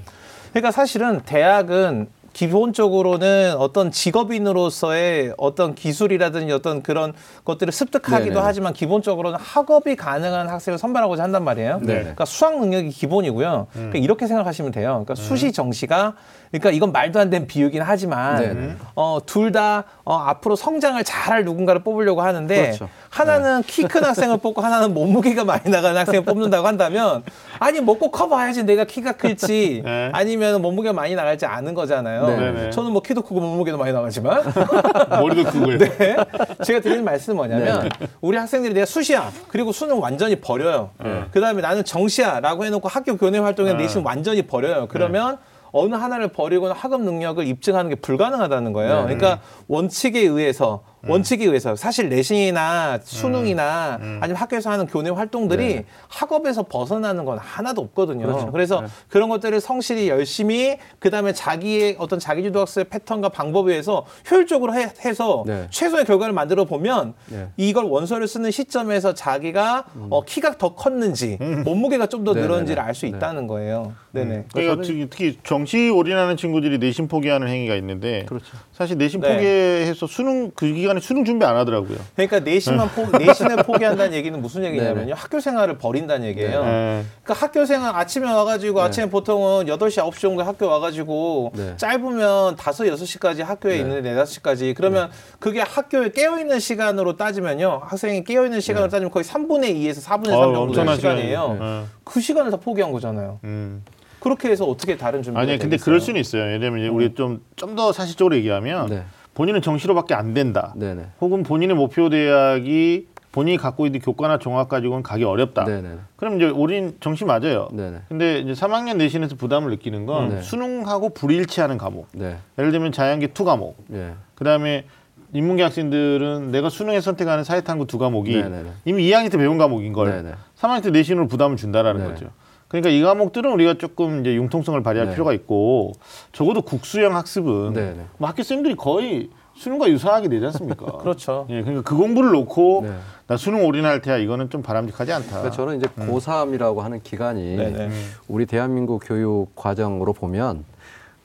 그러니까 0.51 0.71
사실은 0.71 1.21
대학은 1.25 2.07
기본적으로는 2.33 3.55
어떤 3.57 3.91
직업인으로서의 3.91 5.33
어떤 5.37 5.75
기술이라든지 5.75 6.51
어떤 6.51 6.81
그런 6.83 7.13
것들을 7.45 7.71
습득하기도 7.71 8.25
네네네. 8.25 8.41
하지만 8.43 8.73
기본적으로는 8.73 9.39
학업이 9.39 9.95
가능한 9.95 10.49
학생을 10.49 10.77
선발하고자 10.77 11.23
한단 11.23 11.43
말이에요. 11.43 11.79
네네. 11.79 11.99
그러니까 11.99 12.25
수학 12.25 12.59
능력이 12.59 12.89
기본이고요. 12.89 13.67
음. 13.69 13.73
그러니까 13.73 13.99
이렇게 13.99 14.27
생각하시면 14.27 14.71
돼요. 14.71 15.03
그러니까 15.05 15.15
수시 15.15 15.51
정시가 15.51 16.15
그러니까 16.53 16.69
이건 16.69 16.91
말도 16.91 17.19
안 17.19 17.31
되는 17.31 17.47
비유긴 17.47 17.81
하지만 17.81 18.35
네네. 18.39 18.75
어, 18.95 19.17
둘 19.25 19.53
다 19.53 19.83
어, 20.03 20.15
앞으로 20.15 20.55
성장을 20.55 21.03
잘할 21.03 21.45
누군가를 21.45 21.83
뽑으려고 21.83 22.21
하는데 22.23 22.55
그렇죠. 22.55 22.89
하나는 23.09 23.61
키큰 23.61 24.03
학생을 24.03 24.37
뽑고 24.37 24.61
하나는 24.61 24.93
몸무게가 24.95 25.43
많이 25.43 25.69
나가는 25.69 25.95
학생을 25.99 26.23
뽑는다고 26.25 26.65
한다면 26.65 27.21
아니 27.59 27.81
먹고 27.81 28.09
커 28.09 28.27
봐야지 28.29 28.63
내가 28.63 28.83
키가 28.83 29.13
클지 29.13 29.81
네. 29.85 30.09
아니면 30.13 30.61
몸무게가 30.63 30.93
많이 30.93 31.13
나갈지 31.13 31.45
아는 31.45 31.73
거잖아요. 31.75 32.25
네네. 32.27 32.69
저는 32.71 32.91
뭐 32.91 33.01
키도 33.03 33.21
크고 33.21 33.39
몸무게도 33.41 33.77
많이 33.77 33.93
나가지만 33.93 34.43
머리도 35.09 35.51
크고요. 35.51 35.77
네. 35.81 36.15
제가 36.63 36.79
드리는 36.79 37.03
말씀은 37.03 37.35
뭐냐면 37.35 37.89
우리 38.21 38.37
학생들이 38.37 38.73
내가 38.73 38.85
수시야 38.87 39.31
그리고 39.49 39.71
수능 39.71 40.01
완전히 40.01 40.35
버려요. 40.37 40.91
그다음에 41.31 41.61
나는 41.61 41.83
정시야라고 41.83 42.65
해놓고 42.65 42.87
학교 42.87 43.17
교내 43.17 43.37
활동에 43.37 43.73
네. 43.73 43.83
내신 43.83 44.03
완전히 44.03 44.41
버려요. 44.43 44.87
그러면 44.89 45.37
어느 45.73 45.95
하나를 45.95 46.29
버리고는 46.29 46.73
학업 46.73 47.01
능력을 47.01 47.45
입증하는 47.45 47.89
게 47.89 47.95
불가능하다는 47.95 48.71
거예요. 48.73 49.05
네. 49.05 49.15
그러니까 49.15 49.41
원칙에 49.67 50.21
의해서 50.21 50.83
음. 50.87 50.92
원칙에 51.07 51.45
의해서 51.45 51.75
사실 51.75 52.09
내신이나 52.09 52.99
수능이나 53.03 53.97
음. 54.01 54.19
아니면 54.21 54.37
학교에서 54.41 54.69
하는 54.71 54.85
교내 54.87 55.09
활동들이 55.09 55.75
네. 55.75 55.85
학업에서 56.07 56.63
벗어나는 56.63 57.25
건 57.25 57.37
하나도 57.37 57.81
없거든요. 57.81 58.25
그렇죠. 58.25 58.51
그래서 58.51 58.83
그런 59.09 59.29
것들을 59.29 59.59
성실히 59.59 60.07
열심히 60.09 60.77
그다음에 60.99 61.33
자기의 61.33 61.97
어떤 61.99 62.19
자기주도 62.19 62.61
학습의 62.61 62.85
패턴과 62.85 63.29
방법에 63.29 63.71
의해서 63.73 64.05
효율적으로 64.29 64.73
해, 64.75 64.87
서 65.13 65.43
네. 65.45 65.67
최소의 65.69 66.05
결과를 66.05 66.33
만들어 66.33 66.65
보면 66.65 67.13
네. 67.27 67.49
이걸 67.57 67.85
원서를 67.85 68.27
쓰는 68.27 68.49
시점에서 68.51 69.13
자기가 69.13 69.85
어, 70.09 70.23
키가 70.23 70.57
더 70.57 70.73
컸는지 70.75 71.37
몸무게가 71.65 72.07
좀더 72.07 72.31
음. 72.31 72.35
네네네. 72.35 72.47
늘었는지를 72.47 72.81
알수 72.81 73.05
네. 73.05 73.09
있다는 73.09 73.47
거예요. 73.47 73.93
네네. 74.11 74.45
그러니까 74.53 74.75
저는- 74.81 74.85
특히, 74.85 75.07
특히 75.09 75.39
정시 75.43 75.89
올인하는 75.89 76.37
친구들이 76.37 76.77
내신 76.77 77.07
포기하는 77.07 77.47
행위가 77.47 77.75
있는데 77.75 78.25
그렇죠. 78.27 78.45
사실 78.71 78.97
내신 78.97 79.19
네. 79.21 79.33
포기해서 79.33 80.07
수능 80.07 80.51
그 80.55 80.71
기간에 80.71 80.92
시간에 80.93 80.99
수능 81.01 81.25
준비 81.25 81.45
안 81.45 81.55
하더라고요. 81.57 81.97
그러니까 82.15 82.39
내신만 82.39 82.89
포, 82.89 83.05
내신을 83.17 83.57
포기한다는 83.63 84.13
얘기는 84.13 84.39
무슨 84.39 84.63
얘기냐면요. 84.63 85.13
학교 85.15 85.39
생활을 85.39 85.77
버린다는 85.77 86.27
얘기예요. 86.27 86.63
네. 86.63 87.03
그러니까 87.23 87.45
학교 87.45 87.65
생활 87.65 87.95
아침에 87.95 88.31
와가지고 88.31 88.81
아침에 88.81 89.09
보통은 89.09 89.65
8시, 89.65 90.03
9시 90.03 90.19
정도에 90.21 90.45
학교 90.45 90.67
와가지고 90.67 91.53
네. 91.55 91.77
짧으면 91.77 92.53
5, 92.53 92.55
6시까지 92.55 93.43
학교에 93.43 93.77
있는데 93.79 94.13
4, 94.13 94.23
5시까지 94.23 94.75
그러면 94.75 95.09
그게 95.39 95.61
학교에 95.61 96.11
깨어있는 96.11 96.59
시간으로 96.59 97.17
따지면요. 97.17 97.81
학생이 97.85 98.23
깨어있는 98.23 98.61
시간으로 98.61 98.89
따지면 98.89 99.11
거의 99.11 99.23
3분의 99.23 99.75
2에서 99.75 100.03
4분의 100.05 100.25
3 100.27 100.33
어, 100.33 100.43
정도 100.43 100.61
엄청난 100.61 100.95
시간이에요. 100.97 101.87
그 102.03 102.21
시간을 102.21 102.51
다 102.51 102.57
포기한 102.57 102.91
거잖아요. 102.91 103.39
음. 103.43 103.83
그렇게 104.19 104.49
해서 104.49 104.63
어떻게 104.63 104.95
다른 104.95 105.21
준비가 105.21 105.41
아니 105.41 105.51
근데 105.51 105.71
되겠어요? 105.71 105.83
그럴 105.83 105.99
수는 105.99 106.21
있어요. 106.21 106.43
예를 106.43 106.59
들면 106.61 106.79
이제 106.79 106.87
우리 106.87 107.13
좀 107.13 107.41
좀 107.57 107.75
더 107.75 107.91
사실적으로 107.91 108.35
얘기하면 108.37 108.87
네. 108.87 109.03
본인은 109.35 109.61
정시로밖에 109.61 110.13
안 110.13 110.33
된다. 110.33 110.73
네네. 110.75 111.07
혹은 111.21 111.43
본인의 111.43 111.75
목표 111.75 112.09
대학이 112.09 113.07
본인이 113.31 113.57
갖고 113.57 113.87
있는 113.87 113.99
교과나 113.99 114.37
종합 114.37 114.69
가지고는 114.69 115.01
가기 115.01 115.23
어렵다. 115.23 115.65
네네. 115.65 115.95
그럼 116.17 116.35
이제 116.37 116.45
우린 116.45 116.95
정시 116.99 117.25
맞아요. 117.25 117.67
네네. 117.71 118.01
근데 118.07 118.39
이제 118.39 118.53
3학년 118.53 118.97
내신에서 118.97 119.35
부담을 119.35 119.71
느끼는 119.71 120.05
건 120.05 120.29
네. 120.29 120.41
수능하고 120.41 121.09
불일치하는 121.09 121.79
과목. 121.79 122.07
네. 122.13 122.37
예를 122.59 122.71
들면 122.71 122.91
자연계 122.91 123.27
투 123.27 123.43
과목. 123.43 123.75
예. 123.91 124.13
그다음에 124.35 124.85
인문계 125.33 125.63
학생들은 125.63 126.51
내가 126.51 126.69
수능에 126.69 127.01
선택하는 127.01 127.43
사회탐구 127.43 127.87
두 127.87 127.97
과목이. 127.97 128.43
이미 128.85 129.09
2학년 129.09 129.31
때 129.31 129.39
배운 129.39 129.57
과목인 129.57 129.93
걸 129.93 130.11
네네. 130.11 130.33
3학년 130.59 130.83
때 130.83 130.91
내신으로 130.91 131.27
부담을 131.27 131.57
준다라는 131.57 132.03
네. 132.03 132.07
거죠. 132.07 132.27
그러니까 132.73 132.89
이 132.89 133.03
과목들은 133.03 133.51
우리가 133.51 133.75
조금 133.75 134.21
이제 134.21 134.33
융통성을 134.33 134.81
발휘할 134.81 135.09
네. 135.09 135.13
필요가 135.13 135.31
있고 135.33 135.91
적어도 136.31 136.63
국수형 136.63 137.15
학습은 137.15 137.73
네 137.73 137.93
네. 137.93 138.05
뭐 138.17 138.27
학교 138.27 138.41
쌤들이 138.41 138.75
거의 138.75 139.29
수능과 139.53 139.91
유사하게 139.91 140.27
되지 140.27 140.43
않습니까? 140.47 140.97
그렇죠. 140.97 141.45
예, 141.51 141.61
그러니까 141.61 141.83
그 141.87 141.95
공부를 141.95 142.31
놓고 142.31 142.81
네. 142.85 142.95
나 143.27 143.37
수능 143.37 143.63
올인할 143.63 144.01
테야 144.01 144.17
이거는 144.17 144.49
좀 144.49 144.63
바람직하지 144.63 145.13
않다. 145.13 145.27
그러니까 145.27 145.51
저는 145.51 145.77
이제 145.77 145.85
고3이라고 145.85 146.79
하는 146.79 146.99
기간이 147.03 147.57
네네. 147.57 147.91
우리 148.27 148.47
대한민국 148.47 149.03
교육 149.05 149.55
과정으로 149.55 150.13
보면 150.13 150.65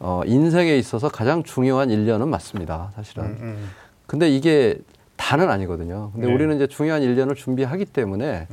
어, 0.01 0.21
인생에 0.27 0.77
있어서 0.77 1.09
가장 1.09 1.45
중요한 1.45 1.89
일년은 1.89 2.29
맞습니다. 2.29 2.93
사실은. 2.95 3.25
음. 3.25 3.71
근데 4.07 4.29
이게 4.29 4.77
다는 5.17 5.49
아니거든요. 5.49 6.11
근데 6.13 6.27
네. 6.27 6.35
우리는 6.35 6.55
이제 6.57 6.67
중요한 6.67 7.03
일년을 7.03 7.37
준비하기 7.37 7.87
때문에 7.87 8.49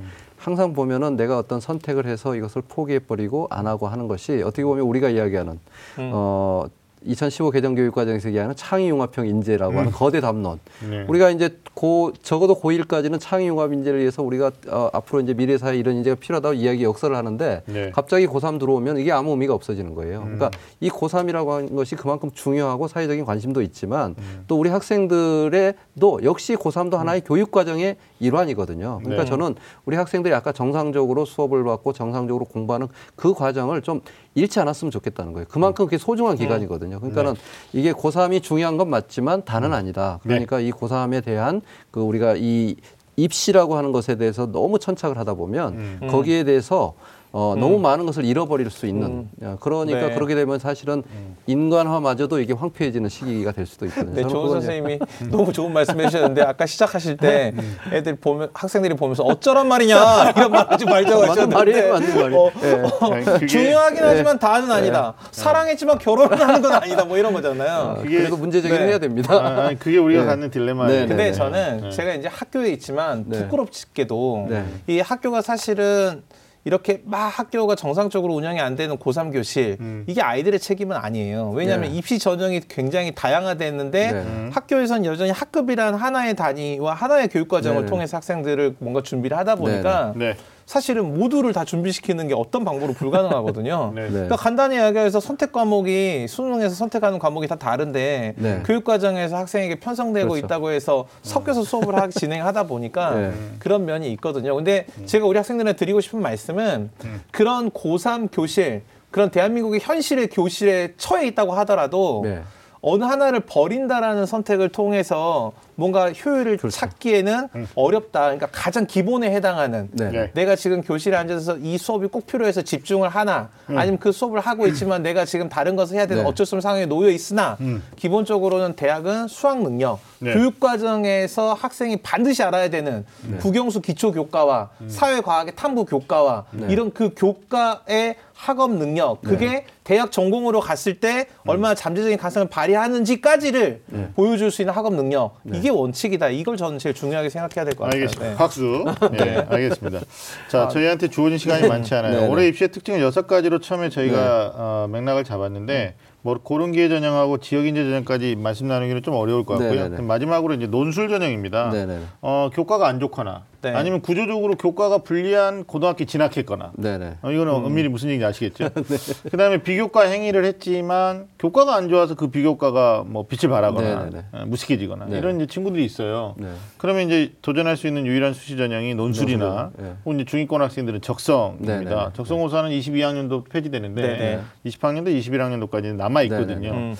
항상 0.46 0.74
보면은 0.74 1.16
내가 1.16 1.40
어떤 1.40 1.60
선택을 1.60 2.06
해서 2.06 2.36
이것을 2.36 2.62
포기해버리고 2.68 3.48
안 3.50 3.66
하고 3.66 3.88
하는 3.88 4.08
것이 4.08 4.44
어떻게 4.44 4.64
보면 4.64 4.86
우리가 4.86 5.10
이야기하는 5.10 5.60
음. 5.98 6.12
어, 6.14 6.66
2015 7.06 7.52
개정 7.52 7.74
교육 7.76 7.94
과정에서 7.94 8.30
얘기하는 8.30 8.56
창의 8.56 8.90
융합형 8.90 9.28
인재라고 9.28 9.78
하는 9.78 9.92
거대 9.92 10.22
담론. 10.22 10.60
네. 10.88 11.06
우리가 11.08 11.30
이제 11.30 11.58
고 11.74 12.12
적어도 12.22 12.60
고1까지는 12.60 13.20
창의 13.20 13.48
융합 13.48 13.72
인재를 13.74 14.00
위해서 14.00 14.24
우리가 14.24 14.52
어, 14.68 14.90
앞으로 14.94 15.22
이제 15.22 15.34
미래 15.34 15.58
사회 15.58 15.78
이런 15.78 15.96
인재가 15.98 16.16
필요하다고 16.16 16.54
이야기 16.56 16.84
역설을 16.84 17.16
하는데 17.16 17.64
네. 17.66 17.92
갑자기 17.92 18.28
고3 18.28 18.60
들어오면 18.60 18.98
이게 18.98 19.12
아무 19.12 19.32
의미가 19.32 19.54
없어지는 19.54 19.94
거예요. 19.94 20.22
그러니까 20.22 20.52
이 20.80 20.90
고3이라고 20.90 21.50
하는 21.50 21.76
것이 21.76 21.96
그만큼 21.96 22.32
중요하고 22.32 22.88
사회적인 22.88 23.26
관심도 23.26 23.62
있지만 23.62 24.16
또 24.48 24.60
우리 24.60 24.70
학생들의도 24.70 26.22
역시 26.24 26.56
고3도 26.56 26.98
하나의 26.98 27.22
교육 27.22 27.52
과정의 27.52 27.98
일환이거든요. 28.20 29.00
그러니까 29.04 29.24
네. 29.24 29.30
저는 29.30 29.56
우리 29.86 29.96
학생들이 29.96 30.34
아까 30.34 30.52
정상적으로 30.52 31.26
수업을 31.26 31.64
받고 31.64 31.94
정상적으로 31.94 32.46
공부하는 32.46 32.88
그 33.16 33.34
과정을 33.34 33.82
좀 33.82 34.02
잃지 34.36 34.60
않았으면 34.60 34.92
좋겠다는 34.92 35.34
거예요. 35.34 35.48
그만큼 35.50 35.86
그게 35.86 35.98
소중한 35.98 36.36
기간이거든요. 36.36 37.00
그러니까는 37.00 37.36
이게 37.74 37.92
고3이 37.94 38.42
중요한 38.42 38.78
건 38.78 38.90
맞지만 38.90 39.44
다는 39.46 39.74
아니다. 39.74 40.20
그러니까 40.24 40.60
이 40.60 40.72
고3에 40.72 41.24
대한 41.24 41.62
그 41.92 42.02
우리가 42.02 42.36
이 42.38 42.76
입시라고 43.18 43.78
하는 43.78 43.92
것에 43.92 44.16
대해서 44.16 44.46
너무 44.52 44.78
천착을 44.78 45.18
하다 45.18 45.36
보면 45.36 46.08
거기에 46.10 46.44
대해서 46.44 46.94
어, 47.38 47.54
너무 47.60 47.80
많은 47.80 48.06
것을 48.06 48.24
잃어버릴 48.24 48.70
수 48.70 48.86
있는 48.86 49.28
야, 49.44 49.58
그러니까 49.60 50.08
네. 50.08 50.14
그렇게 50.16 50.36
되면 50.36 50.58
사실은 50.58 51.04
인간화마저도 51.48 52.40
이게 52.40 52.54
황폐해지는 52.54 53.10
시기가 53.10 53.52
될 53.52 53.66
수도 53.66 53.86
있거든요. 53.88 54.14
네, 54.16 54.26
좋은 54.26 54.52
선생님이 54.52 55.00
너무 55.30 55.52
좋은 55.52 55.74
말씀 55.74 56.00
해 56.00 56.06
주셨는데 56.06 56.42
아까 56.44 56.66
시작하실 56.66 57.18
때 57.18 57.52
애들 57.92 58.16
보면 58.16 58.52
학생들이 58.54 58.96
보면서 58.96 59.24
어쩌란 59.24 59.68
말이냐 59.68 60.32
이런 60.38 60.50
말 60.50 60.72
하지 60.72 60.86
말자고 60.86 61.24
하셨는데 61.24 61.56
말이에요, 61.58 61.92
맞는 61.94 62.16
말이에요. 62.16 62.40
어, 62.42 62.52
예. 62.64 63.14
아니, 63.14 63.26
그게- 63.26 63.46
중요하긴 63.48 64.02
하지만 64.02 64.40
다는 64.40 64.72
아니다. 64.72 65.14
사랑했지만 65.32 65.98
결혼을 65.98 66.40
하는 66.40 66.62
건 66.62 66.72
아니다. 66.72 67.04
뭐 67.04 67.18
이런 67.18 67.34
거잖아요. 67.34 67.98
그게- 68.02 68.20
그래도 68.20 68.38
문제 68.38 68.62
제기를 68.62 68.86
네. 68.86 68.92
해야 68.92 68.98
됩니다. 69.00 69.34
아, 69.34 69.66
아니, 69.66 69.78
그게 69.78 69.98
우리가 69.98 70.22
네. 70.22 70.28
갖는 70.28 70.52
딜레마예요. 70.52 71.02
네, 71.02 71.06
근데 71.06 71.26
네, 71.26 71.32
저는 71.34 71.82
네. 71.82 71.90
제가 71.90 72.14
이제 72.14 72.30
학교에 72.30 72.70
있지만 72.72 73.26
네. 73.28 73.40
부끄럽게도 73.40 74.48
네. 74.52 74.66
이 74.88 75.02
학교가 75.02 75.42
사실은 75.42 76.24
이렇게 76.66 77.02
막 77.06 77.28
학교가 77.28 77.76
정상적으로 77.76 78.34
운영이 78.34 78.60
안 78.60 78.76
되는 78.76 78.98
고3 78.98 79.32
교실 79.32 79.78
이게 80.08 80.22
아이들의 80.22 80.60
책임은 80.60 80.98
아니에요. 80.98 81.52
왜냐하면 81.52 81.92
네. 81.92 81.96
입시 81.96 82.18
전형이 82.18 82.62
굉장히 82.68 83.14
다양화됐는데 83.14 84.12
네. 84.12 84.20
음. 84.20 84.50
학교에선 84.52 85.06
여전히 85.06 85.30
학급이란 85.30 85.94
하나의 85.94 86.36
단위와 86.36 86.96
하나의 86.96 87.28
교육 87.28 87.48
과정을 87.48 87.84
네. 87.84 87.88
통해서 87.88 88.18
학생들을 88.18 88.78
뭔가 88.80 89.04
준비를 89.04 89.38
하다 89.38 89.56
보니까 89.56 90.14
네. 90.16 90.36
사실은 90.66 91.18
모두를 91.18 91.54
다 91.54 91.64
준비시키는 91.64 92.28
게 92.28 92.34
어떤 92.34 92.66
방법으로 92.66 92.94
불가능하거든요. 92.94 93.92
네. 93.96 94.04
네. 94.04 94.10
그러니까 94.10 94.36
간단히 94.36 94.76
이야기해서 94.76 95.20
선택 95.20 95.52
과목이 95.52 96.28
수능에서 96.28 96.74
선택하는 96.76 97.20
과목이 97.20 97.48
다 97.48 97.56
다른데 97.56 98.34
네. 98.36 98.64
교육 98.66 98.84
과정에서 98.84 99.38
학생에게 99.38 99.76
편성되고 99.80 100.30
그렇죠. 100.30 100.46
있다고 100.46 100.72
해서 100.72 101.08
섞여서 101.22 101.64
수업을 101.64 101.96
하, 101.96 102.08
진행하다 102.08 102.64
보니까 102.64 103.12
네. 103.16 103.34
그런 103.60 103.86
면이 103.86 104.12
있거든요. 104.14 104.56
근데 104.56 104.88
제가 105.06 105.28
우리 105.28 105.38
학생들한테 105.38 105.78
드리고 105.78 106.02
싶은 106.02 106.22
말씀은 106.22 106.90
그런 107.32 107.70
고3 107.70 108.30
교실 108.32 108.82
그런 109.12 109.30
대한민국의 109.30 109.80
현실의 109.82 110.28
교실에 110.28 110.94
처해 110.98 111.28
있다고 111.28 111.54
하더라도 111.54 112.22
네. 112.26 112.42
어느 112.88 113.04
하나를 113.04 113.40
버린다라는 113.40 114.28
선택을 114.28 114.70
통해서 114.70 115.54
뭔가 115.74 116.12
효율을 116.14 116.58
그렇죠. 116.58 116.70
찾기에는 116.70 117.48
어렵다. 117.74 118.22
그러니까 118.22 118.48
가장 118.52 118.86
기본에 118.86 119.32
해당하는 119.32 119.90
네. 119.92 120.12
네. 120.12 120.32
내가 120.36 120.56
지금 120.56 120.84
교실에 120.84 121.18
앉아서 121.18 121.58
이 121.58 121.80
수업이 121.80 122.08
꼭 122.08 122.28
필요해서 122.28 122.62
집중을 122.62 123.10
하나 123.10 123.50
아니면 123.68 123.98
그 123.98 124.12
수업을 124.12 124.40
하고 124.40 124.68
있지만 124.68 125.02
내가 125.02 125.26
지금 125.26 125.50
다른 125.50 125.76
것을 125.76 125.98
해야 125.98 126.06
되는 126.06 126.24
네. 126.24 126.30
어쩔 126.30 126.46
수 126.46 126.54
없는 126.54 126.62
상황에 126.62 126.86
놓여 126.86 127.10
있으나 127.10 127.58
기본적으로는 127.96 128.76
대학은 128.76 129.30
수학 129.30 129.64
능력 129.64 130.00
네. 130.20 130.34
교육 130.36 130.60
과정에서 130.60 131.56
학생이 131.56 131.98
반드시 131.98 132.44
알아야 132.44 132.70
되는 132.70 133.04
국영수 133.40 133.82
기초 133.82 134.12
교과와 134.12 134.70
사회 134.88 135.22
과학의 135.22 135.56
탐구 135.56 135.86
교과와 135.86 136.46
이런 136.70 136.94
그 136.94 137.16
교과의 137.16 138.16
학업 138.46 138.72
능력 138.72 139.22
그게 139.24 139.66
대학 139.84 140.12
전공으로 140.12 140.60
갔을 140.60 141.00
때 141.00 141.28
얼마나 141.48 141.74
잠재적인 141.74 142.18
가능성을 142.18 142.48
발휘하는지까지를 142.50 143.82
보여줄 144.16 144.52
수 144.52 144.62
있는 144.62 144.74
학업 144.74 144.94
능력 144.94 145.38
이게 145.52 145.70
원칙이다 145.70 146.30
이걸 146.30 146.58
저는 146.58 146.78
제일 146.80 146.94
중요하게 146.94 147.30
생각해야 147.30 147.66
될 147.66 147.76
것 147.76 147.86
같아요. 147.86 148.02
알겠습니다. 148.04 148.30
네. 148.32 148.36
박수. 148.36 148.86
네, 149.12 149.46
알겠습니다. 149.50 150.00
자, 150.48 150.68
저희한테 150.68 151.08
주어진 151.10 151.38
시간이 151.38 151.68
많지 151.68 151.94
않아요. 151.96 152.14
네, 152.14 152.22
네. 152.22 152.28
올해 152.28 152.48
입시의 152.48 152.70
특징은 152.72 153.00
여섯 153.02 153.26
가지로 153.28 153.60
처음에 153.60 153.90
저희가 153.90 154.54
어, 154.56 154.88
맥락을 154.92 155.24
잡았는데 155.24 155.96
뭐 156.22 156.40
고른 156.42 156.72
기회 156.72 156.90
전형하고 156.90 157.38
지역 157.40 157.66
인재 157.68 157.84
전형까지 157.84 158.36
말씀 158.36 158.68
나누기는 158.68 159.02
좀 159.04 159.14
어려울 159.16 159.44
것 159.46 159.60
같고요. 159.60 159.84
네, 159.84 159.90
네, 159.90 159.96
네. 159.98 160.02
마지막으로 160.02 160.54
이제 160.56 160.68
논술 160.68 161.10
전형입니다. 161.10 161.70
네, 161.72 161.86
네. 161.86 162.00
어, 162.22 162.50
교과가 162.54 162.88
안 162.88 163.00
좋거나 163.00 163.44
네. 163.66 163.74
아니면 163.74 164.02
구조적으로 164.02 164.54
교과가 164.56 165.00
불리한 165.00 165.64
고등학교 165.64 166.06
진학했거나 166.06 166.74
네네. 166.78 167.18
어, 167.24 167.32
이거는 167.32 167.52
엄밀히 167.52 167.90
무슨 167.90 168.10
얘기인지 168.10 168.26
아시겠죠? 168.26 168.70
그다음에 169.32 169.64
비교과 169.64 170.04
행위를 170.04 170.46
했지만 170.46 171.28
교과가 171.40 171.74
안 171.74 171.90
좋아서 171.90 172.14
그 172.14 172.28
비교과가 172.28 173.06
뭐 173.08 173.26
빛을 173.26 173.50
발하거나 173.50 174.04
네네네. 174.04 174.26
어, 174.34 174.44
무식해지거나 174.46 175.06
네. 175.06 175.18
이런 175.18 175.38
이제 175.38 175.48
친구들이 175.48 175.84
있어요. 175.84 176.36
네. 176.38 176.54
그러면 176.78 177.08
이제 177.08 177.34
도전할 177.42 177.76
수 177.76 177.88
있는 177.88 178.06
유일한 178.06 178.34
수시 178.34 178.56
전형이 178.56 178.94
논술이나 178.94 179.46
논술, 179.46 179.84
네. 179.84 179.94
혹은 180.06 180.20
이제 180.20 180.26
중위권 180.26 180.62
학생들은 180.62 181.02
적성입니다. 181.02 182.12
적성고사는 182.14 182.70
22학년도 182.70 183.50
폐지되는데 183.50 184.02
네네. 184.02 184.42
20학년도 184.68 185.20
21학년도까지는 185.20 185.96
남아 185.96 186.22
있거든요. 186.24 186.70
음. 186.70 186.96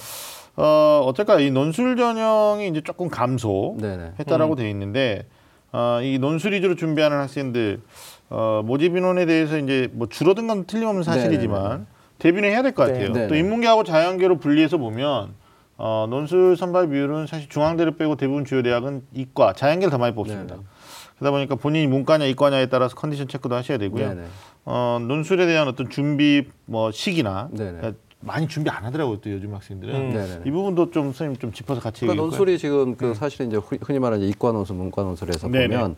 어, 0.58 1.04
어떨까 1.06 1.40
이 1.40 1.52
논술 1.52 1.96
전형이 1.96 2.70
이제 2.70 2.82
조금 2.82 3.10
감소 3.10 3.76
네네. 3.80 4.14
했다라고 4.20 4.56
돼 4.56 4.68
있는데 4.72 5.26
어, 5.76 6.00
이 6.02 6.18
논술 6.20 6.54
위주로 6.54 6.76
준비하는 6.76 7.18
학생들 7.18 7.82
어, 8.30 8.62
모집 8.64 8.96
인원에 8.96 9.26
대해서 9.26 9.58
이제 9.58 9.90
뭐 9.92 10.08
줄어든 10.08 10.48
건 10.48 10.64
틀림없는 10.66 11.04
사실이지만 11.04 11.86
대비는 12.18 12.50
해야 12.50 12.62
될 12.62 12.72
것 12.74 12.88
같아요. 12.88 13.12
네. 13.12 13.28
또 13.28 13.34
네. 13.34 13.40
인문계하고 13.42 13.84
자연계로 13.84 14.38
분리해서 14.38 14.78
보면 14.78 15.34
어, 15.78 16.08
논술 16.10 16.56
선발 16.56 16.88
비율은 16.88 17.28
사실 17.28 17.50
중앙대를 17.50 17.98
빼고 17.98 18.16
대부분 18.16 18.46
주요 18.46 18.64
대학은 18.64 19.02
이과, 19.14 19.52
자연계를 19.52 19.92
더 19.92 19.98
많이 19.98 20.16
뽑습니다. 20.16 20.56
네, 20.56 20.62
네. 20.62 20.68
그러다 21.20 21.32
보니까 21.32 21.56
본인이 21.56 21.88
문과냐 21.88 22.24
이과냐에 22.26 22.68
따라서 22.68 22.96
컨디션 22.96 23.28
체크도 23.28 23.54
하셔야 23.54 23.78
되고요. 23.78 24.08
네네. 24.08 24.22
어, 24.64 25.00
논술에 25.06 25.46
대한 25.46 25.68
어떤 25.68 25.90
준비 25.90 26.48
뭐 26.66 26.92
시기나 26.92 27.50
네네. 27.52 27.72
그러니까 27.80 28.00
많이 28.26 28.48
준비 28.48 28.70
안 28.70 28.84
하더라고요. 28.84 29.18
또 29.22 29.32
요즘 29.32 29.54
학생들은 29.54 29.94
음. 29.96 30.44
이 30.46 30.52
부분도 30.52 30.90
좀 30.92 31.06
선생님 31.06 31.38
좀 31.38 31.52
짚어서 31.54 31.80
같이 31.80 32.02
그러니까 32.02 32.24
논술이 32.24 32.58
지금 32.58 32.96
그 32.96 33.14
사실 33.14 33.46
이제 33.46 33.58
흔- 33.58 33.78
흔히 33.82 34.00
말하는 34.00 34.24
이제 34.24 34.32
이과 34.32 34.52
논술, 34.52 34.76
문과 34.76 35.04
논술에서 35.04 35.48
네네. 35.48 35.68
보면 35.68 35.96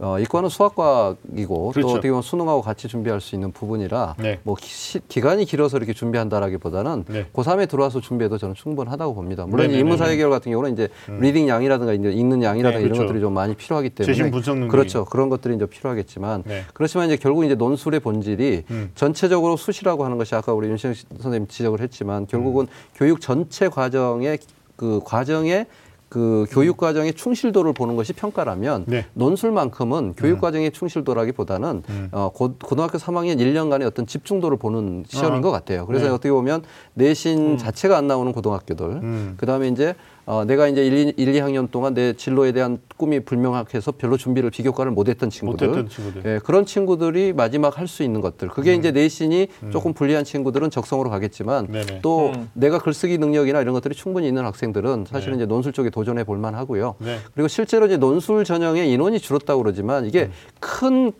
어, 0.00 0.18
이과는 0.18 0.48
수학과이고 0.48 1.70
그렇죠. 1.70 1.80
또 1.88 1.92
어떻게 1.94 2.08
보면 2.08 2.22
수능하고 2.22 2.62
같이 2.62 2.88
준비할 2.88 3.20
수 3.20 3.34
있는 3.36 3.52
부분이라 3.52 4.16
네. 4.18 4.40
뭐 4.42 4.56
기, 4.58 4.98
기간이 5.08 5.44
길어서 5.44 5.76
이렇게 5.76 5.92
준비한다라기보다는 5.92 7.04
네. 7.08 7.26
고3에 7.32 7.68
들어와서 7.68 8.00
준비해도 8.00 8.38
저는 8.38 8.54
충분하다고 8.54 9.14
봅니다. 9.14 9.46
물론. 9.46 9.70
인문사회 9.70 10.16
계열 10.16 10.30
같은 10.30 10.50
경우는 10.50 10.72
이제 10.72 10.88
reading 11.08 11.48
양이라든가 11.48 11.92
이제 11.92 12.10
읽는 12.10 12.42
양이라든가 12.42 12.78
네, 12.78 12.84
이런 12.84 12.92
그렇죠. 12.92 13.06
것들이 13.06 13.20
좀 13.20 13.34
많이 13.34 13.54
필요하기 13.54 13.90
때문에 13.90 14.12
재심 14.12 14.30
분석 14.30 14.54
능력이. 14.54 14.70
그렇죠. 14.70 15.04
그런 15.04 15.28
것들이 15.28 15.54
이제 15.54 15.66
필요하겠지만 15.66 16.42
네. 16.46 16.64
그렇지만 16.74 17.06
이제 17.06 17.16
결국 17.16 17.44
이제 17.44 17.54
논술의 17.54 18.00
본질이 18.00 18.64
음. 18.70 18.90
전체적으로 18.94 19.56
수시라고 19.56 20.04
하는 20.04 20.18
것이 20.18 20.34
아까 20.34 20.52
우리 20.52 20.68
윤신 20.68 20.94
선생님 21.20 21.46
지적 21.48 21.67
을 21.74 21.80
했지만 21.80 22.26
결국은 22.26 22.64
음. 22.64 22.68
교육 22.94 23.20
전체 23.20 23.68
과정의 23.68 24.38
그 24.76 25.00
과정의 25.04 25.66
그 26.08 26.46
교육 26.50 26.78
과정의 26.78 27.12
충실도를 27.12 27.74
보는 27.74 27.96
것이 27.96 28.14
평가라면 28.14 28.84
네. 28.86 29.04
논술만큼은 29.12 30.14
교육 30.16 30.40
과정의 30.40 30.70
충실도라기보다는 30.72 31.82
음. 31.88 32.08
어, 32.12 32.30
고, 32.32 32.54
고등학교 32.54 32.96
3학년 32.96 33.36
1년간의 33.38 33.86
어떤 33.86 34.06
집중도를 34.06 34.56
보는 34.56 35.04
시험인 35.06 35.38
어. 35.38 35.40
것 35.42 35.50
같아요. 35.50 35.86
그래서 35.86 36.06
네. 36.06 36.10
어떻게 36.10 36.30
보면 36.30 36.62
내신 36.94 37.58
자체가 37.58 37.98
안 37.98 38.06
나오는 38.06 38.32
고등학교들, 38.32 38.86
음. 38.86 39.34
그 39.36 39.44
다음에 39.44 39.68
이제 39.68 39.94
어, 40.28 40.44
내가 40.44 40.68
이제 40.68 40.86
1, 40.86 41.14
1, 41.16 41.32
2학년 41.32 41.70
동안 41.70 41.94
내 41.94 42.12
진로에 42.12 42.52
대한 42.52 42.78
꿈이 42.98 43.18
불명확해서 43.20 43.92
별로 43.92 44.18
준비를 44.18 44.50
비교과를 44.50 44.92
못했던 44.92 45.30
친구들, 45.30 45.68
못했던 45.68 45.88
친구들. 45.88 46.22
예, 46.34 46.38
그런 46.44 46.66
친구들이 46.66 47.32
마지막 47.32 47.78
할 47.78 47.88
수 47.88 48.02
있는 48.02 48.20
것들. 48.20 48.48
그게 48.48 48.74
이제 48.74 48.90
내신이 48.90 49.48
조금 49.72 49.94
불리한 49.94 50.24
친구들은 50.24 50.68
적성으로 50.68 51.08
가겠지만 51.08 51.64
음. 51.64 51.72
네네. 51.72 52.00
또 52.02 52.32
음. 52.36 52.50
내가 52.52 52.78
글쓰기 52.78 53.16
능력이나 53.16 53.62
이런 53.62 53.72
것들이 53.72 53.94
충분히 53.94 54.28
있는 54.28 54.44
학생들은 54.44 55.06
사실은 55.08 55.36
이제 55.36 55.46
논술 55.46 55.72
쪽에 55.72 55.88
도전해 55.88 56.24
볼 56.24 56.36
만하고요. 56.36 56.96
네. 56.98 57.16
그리고 57.32 57.48
실제로 57.48 57.86
이제 57.86 57.96
논술 57.96 58.44
전형의 58.44 58.92
인원이 58.92 59.20
줄었다고 59.20 59.62
그러지만 59.62 60.04
이게 60.04 60.24
음. 60.24 60.32
큰 60.60 61.12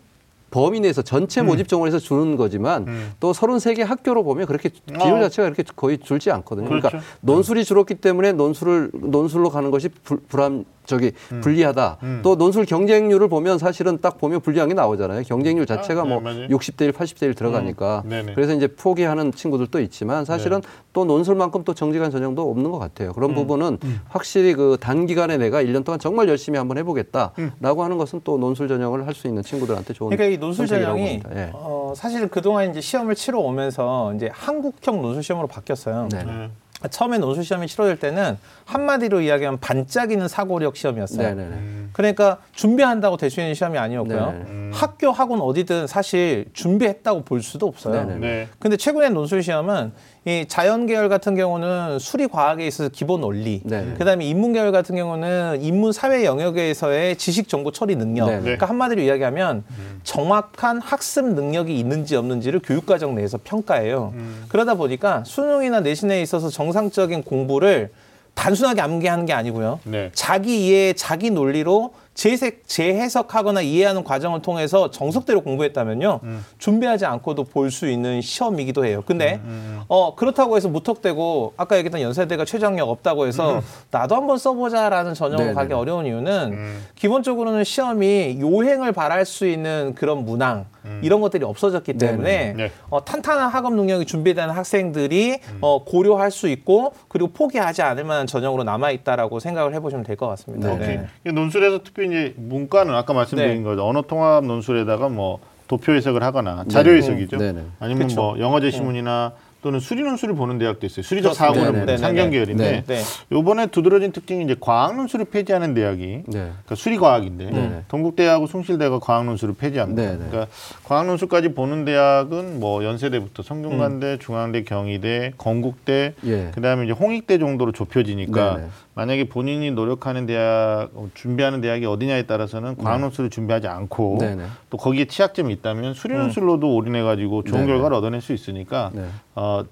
범위 0.51 0.79
내에서 0.79 1.01
전체 1.01 1.41
모집 1.41 1.67
정원에서 1.67 1.99
주는 1.99 2.35
거지만 2.35 2.87
음. 2.87 3.11
또 3.19 3.31
33개 3.31 3.83
학교로 3.83 4.23
보면 4.23 4.45
그렇게 4.47 4.69
비율 4.69 5.13
어. 5.13 5.21
자체가 5.21 5.49
그렇게 5.51 5.63
거의 5.75 5.97
줄지 5.97 6.31
않거든요. 6.31 6.67
그러니까 6.67 6.89
그렇죠. 6.89 7.05
논술이 7.21 7.63
줄었기 7.63 7.95
때문에 7.95 8.33
논술을 8.33 8.91
논술로 8.93 9.49
가는 9.49 9.71
것이 9.71 9.89
불, 10.03 10.19
불안 10.27 10.65
저기 10.89 11.11
불리하다. 11.41 11.97
음. 12.01 12.19
또 12.23 12.35
논술 12.35 12.65
경쟁률을 12.65 13.29
보면 13.29 13.59
사실은 13.59 13.99
딱 14.01 14.17
보면 14.17 14.41
불리한 14.41 14.69
게 14.69 14.73
나오잖아요. 14.73 15.21
경쟁률 15.23 15.65
자체가 15.67 16.01
아, 16.01 16.03
네, 16.03 16.09
뭐 16.09 16.19
맞아요. 16.19 16.47
60대 16.47 16.81
1, 16.81 16.91
80대 16.93 17.23
1 17.27 17.33
들어가니까. 17.35 18.01
음. 18.05 18.31
그래서 18.33 18.53
이제 18.53 18.67
포기하는 18.67 19.31
친구들도 19.31 19.79
있지만 19.81 20.25
사실은 20.25 20.61
또 20.91 21.05
논술만큼 21.05 21.63
또 21.63 21.73
정직한 21.75 22.09
전형도 22.09 22.49
없는 22.49 22.71
것 22.71 22.79
같아요. 22.79 23.13
그런 23.13 23.35
부분은 23.35 23.77
확실히 24.09 24.53
그 24.55 24.77
단기간에 24.81 25.37
내가 25.37 25.61
1년 25.61 25.85
동안 25.85 25.99
정말 25.99 26.27
열심히 26.27 26.57
한번 26.57 26.77
해보겠다라고 26.79 27.83
하는 27.83 27.97
것은 27.97 28.21
또 28.23 28.37
논술 28.39 28.67
전형을 28.67 29.05
할 29.05 29.19
수 29.19 29.27
있는 29.27 29.43
친구들한테 29.43 29.93
좋은 29.93 30.11
그러니까 30.11 30.33
이 30.33 30.37
논술 30.39 30.65
전형이. 30.65 31.21
예. 31.35 31.49
어, 31.53 31.91
사실 31.95 32.27
그동안 32.29 32.69
이제 32.71 32.79
시험을 32.79 33.15
치러 33.15 33.39
오면서 33.39 34.13
이제 34.15 34.29
한국형 34.31 35.01
논술 35.01 35.21
시험으로 35.23 35.47
바뀌었어요. 35.47 36.07
네. 36.09 36.23
네. 36.23 36.49
처음에 36.89 37.17
논술 37.17 37.43
시험이 37.43 37.67
치러질 37.67 37.99
때는 37.99 38.37
한마디로 38.69 39.21
이야기하면 39.21 39.59
반짝이는 39.59 40.27
사고력 40.27 40.77
시험이었어요. 40.77 41.29
네네네. 41.29 41.55
그러니까 41.91 42.37
준비한다고 42.53 43.17
될수 43.17 43.41
있는 43.41 43.55
시험이 43.55 43.79
아니었고요. 43.79 44.31
네. 44.31 44.37
음. 44.47 44.71
학교 44.71 45.09
학원 45.09 45.41
어디든 45.41 45.87
사실 45.87 46.45
준비했다고 46.53 47.23
볼 47.23 47.41
수도 47.41 47.65
없어요. 47.65 48.05
네, 48.05 48.13
네. 48.13 48.19
네. 48.19 48.47
근데 48.59 48.77
최근에 48.77 49.09
논술 49.09 49.41
시험은 49.41 49.91
이 50.25 50.45
자연 50.47 50.85
계열 50.85 51.09
같은 51.09 51.33
경우는 51.33 51.97
수리 51.97 52.27
과학에 52.27 52.67
있어서 52.67 52.89
기본 52.93 53.23
원리, 53.23 53.61
네. 53.65 53.95
그다음에 53.97 54.23
인문 54.23 54.53
계열 54.53 54.71
같은 54.71 54.95
경우는 54.95 55.61
인문 55.61 55.91
사회 55.91 56.23
영역에서의 56.23 57.15
지식 57.15 57.49
정보 57.49 57.71
처리 57.71 57.95
능력. 57.95 58.27
네. 58.27 58.39
그러니까 58.39 58.67
한마디로 58.67 59.01
이야기하면 59.01 59.63
정확한 60.03 60.79
학습 60.79 61.25
능력이 61.25 61.77
있는지 61.79 62.15
없는지를 62.15 62.59
교육 62.63 62.85
과정 62.85 63.15
내에서 63.15 63.39
평가해요. 63.43 64.13
그러다 64.49 64.75
보니까 64.75 65.23
수능이나 65.25 65.79
내신에 65.79 66.21
있어서 66.21 66.49
정상적인 66.49 67.23
공부를 67.23 67.89
단순하게 68.35 68.81
암기하는 68.81 69.25
게 69.25 69.33
아니고요. 69.33 69.79
네. 69.83 70.11
자기 70.13 70.67
이해, 70.67 70.93
자기 70.93 71.29
논리로 71.31 71.93
재색, 72.23 72.67
재해석하거나 72.67 73.61
이해하는 73.61 74.03
과정을 74.03 74.41
통해서 74.41 74.91
정석대로 74.91 75.39
공부했다면요. 75.39 76.19
준비하지 76.57 77.05
않고도 77.05 77.45
볼 77.45 77.69
수 77.71 77.87
있는 77.87 78.19
시험이기도 78.19 78.83
해요. 78.83 79.03
근데 79.05 79.39
어, 79.87 80.15
그렇다고 80.15 80.57
해서 80.57 80.67
무턱대고 80.67 81.53
아까 81.55 81.77
얘기했던 81.77 82.01
연세대가 82.01 82.43
최저학력 82.43 82.89
없다고 82.89 83.25
해서 83.27 83.61
나도 83.91 84.15
한번 84.15 84.37
써보자라는 84.39 85.13
전형으로 85.13 85.37
네네네. 85.39 85.53
가기 85.53 85.73
어려운 85.73 86.05
이유는 86.07 86.79
기본적으로는 86.95 87.63
시험이 87.63 88.37
요행을 88.41 88.91
바랄 88.91 89.25
수 89.25 89.47
있는 89.47 89.93
그런 89.95 90.25
문항 90.25 90.65
이런 91.03 91.21
것들이 91.21 91.45
없어졌기 91.45 91.93
때문에 91.93 92.53
네. 92.57 92.71
어, 92.89 93.05
탄탄한 93.05 93.49
학업 93.49 93.75
능력이 93.75 94.05
준비되는 94.05 94.49
학생들이 94.49 95.37
어, 95.61 95.83
고려할 95.85 96.31
수 96.31 96.47
있고 96.49 96.93
그리고 97.07 97.29
포기하지 97.31 97.83
않을 97.83 98.03
만한 98.05 98.25
전형으로 98.25 98.63
남아 98.63 98.89
있다라고 98.91 99.39
생각을 99.39 99.73
해보시면 99.75 100.03
될 100.03 100.17
것 100.17 100.27
같습니다. 100.29 100.75
네. 100.77 100.87
네. 100.87 101.07
이 101.27 101.31
논술에서 101.31 101.79
특히 101.83 102.08
이제 102.09 102.33
문과는 102.37 102.93
아까 102.93 103.13
말씀드린 103.13 103.57
네. 103.57 103.63
거죠. 103.63 103.87
언어 103.87 104.01
통합 104.01 104.45
논술에다가 104.45 105.09
뭐 105.09 105.39
도표 105.67 105.93
해석을 105.93 106.23
하거나 106.23 106.65
자료 106.67 106.93
해석이죠. 106.93 107.37
네. 107.37 107.51
네네. 107.51 107.65
아니면 107.79 108.07
그쵸. 108.07 108.21
뭐 108.21 108.39
영어 108.39 108.59
제시문이나 108.59 109.33
또는 109.61 109.81
수리 109.81 110.03
논술을 110.03 110.35
보는 110.35 110.57
대학도 110.57 110.85
있어요. 110.85 111.03
수리적. 111.03 111.33
사고를. 111.35 111.73
보는. 111.73 111.97
상경 111.97 112.29
계열인데 112.29 112.71
네. 112.71 112.83
네. 112.87 113.01
요번에 113.31 113.67
두드러진 113.67 114.13
특징이 114.13 114.43
이제 114.45 114.55
과학 114.59 114.95
논술을 114.95 115.25
폐지하는 115.25 115.73
대학이 115.73 116.05
네. 116.05 116.23
그러니까 116.27 116.75
수리 116.75 116.97
과학인데 116.97 117.49
네네. 117.49 117.83
동국대하고 117.89 118.47
숭실대가 118.47 118.99
과학 118.99 119.25
논술을 119.25 119.55
폐지합니다. 119.55 120.01
네네. 120.01 120.17
그러니까 120.29 120.47
과학 120.85 121.07
논술까지 121.07 121.49
보는 121.49 121.83
대학은 121.83 122.61
뭐 122.61 122.85
연세대부터 122.85 123.43
성균관대, 123.43 124.19
중앙대, 124.19 124.63
경희대, 124.63 125.33
건국대, 125.37 126.13
예. 126.25 126.51
그다음에 126.55 126.85
이제 126.85 126.93
홍익대 126.93 127.37
정도로 127.37 127.73
좁혀지니까 127.73 128.55
네네. 128.55 128.67
만약에 128.99 129.29
본인이 129.29 129.71
노력하는 129.71 130.25
대학 130.25 130.89
어, 130.93 131.09
준비하는 131.13 131.61
대학이 131.61 131.85
어디냐에 131.85 132.23
따라서는 132.23 132.75
과학 132.75 132.99
논술을 132.99 133.29
준비하지 133.29 133.67
않고 133.67 134.17
네네. 134.19 134.43
또 134.69 134.77
거기에 134.77 135.05
취약점이 135.05 135.53
있다면 135.53 135.93
수리 135.93 136.15
논술로도 136.15 136.75
올인해 136.75 137.01
가지고 137.01 137.45
좋은 137.45 137.61
네네. 137.61 137.71
결과를 137.71 137.95
얻어낼 137.95 138.19
수 138.19 138.33
있으니까 138.33 138.91
네. 138.93 139.07
어 139.35 139.63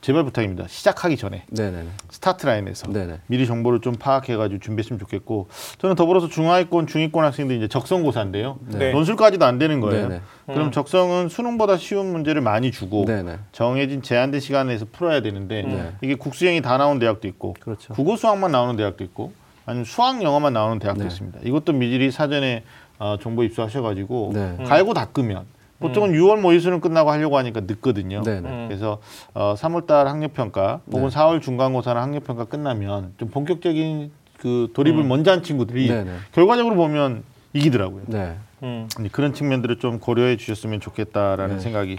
제발 0.00 0.24
부탁입니다. 0.24 0.64
시작하기 0.66 1.16
전에 1.18 1.44
네네네. 1.50 1.88
스타트 2.10 2.46
라인에서 2.46 2.90
네네. 2.90 3.20
미리 3.26 3.46
정보를 3.46 3.80
좀 3.80 3.94
파악해가지고 3.96 4.60
준비했으면 4.60 4.98
좋겠고 4.98 5.48
저는 5.78 5.94
더불어서 5.94 6.28
중하위권, 6.28 6.86
중위권 6.86 7.24
학생들 7.24 7.56
이제 7.56 7.68
적성고사인데요. 7.68 8.58
네. 8.66 8.92
논술까지도 8.92 9.44
안 9.44 9.58
되는 9.58 9.80
거예요. 9.80 10.08
네네. 10.08 10.20
그럼 10.46 10.72
적성은 10.72 11.28
수능보다 11.28 11.76
쉬운 11.76 12.12
문제를 12.12 12.40
많이 12.40 12.70
주고 12.70 13.04
네네. 13.04 13.38
정해진 13.52 14.00
제한된 14.02 14.40
시간 14.40 14.68
내에서 14.68 14.86
풀어야 14.90 15.20
되는데 15.20 15.62
네. 15.62 15.92
이게 16.00 16.14
국수형이 16.14 16.62
다 16.62 16.78
나오는 16.78 16.98
대학도 16.98 17.28
있고 17.28 17.54
그렇죠. 17.60 17.92
국어 17.92 18.16
수학만 18.16 18.52
나오는 18.52 18.76
대학도 18.76 19.04
있고 19.04 19.32
아니면 19.66 19.84
수학 19.84 20.22
영어만 20.22 20.54
나오는 20.54 20.78
대학도 20.78 21.02
네. 21.02 21.08
있습니다. 21.08 21.40
이것도 21.44 21.74
미리 21.74 22.10
사전에 22.10 22.64
어, 22.98 23.16
정보 23.20 23.44
입수하셔가지고 23.44 24.30
네. 24.34 24.64
갈고 24.64 24.94
닦으면 24.94 25.44
보통은 25.80 26.12
6월 26.12 26.38
모의 26.40 26.60
수능 26.60 26.80
끝나고 26.80 27.10
하려고 27.10 27.36
하니까 27.38 27.60
늦거든요. 27.60 28.22
네네. 28.22 28.48
음. 28.48 28.66
그래서 28.68 28.98
어, 29.34 29.54
3월달 29.56 30.04
학력평가 30.04 30.82
혹은 30.92 31.08
네. 31.08 31.16
4월 31.16 31.42
중간고사나 31.42 32.00
학력평가 32.02 32.44
끝나면 32.44 33.14
좀 33.18 33.28
본격적인 33.30 34.12
그 34.36 34.70
돌입을 34.74 35.04
먼저 35.04 35.32
한 35.32 35.42
친구들이 35.42 35.88
네네. 35.88 36.10
결과적으로 36.32 36.76
보면 36.76 37.24
이기더라고요. 37.52 38.02
네. 38.06 38.36
음. 38.62 38.88
그런 39.10 39.34
측면들을 39.34 39.78
좀 39.78 39.98
고려해 39.98 40.36
주셨으면 40.36 40.80
좋겠다라는 40.80 41.56
네. 41.56 41.60
생각이 41.60 41.98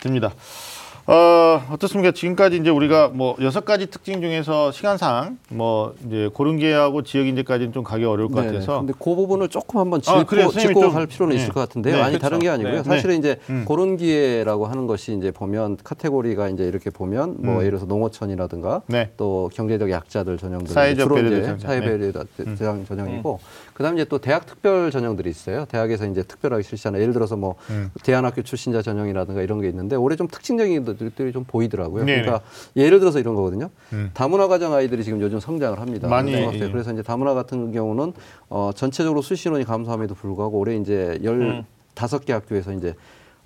듭니다. 0.00 0.32
어, 1.06 1.62
어떻습니까? 1.72 2.12
지금까지 2.12 2.56
이제 2.58 2.70
우리가 2.70 3.08
뭐 3.08 3.34
여섯 3.40 3.64
가지 3.64 3.86
특징 3.86 4.20
중에서 4.20 4.70
시간상 4.70 5.38
뭐 5.48 5.94
이제 6.06 6.28
고른계하고 6.32 7.02
지역 7.02 7.26
인재까지는 7.26 7.72
좀 7.72 7.82
가기 7.82 8.04
어려울 8.04 8.30
것 8.30 8.42
네네. 8.42 8.52
같아서 8.52 8.78
근데 8.80 8.92
그 8.98 9.14
부분을 9.16 9.48
조금 9.48 9.80
한번 9.80 9.98
아, 9.98 10.02
짚고, 10.02 10.24
그래요. 10.26 10.44
선생님이 10.50 10.74
짚고 10.74 10.80
좀- 10.82 10.92
갈 10.92 11.06
필요는 11.06 11.34
네. 11.36 11.42
있을 11.42 11.52
것 11.52 11.60
같은데요. 11.60 11.96
네, 11.96 12.00
아니 12.02 12.10
그렇죠. 12.12 12.22
다른 12.22 12.38
게 12.38 12.48
아니고요. 12.48 12.74
네. 12.74 12.82
사실은 12.84 13.18
이제 13.18 13.38
음. 13.48 13.64
그런 13.66 13.96
기회라고 13.96 14.66
하는 14.66 14.86
것이 14.86 15.16
이제 15.16 15.30
보면 15.32 15.78
카테고리가 15.82 16.48
이제 16.50 16.64
이렇게 16.64 16.90
보면 16.90 17.36
뭐 17.38 17.54
음. 17.54 17.58
예를 17.60 17.70
들어서 17.70 17.86
농어촌이라든가 17.86 18.82
네. 18.86 19.10
또 19.16 19.50
경제적 19.54 19.90
약자들 19.90 20.38
전형들 20.38 20.72
사회적 20.72 21.10
이제 21.18 21.42
전형. 21.42 21.58
사회 21.58 21.80
네. 21.80 21.86
배려 21.86 22.12
대상 22.36 22.84
전형이고 22.86 23.40
그다음에 23.80 24.02
이제 24.02 24.04
또 24.10 24.18
대학 24.18 24.44
특별 24.44 24.90
전형들이 24.90 25.30
있어요. 25.30 25.64
대학에서 25.64 26.04
이제 26.04 26.22
특별하게 26.22 26.62
실시하는 26.62 27.00
예를 27.00 27.14
들어서 27.14 27.34
뭐 27.36 27.54
음. 27.70 27.90
대안학교 28.02 28.42
출신자 28.42 28.82
전형이라든가 28.82 29.40
이런 29.40 29.62
게 29.62 29.70
있는데 29.70 29.96
올해 29.96 30.16
좀 30.16 30.28
특징적인 30.28 30.84
것들이 30.84 31.32
좀 31.32 31.44
보이더라고요. 31.44 32.04
네네. 32.04 32.22
그러니까 32.22 32.46
예를 32.76 33.00
들어서 33.00 33.18
이런 33.18 33.34
거거든요. 33.36 33.70
음. 33.94 34.10
다문화 34.12 34.48
가정 34.48 34.74
아이들이 34.74 35.02
지금 35.02 35.22
요즘 35.22 35.40
성장을 35.40 35.80
합니다. 35.80 36.08
많이. 36.08 36.30
예. 36.34 36.68
그래서 36.70 36.92
이제 36.92 37.02
다문화 37.02 37.32
같은 37.32 37.72
경우는 37.72 38.12
어, 38.50 38.70
전체적으로 38.74 39.22
수시 39.22 39.48
인원이 39.48 39.64
감소함에도 39.64 40.14
불구하고 40.14 40.58
올해 40.58 40.76
이제 40.76 41.18
열 41.24 41.40
음. 41.40 41.64
다섯 41.94 42.26
개 42.26 42.34
학교에서 42.34 42.74
이제 42.74 42.94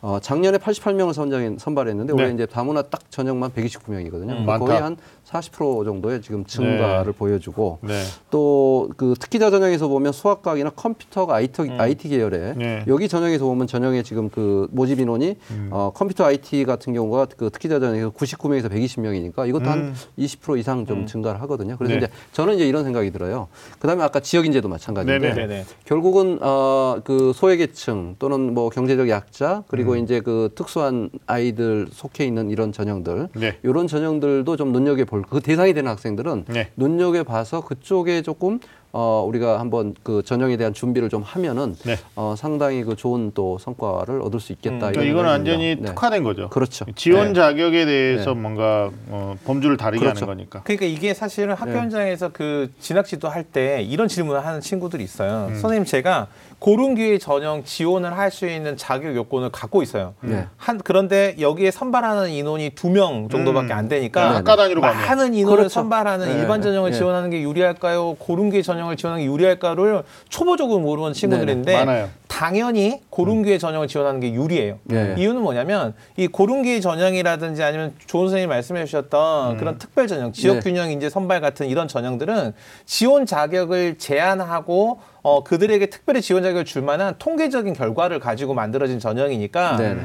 어, 0.04 0.18
작년에 0.20 0.58
88명을 0.58 1.14
선정 1.14 1.56
선발했는데 1.56 2.12
네. 2.12 2.22
올해 2.22 2.34
이제 2.34 2.44
다문화 2.44 2.82
딱 2.82 3.10
전형만 3.10 3.52
129명이거든요. 3.52 4.46
음. 4.46 4.58
거의 4.58 4.78
한 4.78 4.98
40% 5.24 5.86
정도의 5.86 6.20
지금 6.20 6.44
증가를 6.44 7.12
보여주고 7.12 7.78
네. 7.80 8.02
또그 8.30 9.14
특기자 9.18 9.50
전형에서 9.50 9.88
보면 9.88 10.12
수학과학이나 10.12 10.68
컴퓨터가 10.76 11.36
IT, 11.36 11.62
음. 11.62 11.80
IT 11.80 12.10
계열에 12.10 12.52
네. 12.54 12.84
여기 12.86 13.08
전형에서 13.08 13.46
보면 13.46 13.66
전형에 13.66 14.02
지금 14.02 14.28
그 14.28 14.68
모집 14.72 15.00
인원이 15.00 15.36
음. 15.52 15.68
어, 15.72 15.90
컴퓨터 15.94 16.26
IT 16.26 16.66
같은 16.66 16.92
경우가 16.92 17.28
그 17.38 17.48
특기자 17.48 17.80
전형에서 17.80 18.10
99명에서 18.10 18.70
120명이니까 18.70 19.48
이것도 19.48 19.70
한 19.70 19.94
20% 20.18 20.58
이상 20.58 20.84
좀 20.84 21.06
증가를 21.06 21.40
하거든요. 21.42 21.78
그래서 21.78 21.94
음. 21.94 22.00
네. 22.00 22.04
이제 22.04 22.14
저는 22.32 22.56
이제 22.56 22.68
이런 22.68 22.84
생각이 22.84 23.10
들어요. 23.10 23.48
그다음에 23.78 24.04
아까 24.04 24.20
지역 24.20 24.44
인재도 24.44 24.68
마찬가지인데. 24.68 25.64
결국은 25.86 26.38
어, 26.42 27.00
그 27.04 27.32
소외계층 27.34 28.16
또는 28.18 28.52
뭐 28.52 28.68
경제적 28.68 29.08
약자 29.08 29.64
그리고 29.68 29.93
음. 29.98 30.04
이제 30.04 30.20
그 30.20 30.50
특수한 30.54 31.10
아이들 31.26 31.86
속해 31.92 32.24
있는 32.24 32.50
이런 32.50 32.72
전형들 32.72 33.28
네. 33.34 33.58
이런 33.62 33.86
전형들도 33.86 34.56
좀 34.56 34.72
눈여겨 34.72 35.04
볼 35.06 35.22
그 35.28 35.40
대상이 35.40 35.72
되는 35.74 35.90
학생들은 35.90 36.44
네. 36.48 36.68
눈여겨 36.76 37.24
봐서 37.24 37.60
그쪽에 37.62 38.22
조금 38.22 38.58
어 38.96 39.24
우리가 39.26 39.58
한번 39.58 39.94
그 40.04 40.22
전형에 40.24 40.56
대한 40.56 40.72
준비를 40.72 41.08
좀 41.08 41.22
하면은 41.22 41.74
네. 41.84 41.96
어 42.14 42.34
상당히 42.38 42.84
그 42.84 42.94
좋은 42.94 43.32
또 43.34 43.58
성과를 43.58 44.22
얻을 44.22 44.38
수 44.38 44.52
있겠다. 44.52 44.90
그러니까 44.90 45.02
이런 45.02 45.10
이건 45.12 45.24
완전히 45.24 45.64
듭니다. 45.70 45.82
네. 45.82 45.94
특화된 45.94 46.22
거죠. 46.22 46.48
그렇죠. 46.50 46.84
지원 46.94 47.28
네. 47.28 47.34
자격에 47.34 47.86
대해서 47.86 48.34
네. 48.34 48.40
뭔가 48.40 48.90
어, 49.08 49.34
범주를 49.44 49.76
다르게 49.76 49.98
그렇죠. 49.98 50.26
하는 50.26 50.36
거니까. 50.36 50.62
그러니까 50.62 50.86
이게 50.86 51.12
사실은 51.12 51.54
학교 51.54 51.72
네. 51.72 51.78
현장에서 51.78 52.30
그 52.32 52.70
진학 52.78 53.06
지도 53.06 53.28
할 53.28 53.44
때 53.44 53.82
이런 53.82 54.06
질문을 54.08 54.44
하는 54.46 54.60
친구들이 54.60 55.02
있어요. 55.04 55.48
음. 55.50 55.54
선생님 55.56 55.84
제가 55.84 56.28
고른 56.58 56.94
기회 56.94 57.18
전형 57.18 57.62
지원을 57.64 58.16
할 58.16 58.30
수 58.30 58.46
있는 58.46 58.76
자격 58.76 59.14
요건을 59.14 59.50
갖고 59.50 59.82
있어요. 59.82 60.14
네. 60.20 60.46
한 60.56 60.78
그런데 60.82 61.36
여기에 61.38 61.70
선발하는 61.70 62.30
인원이 62.30 62.70
두 62.70 62.88
명 62.88 63.28
정도밖에 63.28 63.72
음. 63.72 63.78
안 63.78 63.88
되니까 63.88 64.28
네, 64.28 64.34
학과 64.36 64.56
단위로 64.56 64.80
가면. 64.80 64.96
많은 64.96 65.34
인원을 65.34 65.56
그렇죠. 65.56 65.68
선발하는 65.68 66.26
네. 66.28 66.40
일반 66.40 66.62
전형을 66.62 66.90
네. 66.92 66.96
지원하는 66.96 67.30
게 67.30 67.42
유리할까요? 67.42 68.14
고른 68.18 68.50
기회 68.50 68.62
전형을 68.62 68.96
지원하는 68.96 69.24
게 69.24 69.30
유리할까를 69.32 70.02
초보적으로 70.28 70.80
모르는 70.80 71.12
친구들인데 71.12 71.76
많아요. 71.84 72.08
당연히 72.28 73.00
고른 73.10 73.42
기회 73.44 73.58
전형을 73.58 73.86
지원하는 73.86 74.18
게 74.20 74.32
유리해요. 74.32 74.78
네. 74.84 75.14
이유는 75.18 75.40
뭐냐면 75.42 75.94
이 76.16 76.26
고른 76.26 76.62
기회 76.62 76.80
전형이라든지 76.80 77.62
아니면 77.62 77.94
조은 78.06 78.26
선생님이 78.26 78.48
말씀해 78.48 78.84
주셨던 78.86 79.58
그런 79.58 79.78
특별 79.78 80.08
전형, 80.08 80.32
지역 80.32 80.54
네. 80.54 80.60
균형 80.60 80.90
인재 80.90 81.08
선발 81.10 81.40
같은 81.40 81.68
이런 81.68 81.86
전형들은 81.86 82.52
지원 82.86 83.26
자격을 83.26 83.98
제한하고 83.98 84.98
어 85.24 85.42
그들에게 85.42 85.86
특별히 85.86 86.20
지원 86.20 86.42
자격을 86.42 86.66
줄 86.66 86.82
만한 86.82 87.14
통계적인 87.18 87.72
결과를 87.72 88.20
가지고 88.20 88.52
만들어진 88.52 88.98
전형이니까 88.98 89.76
네네. 89.78 90.02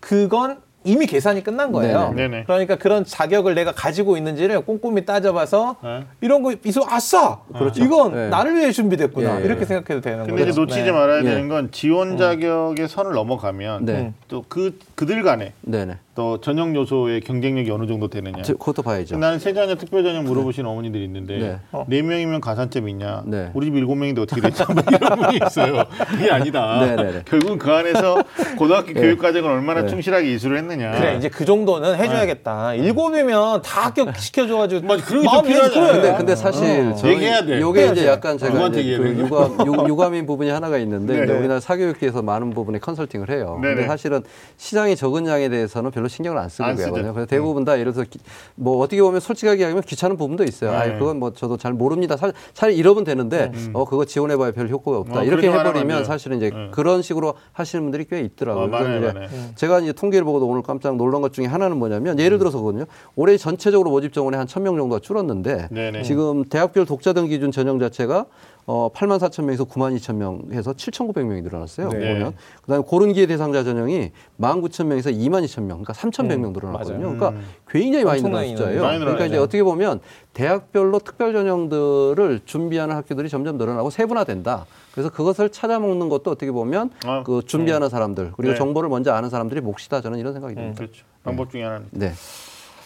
그건 0.00 0.60
이미 0.84 1.06
계산이 1.06 1.44
끝난 1.44 1.70
거예요. 1.72 2.12
네네. 2.16 2.44
그러니까 2.44 2.76
그런 2.76 3.04
자격을 3.04 3.54
내가 3.54 3.70
가지고 3.72 4.16
있는지를 4.16 4.62
꼼꼼히 4.62 5.04
따져봐서 5.04 5.76
네. 5.84 6.04
이런 6.22 6.42
거 6.42 6.54
있어 6.64 6.80
아싸. 6.88 7.40
그렇죠. 7.56 7.84
이건 7.84 8.14
네. 8.14 8.28
나를 8.30 8.56
위해 8.56 8.72
준비됐구나. 8.72 9.36
예, 9.36 9.40
예. 9.42 9.44
이렇게 9.44 9.66
생각해도 9.66 10.00
되는 10.00 10.24
근데 10.26 10.32
거죠. 10.44 10.50
이제 10.50 10.60
놓치지 10.60 10.82
네. 10.84 10.90
말아야 10.90 11.18
예. 11.18 11.22
되는 11.22 11.48
건 11.48 11.70
지원 11.70 12.16
자격의 12.16 12.88
선을 12.88 13.12
넘어가면 13.12 13.84
네. 13.84 14.12
또그 14.28 14.78
그들 14.94 15.22
간에 15.22 15.52
네네. 15.60 15.98
또 16.14 16.38
전형 16.42 16.76
요소의 16.76 17.22
경쟁력이 17.22 17.70
어느 17.70 17.86
정도 17.86 18.06
되느냐. 18.08 18.42
저- 18.42 18.52
그것도 18.52 18.82
봐야죠. 18.82 19.16
나는 19.16 19.38
세 19.38 19.54
자녀 19.54 19.74
특별 19.76 20.02
전형 20.04 20.24
물어보시는 20.24 20.68
어머니들이 20.68 21.02
있는데 21.04 21.38
네. 21.38 21.58
네 21.86 22.02
명이면 22.02 22.42
가산점 22.42 22.86
있냐? 22.90 23.22
네. 23.24 23.50
우리 23.54 23.66
집 23.66 23.76
일곱 23.76 23.94
명인데 23.94 24.20
어떻게 24.20 24.42
됐냐? 24.42 24.66
뭐 24.74 24.82
이런 24.92 25.16
분이 25.18 25.40
있어요. 25.46 25.84
그게 26.10 26.30
아니다. 26.30 26.80
네, 26.84 26.96
네, 26.96 27.12
네. 27.12 27.22
결국 27.24 27.58
그 27.58 27.72
안에서 27.72 28.22
고등학교 28.58 28.92
교육 28.92 29.18
과정을 29.20 29.50
얼마나 29.50 29.82
네. 29.82 29.88
충실하게 29.88 30.34
이수를 30.34 30.58
했느냐. 30.58 30.90
그래 30.92 31.16
이제 31.16 31.30
그 31.30 31.46
정도는 31.46 31.96
해줘야겠다. 31.96 32.74
일곱이면 32.74 33.62
다 33.62 33.86
합격 33.86 34.14
시켜줘가지고 34.14 34.86
맞아, 34.86 35.02
그런 35.06 35.22
게좀 35.22 35.42
필요하잖아요. 35.44 35.92
그래. 35.92 36.02
근데 36.02 36.16
근데 36.18 36.36
사실 36.36 36.88
어. 36.92 36.94
저희 36.94 37.14
얘기해야 37.14 37.42
돼. 37.46 37.58
요게 37.58 37.86
이제. 37.92 38.06
약간 38.06 38.36
제가 38.36 38.66
이제 38.68 38.98
그 38.98 39.16
유감 39.18 39.66
유, 39.66 39.88
유감인 39.88 40.26
부분이 40.26 40.50
하나가 40.50 40.76
있는데 40.76 41.16
네. 41.20 41.24
이제 41.24 41.32
우리나라 41.32 41.58
사교육계에서 41.58 42.20
많은 42.20 42.50
부분에 42.50 42.80
컨설팅을 42.80 43.30
해요. 43.30 43.58
네네. 43.62 43.74
근데 43.76 43.88
사실은 43.88 44.22
시장이 44.58 44.94
적은 44.94 45.26
양에 45.26 45.48
대해서는 45.48 45.90
별로 46.02 46.08
신경을 46.08 46.38
안 46.38 46.48
쓰죠. 46.48 46.64
거거든요. 46.64 47.12
그래서 47.14 47.26
대부분 47.26 47.64
다 47.64 47.78
예를 47.78 47.92
들어서 47.92 48.08
기- 48.10 48.18
뭐 48.56 48.78
어떻게 48.78 49.00
보면 49.00 49.20
솔직하게 49.20 49.60
이야기하면 49.60 49.82
귀찮은 49.84 50.16
부분도 50.16 50.42
있어요. 50.44 50.72
네. 50.72 50.76
아, 50.76 50.98
그건 50.98 51.18
뭐 51.18 51.32
저도 51.32 51.56
잘 51.56 51.72
모릅니다. 51.72 52.16
사- 52.16 52.32
차라리 52.54 52.76
이러면 52.76 53.04
되는데 53.04 53.52
어 53.72 53.84
그거 53.84 54.04
지원해봐야 54.04 54.50
별 54.52 54.68
효과가 54.68 54.98
없다. 54.98 55.20
어, 55.20 55.24
이렇게 55.24 55.50
해버리면. 55.50 56.04
사실은 56.04 56.38
이제 56.38 56.50
네. 56.50 56.68
그런 56.72 57.02
식으로 57.02 57.34
하시는 57.52 57.82
분들이 57.84 58.04
꽤 58.10 58.20
있더라고요. 58.20 58.64
어, 58.64 58.68
그래서 58.68 58.96
이제 58.98 59.06
많아요. 59.06 59.28
제가 59.54 59.78
이제 59.80 59.92
통계를 59.92 60.24
보고도 60.24 60.46
오늘 60.48 60.62
깜짝 60.62 60.96
놀란 60.96 61.22
것 61.22 61.32
중에 61.32 61.46
하나는 61.46 61.76
뭐냐면 61.76 62.18
예를 62.18 62.38
들어서거든요. 62.38 62.84
올해 63.14 63.36
전체적으로 63.36 63.90
모집 63.90 64.12
정원이 64.12 64.36
한 64.36 64.46
1000명 64.46 64.76
정도가 64.76 64.98
줄었는데 64.98 65.68
네네. 65.70 66.02
지금 66.02 66.44
대학별 66.44 66.84
독자 66.86 67.12
등 67.12 67.28
기준 67.28 67.52
전형 67.52 67.78
자체가 67.78 68.26
어 68.64 68.90
8만 68.92 69.18
4천 69.18 69.44
명에서 69.44 69.64
9만 69.64 69.96
2천 69.96 70.14
명 70.14 70.42
해서 70.52 70.72
7,900명이 70.72 71.42
늘어났어요. 71.42 71.88
네. 71.88 72.14
보면 72.14 72.34
그다음에 72.62 72.84
고른 72.86 73.12
기회 73.12 73.26
대상자 73.26 73.64
전형이 73.64 74.12
1만 74.40 74.62
9천 74.62 74.86
명에서 74.86 75.10
2만 75.10 75.44
2천 75.44 75.62
명, 75.62 75.82
그러니까 75.82 75.92
3,100명 75.94 76.52
늘어났거든요. 76.52 76.98
맞아요. 76.98 77.18
그러니까 77.18 77.42
굉장히 77.68 78.04
많이 78.04 78.22
늘어난 78.22 78.48
숫자예요. 78.48 78.80
음. 78.80 78.82
많이 78.82 78.98
그러니까 79.00 79.26
이제. 79.26 79.36
어떻게 79.36 79.62
보면 79.62 80.00
대학별로 80.32 81.00
특별 81.00 81.32
전형들을 81.32 82.40
준비하는 82.44 82.94
학교들이 82.94 83.28
점점 83.28 83.58
늘어나고 83.58 83.90
세분화된다. 83.90 84.66
그래서 84.92 85.10
그것을 85.10 85.50
찾아먹는 85.50 86.08
것도 86.08 86.30
어떻게 86.30 86.52
보면 86.52 86.90
아, 87.04 87.22
그 87.24 87.42
준비하는 87.44 87.88
사람들 87.88 88.32
그리고 88.36 88.52
네. 88.52 88.58
정보를 88.58 88.88
먼저 88.88 89.12
아는 89.12 89.28
사람들이 89.28 89.60
몫이다. 89.60 90.00
저는 90.00 90.18
이런 90.18 90.32
생각이 90.32 90.54
듭니다. 90.54 90.76
그렇죠. 90.76 91.04
방법 91.24 91.50
중에 91.50 91.62
하나는. 91.62 91.86
네. 91.90 92.12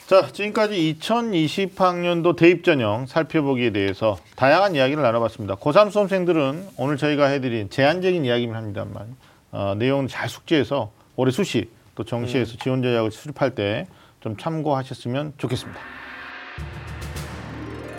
자, 0.07 0.29
지금까지 0.33 0.97
2020학년도 1.01 2.37
대입 2.37 2.63
전형 2.63 3.07
살펴보기에 3.07 3.71
대해서 3.71 4.17
다양한 4.37 4.77
이야기를 4.77 5.03
나눠봤습니다. 5.03 5.57
고3 5.57 5.91
수험생들은 5.91 6.69
오늘 6.77 6.97
저희가 6.97 7.27
해드린 7.27 7.71
제한적인 7.71 8.25
이야기만 8.25 8.57
합니다만 8.57 9.17
어, 9.51 9.75
내용은 9.77 10.07
잘 10.07 10.29
숙지해서 10.29 10.93
올해 11.17 11.33
수시 11.33 11.69
또 11.97 12.05
정시에서 12.05 12.57
지원 12.59 12.83
전략을 12.83 13.11
수립할 13.11 13.55
때 13.55 13.87
좀 14.27 14.37
참고하셨으면 14.37 15.35
좋겠습니다. 15.39 15.79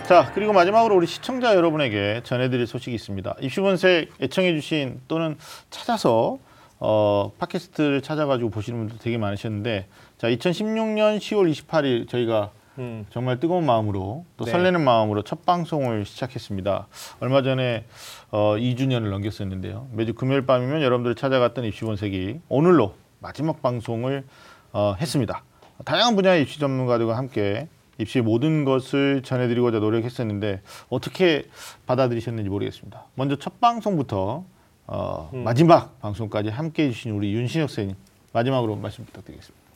자, 0.06 0.30
그리고 0.34 0.52
마지막으로 0.52 0.94
우리 0.94 1.06
시청자 1.06 1.54
여러분에게 1.54 2.20
전해드릴 2.22 2.66
소식이 2.66 2.94
있습니다. 2.94 3.36
입시본색 3.40 4.12
애청해주신 4.20 5.00
또는 5.08 5.38
찾아서 5.70 6.38
어, 6.80 7.32
팟캐스트를 7.38 8.02
찾아가지고 8.02 8.50
보시는 8.50 8.78
분들 8.78 8.98
되게 8.98 9.16
많으셨는데, 9.16 9.86
자, 10.18 10.28
2016년 10.28 11.18
10월 11.18 11.48
28일 11.52 12.08
저희가 12.08 12.50
음. 12.78 13.06
정말 13.10 13.38
뜨거운 13.38 13.64
마음으로 13.64 14.24
또 14.36 14.44
네. 14.44 14.50
설레는 14.50 14.82
마음으로 14.82 15.22
첫 15.22 15.46
방송을 15.46 16.04
시작했습니다. 16.04 16.88
얼마 17.20 17.42
전에 17.42 17.84
어, 18.32 18.56
2주년을 18.56 19.10
넘겼었는데요. 19.10 19.86
매주 19.92 20.14
금요일 20.14 20.44
밤이면 20.44 20.82
여러분들 20.82 21.14
찾아갔던 21.14 21.64
입시본색이 21.66 22.40
오늘로 22.48 22.94
마지막 23.20 23.62
방송을 23.62 24.24
어, 24.72 24.96
했습니다. 25.00 25.44
다양한 25.84 26.16
분야의 26.16 26.42
입시 26.42 26.58
전문가들과 26.58 27.16
함께 27.16 27.68
입시의 27.98 28.24
모든 28.24 28.64
것을 28.64 29.22
전해드리고자 29.22 29.78
노력했었는데 29.78 30.62
어떻게 30.88 31.46
받아들이셨는지 31.86 32.50
모르겠습니다. 32.50 33.04
먼저 33.14 33.36
첫 33.36 33.60
방송부터 33.60 34.44
어, 34.88 35.30
마지막 35.32 36.00
방송까지 36.00 36.48
함께 36.48 36.86
해주신 36.86 37.12
우리 37.12 37.32
윤신혁 37.34 37.70
선생님 37.70 37.96
마지막으로 38.32 38.74
말씀 38.74 39.04
부탁드리겠습니다. 39.04 39.67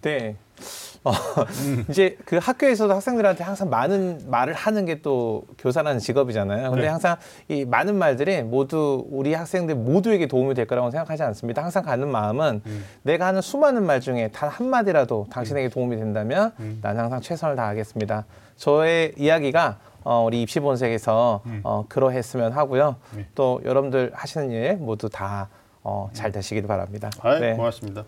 네. 0.00 0.36
어, 1.04 1.12
이제 1.90 2.16
그 2.24 2.38
학교에서도 2.40 2.94
학생들한테 2.94 3.42
항상 3.42 3.68
많은 3.68 4.30
말을 4.30 4.54
하는 4.54 4.86
게 4.86 5.02
또 5.02 5.42
교사라는 5.58 5.98
직업이잖아요. 5.98 6.70
근데 6.70 6.82
네. 6.82 6.88
항상 6.88 7.16
이 7.48 7.64
많은 7.64 7.96
말들이 7.96 8.42
모두 8.42 9.04
우리 9.10 9.34
학생들 9.34 9.74
모두에게 9.74 10.26
도움이 10.26 10.54
될 10.54 10.66
거라고 10.66 10.90
생각하지 10.90 11.22
않습니다. 11.24 11.62
항상 11.62 11.82
가는 11.82 12.08
마음은 12.08 12.62
내가 13.02 13.26
하는 13.26 13.40
수많은 13.40 13.84
말 13.84 14.00
중에 14.00 14.28
단 14.28 14.48
한마디라도 14.48 15.26
당신에게 15.30 15.68
도움이 15.68 15.96
된다면 15.96 16.52
난 16.82 16.98
항상 16.98 17.20
최선을 17.20 17.56
다하겠습니다. 17.56 18.24
저의 18.56 19.12
이야기가 19.18 19.78
어, 20.04 20.24
우리 20.24 20.42
입시 20.42 20.60
본색에서 20.60 21.42
어, 21.64 21.84
그러했으면 21.88 22.52
하고요. 22.52 22.96
네. 23.16 23.26
또 23.34 23.60
여러분들 23.64 24.12
하시는 24.14 24.50
일 24.50 24.76
모두 24.76 25.08
다 25.08 25.48
어, 25.84 26.10
잘 26.12 26.30
되시길 26.30 26.66
바랍니다. 26.66 27.10
아, 27.22 27.38
네. 27.40 27.54
고맙습니다. 27.54 28.04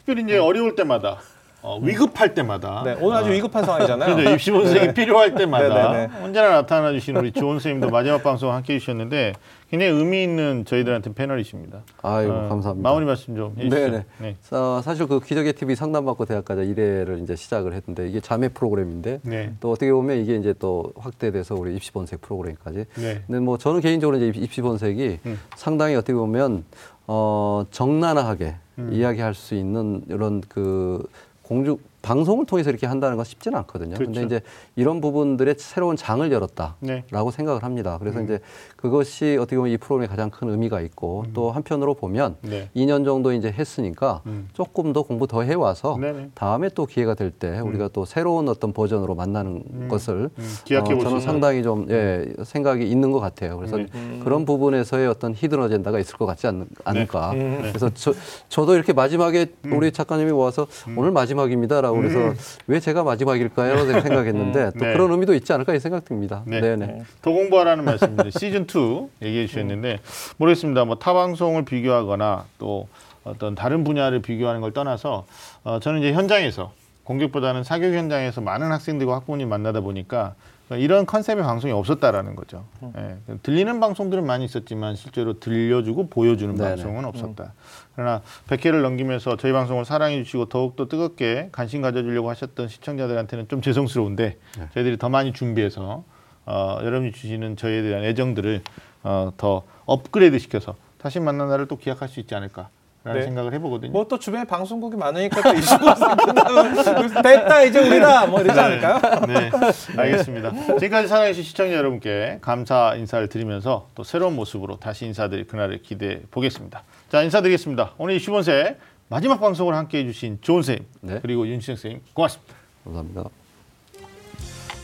특별히 0.00 0.22
이제 0.22 0.38
어려울 0.38 0.74
때마다 0.74 1.18
어, 1.62 1.78
위급할 1.78 2.32
때마다 2.32 2.82
네, 2.84 2.96
오늘 3.00 3.18
아주 3.18 3.30
위급한 3.30 3.64
상황이잖아요. 3.64 4.16
그죠 4.16 4.30
입시 4.30 4.50
본색이 4.50 4.94
필요할 4.94 5.34
때마다 5.34 5.92
네, 5.92 6.06
네, 6.06 6.24
언제나 6.24 6.48
나타나 6.50 6.90
주신 6.90 7.16
우리 7.16 7.32
조은 7.32 7.54
선생님도 7.58 7.90
마지막 7.90 8.22
방송 8.22 8.50
함께 8.52 8.74
해주셨는데 8.74 9.34
굉장히 9.70 9.92
의미 9.92 10.22
있는 10.22 10.64
저희들한테 10.64 11.12
패널이십니다. 11.12 11.82
아이고 12.02 12.32
어, 12.32 12.48
감사합니다. 12.48 12.88
마무리 12.88 13.04
말씀 13.04 13.36
좀. 13.36 13.54
네네. 13.56 14.04
네. 14.18 14.36
어, 14.52 14.80
사실 14.82 15.06
그 15.06 15.20
기적의 15.20 15.52
TV 15.52 15.76
상담받고 15.76 16.24
대학가자 16.24 16.62
1회를 16.62 17.22
이제 17.22 17.36
시작을 17.36 17.74
했는데 17.74 18.08
이게 18.08 18.20
자매 18.20 18.48
프로그램인데 18.48 19.20
네. 19.22 19.52
또 19.60 19.70
어떻게 19.70 19.92
보면 19.92 20.16
이게 20.16 20.36
이제 20.36 20.54
또 20.58 20.92
확대돼서 20.96 21.54
우리 21.56 21.76
입시 21.76 21.92
본색 21.92 22.22
프로그램까지. 22.22 22.86
네. 22.96 23.22
근데 23.26 23.38
뭐 23.38 23.58
저는 23.58 23.80
개인적으로 23.80 24.16
이제 24.16 24.32
입시 24.40 24.62
본색이 24.62 25.18
음. 25.26 25.38
상당히 25.56 25.94
어떻게 25.94 26.14
보면 26.14 26.64
어, 27.12 27.66
적나라하게 27.72 28.54
음. 28.78 28.90
이야기할 28.92 29.34
수 29.34 29.56
있는 29.56 30.04
이런 30.08 30.40
그 30.42 31.04
공중 31.42 31.76
방송을 32.02 32.46
통해서 32.46 32.70
이렇게 32.70 32.86
한다는 32.86 33.16
건 33.16 33.24
쉽지는 33.24 33.58
않거든요. 33.60 33.94
그렇죠. 33.96 34.12
근데 34.12 34.26
이제 34.26 34.40
이런 34.76 35.00
부분들의 35.00 35.54
새로운 35.58 35.96
장을 35.96 36.30
열었다. 36.30 36.76
네. 36.80 37.04
라고 37.10 37.30
생각을 37.30 37.62
합니다. 37.64 37.96
그래서 37.98 38.18
음. 38.20 38.24
이제 38.24 38.40
그것이 38.76 39.36
어떻게 39.40 39.56
보면 39.56 39.72
이 39.72 39.76
프로그램의 39.76 40.08
가장 40.08 40.30
큰 40.30 40.50
의미가 40.50 40.80
있고 40.82 41.24
또 41.34 41.50
한편으로 41.50 41.94
보면 41.94 42.36
네. 42.42 42.68
2년 42.76 43.04
정도 43.04 43.32
이제 43.32 43.50
했으니까 43.50 44.22
음. 44.26 44.48
조금 44.52 44.92
더 44.92 45.02
공부 45.02 45.26
더 45.26 45.42
해와서 45.42 45.96
네네. 46.00 46.30
다음에 46.34 46.68
또 46.74 46.86
기회가 46.86 47.14
될 47.14 47.30
때 47.30 47.60
우리가 47.60 47.88
또 47.92 48.04
새로운 48.04 48.48
어떤 48.48 48.72
버전으로 48.72 49.14
만나는 49.14 49.88
것을 49.88 50.30
음, 50.36 50.56
어, 50.76 50.84
저는. 50.84 51.20
상당히 51.20 51.62
좀 51.62 51.86
예, 51.90 52.26
생각이 52.42 52.84
있는 52.88 53.12
것 53.12 53.20
같아요. 53.20 53.56
그래서 53.56 53.76
네. 53.76 53.86
그런 54.22 54.44
부분에서의 54.44 55.06
어떤 55.06 55.32
히든 55.34 55.60
어젠다가 55.62 55.98
있을 55.98 56.16
것 56.16 56.26
같지 56.26 56.46
않, 56.46 56.66
않을까. 56.84 57.32
네. 57.32 57.58
그래서 57.62 57.90
저, 57.94 58.12
저도 58.48 58.74
이렇게 58.74 58.92
마지막에 58.92 59.46
우리 59.66 59.92
작가님이 59.92 60.32
와서 60.32 60.66
오늘 60.96 61.12
마지막입니다라고 61.12 61.89
그래서 61.92 62.34
왜 62.66 62.80
제가 62.80 63.02
마지막일까요? 63.04 63.84
생각했는데 64.02 64.70
또 64.78 64.84
네. 64.84 64.92
그런 64.92 65.10
의미도 65.12 65.34
있지 65.34 65.52
않을까 65.52 65.74
이 65.74 65.80
생각됩니다. 65.80 66.42
네. 66.46 66.60
네. 66.60 66.76
네. 66.76 67.02
더 67.22 67.30
공부하라는 67.32 67.84
말씀인데 67.84 68.30
시즌 68.30 68.66
2 68.72 69.08
얘기해 69.22 69.46
주셨는데 69.46 70.00
모르겠습니다. 70.36 70.84
뭐 70.84 70.96
타 70.96 71.12
방송을 71.14 71.64
비교하거나 71.64 72.44
또 72.58 72.88
어떤 73.24 73.54
다른 73.54 73.84
분야를 73.84 74.20
비교하는 74.22 74.60
걸 74.60 74.72
떠나서 74.72 75.26
어, 75.64 75.78
저는 75.80 76.00
이제 76.00 76.12
현장에서 76.12 76.72
공격보다는 77.04 77.64
사교육 77.64 77.94
현장에서 77.94 78.40
많은 78.40 78.70
학생들과 78.72 79.16
학부모님 79.16 79.48
만나다 79.48 79.80
보니까 79.80 80.34
이런 80.76 81.04
컨셉의 81.04 81.42
방송이 81.42 81.72
없었다라는 81.72 82.36
거죠. 82.36 82.64
예, 82.96 83.16
들리는 83.42 83.80
방송들은 83.80 84.24
많이 84.24 84.44
있었지만 84.44 84.94
실제로 84.94 85.40
들려주고 85.40 86.08
보여주는 86.08 86.54
네네. 86.54 86.76
방송은 86.76 87.04
없었다. 87.04 87.54
그러나 87.94 88.22
100회를 88.48 88.82
넘기면서 88.82 89.36
저희 89.36 89.52
방송을 89.52 89.84
사랑해 89.84 90.22
주시고 90.22 90.46
더욱더 90.46 90.86
뜨겁게 90.86 91.48
관심 91.52 91.82
가져주려고 91.82 92.30
하셨던 92.30 92.68
시청자들한테는 92.68 93.48
좀 93.48 93.62
죄송스러운데 93.62 94.38
저희들이 94.74 94.96
더 94.98 95.08
많이 95.08 95.32
준비해서 95.32 96.04
어, 96.46 96.78
여러분이 96.82 97.12
주시는 97.12 97.56
저희에 97.56 97.82
대한 97.82 98.04
애정들을 98.04 98.62
어, 99.02 99.32
더 99.36 99.62
업그레이드 99.86 100.38
시켜서 100.38 100.76
다시 100.98 101.20
만난 101.20 101.48
날을 101.48 101.66
또 101.66 101.76
기약할 101.76 102.08
수 102.08 102.20
있지 102.20 102.34
않을까라는 102.34 102.70
네. 103.14 103.22
생각을 103.22 103.52
해보거든요. 103.54 103.92
뭐 103.92 104.04
또 104.10 104.18
주변에 104.18 104.44
방송국이 104.44 104.96
많으니까 104.96 105.40
또 105.42 105.52
이슈가 105.56 105.94
끝나면 106.16 106.74
됐다 107.22 107.62
이제 107.62 107.78
우리다 107.78 108.26
뭐 108.26 108.40
이러지 108.40 108.58
않을까요? 108.58 109.00
네, 109.26 109.50
알겠습니다. 109.96 110.50
지금까지 110.78 111.06
사랑해주신 111.08 111.44
시청자 111.44 111.74
여러분께 111.74 112.38
감사 112.40 112.94
인사를 112.96 113.28
드리면서 113.28 113.88
또 113.94 114.02
새로운 114.02 114.34
모습으로 114.34 114.78
다시 114.80 115.06
인사드릴 115.06 115.46
그날을 115.46 115.82
기대해 115.82 116.20
보겠습니다. 116.30 116.82
자, 117.10 117.22
인사드리겠습니다. 117.22 117.92
오늘 117.98 118.16
이슈본세 118.16 118.76
마지막 119.08 119.40
방송을 119.40 119.74
함께 119.74 119.98
해 119.98 120.06
주신 120.06 120.38
조은 120.40 120.62
선생님 120.62 120.86
네. 121.02 121.18
그리고 121.22 121.46
윤시영 121.46 121.76
선생님 121.76 122.00
고맙습니다. 122.14 122.54
감사합니다. 122.84 123.24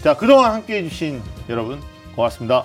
자, 0.03 0.17
그동안 0.17 0.53
함께 0.53 0.79
해 0.79 0.83
주신 0.89 1.21
여러분 1.49 1.81
고맙습니다. 2.15 2.65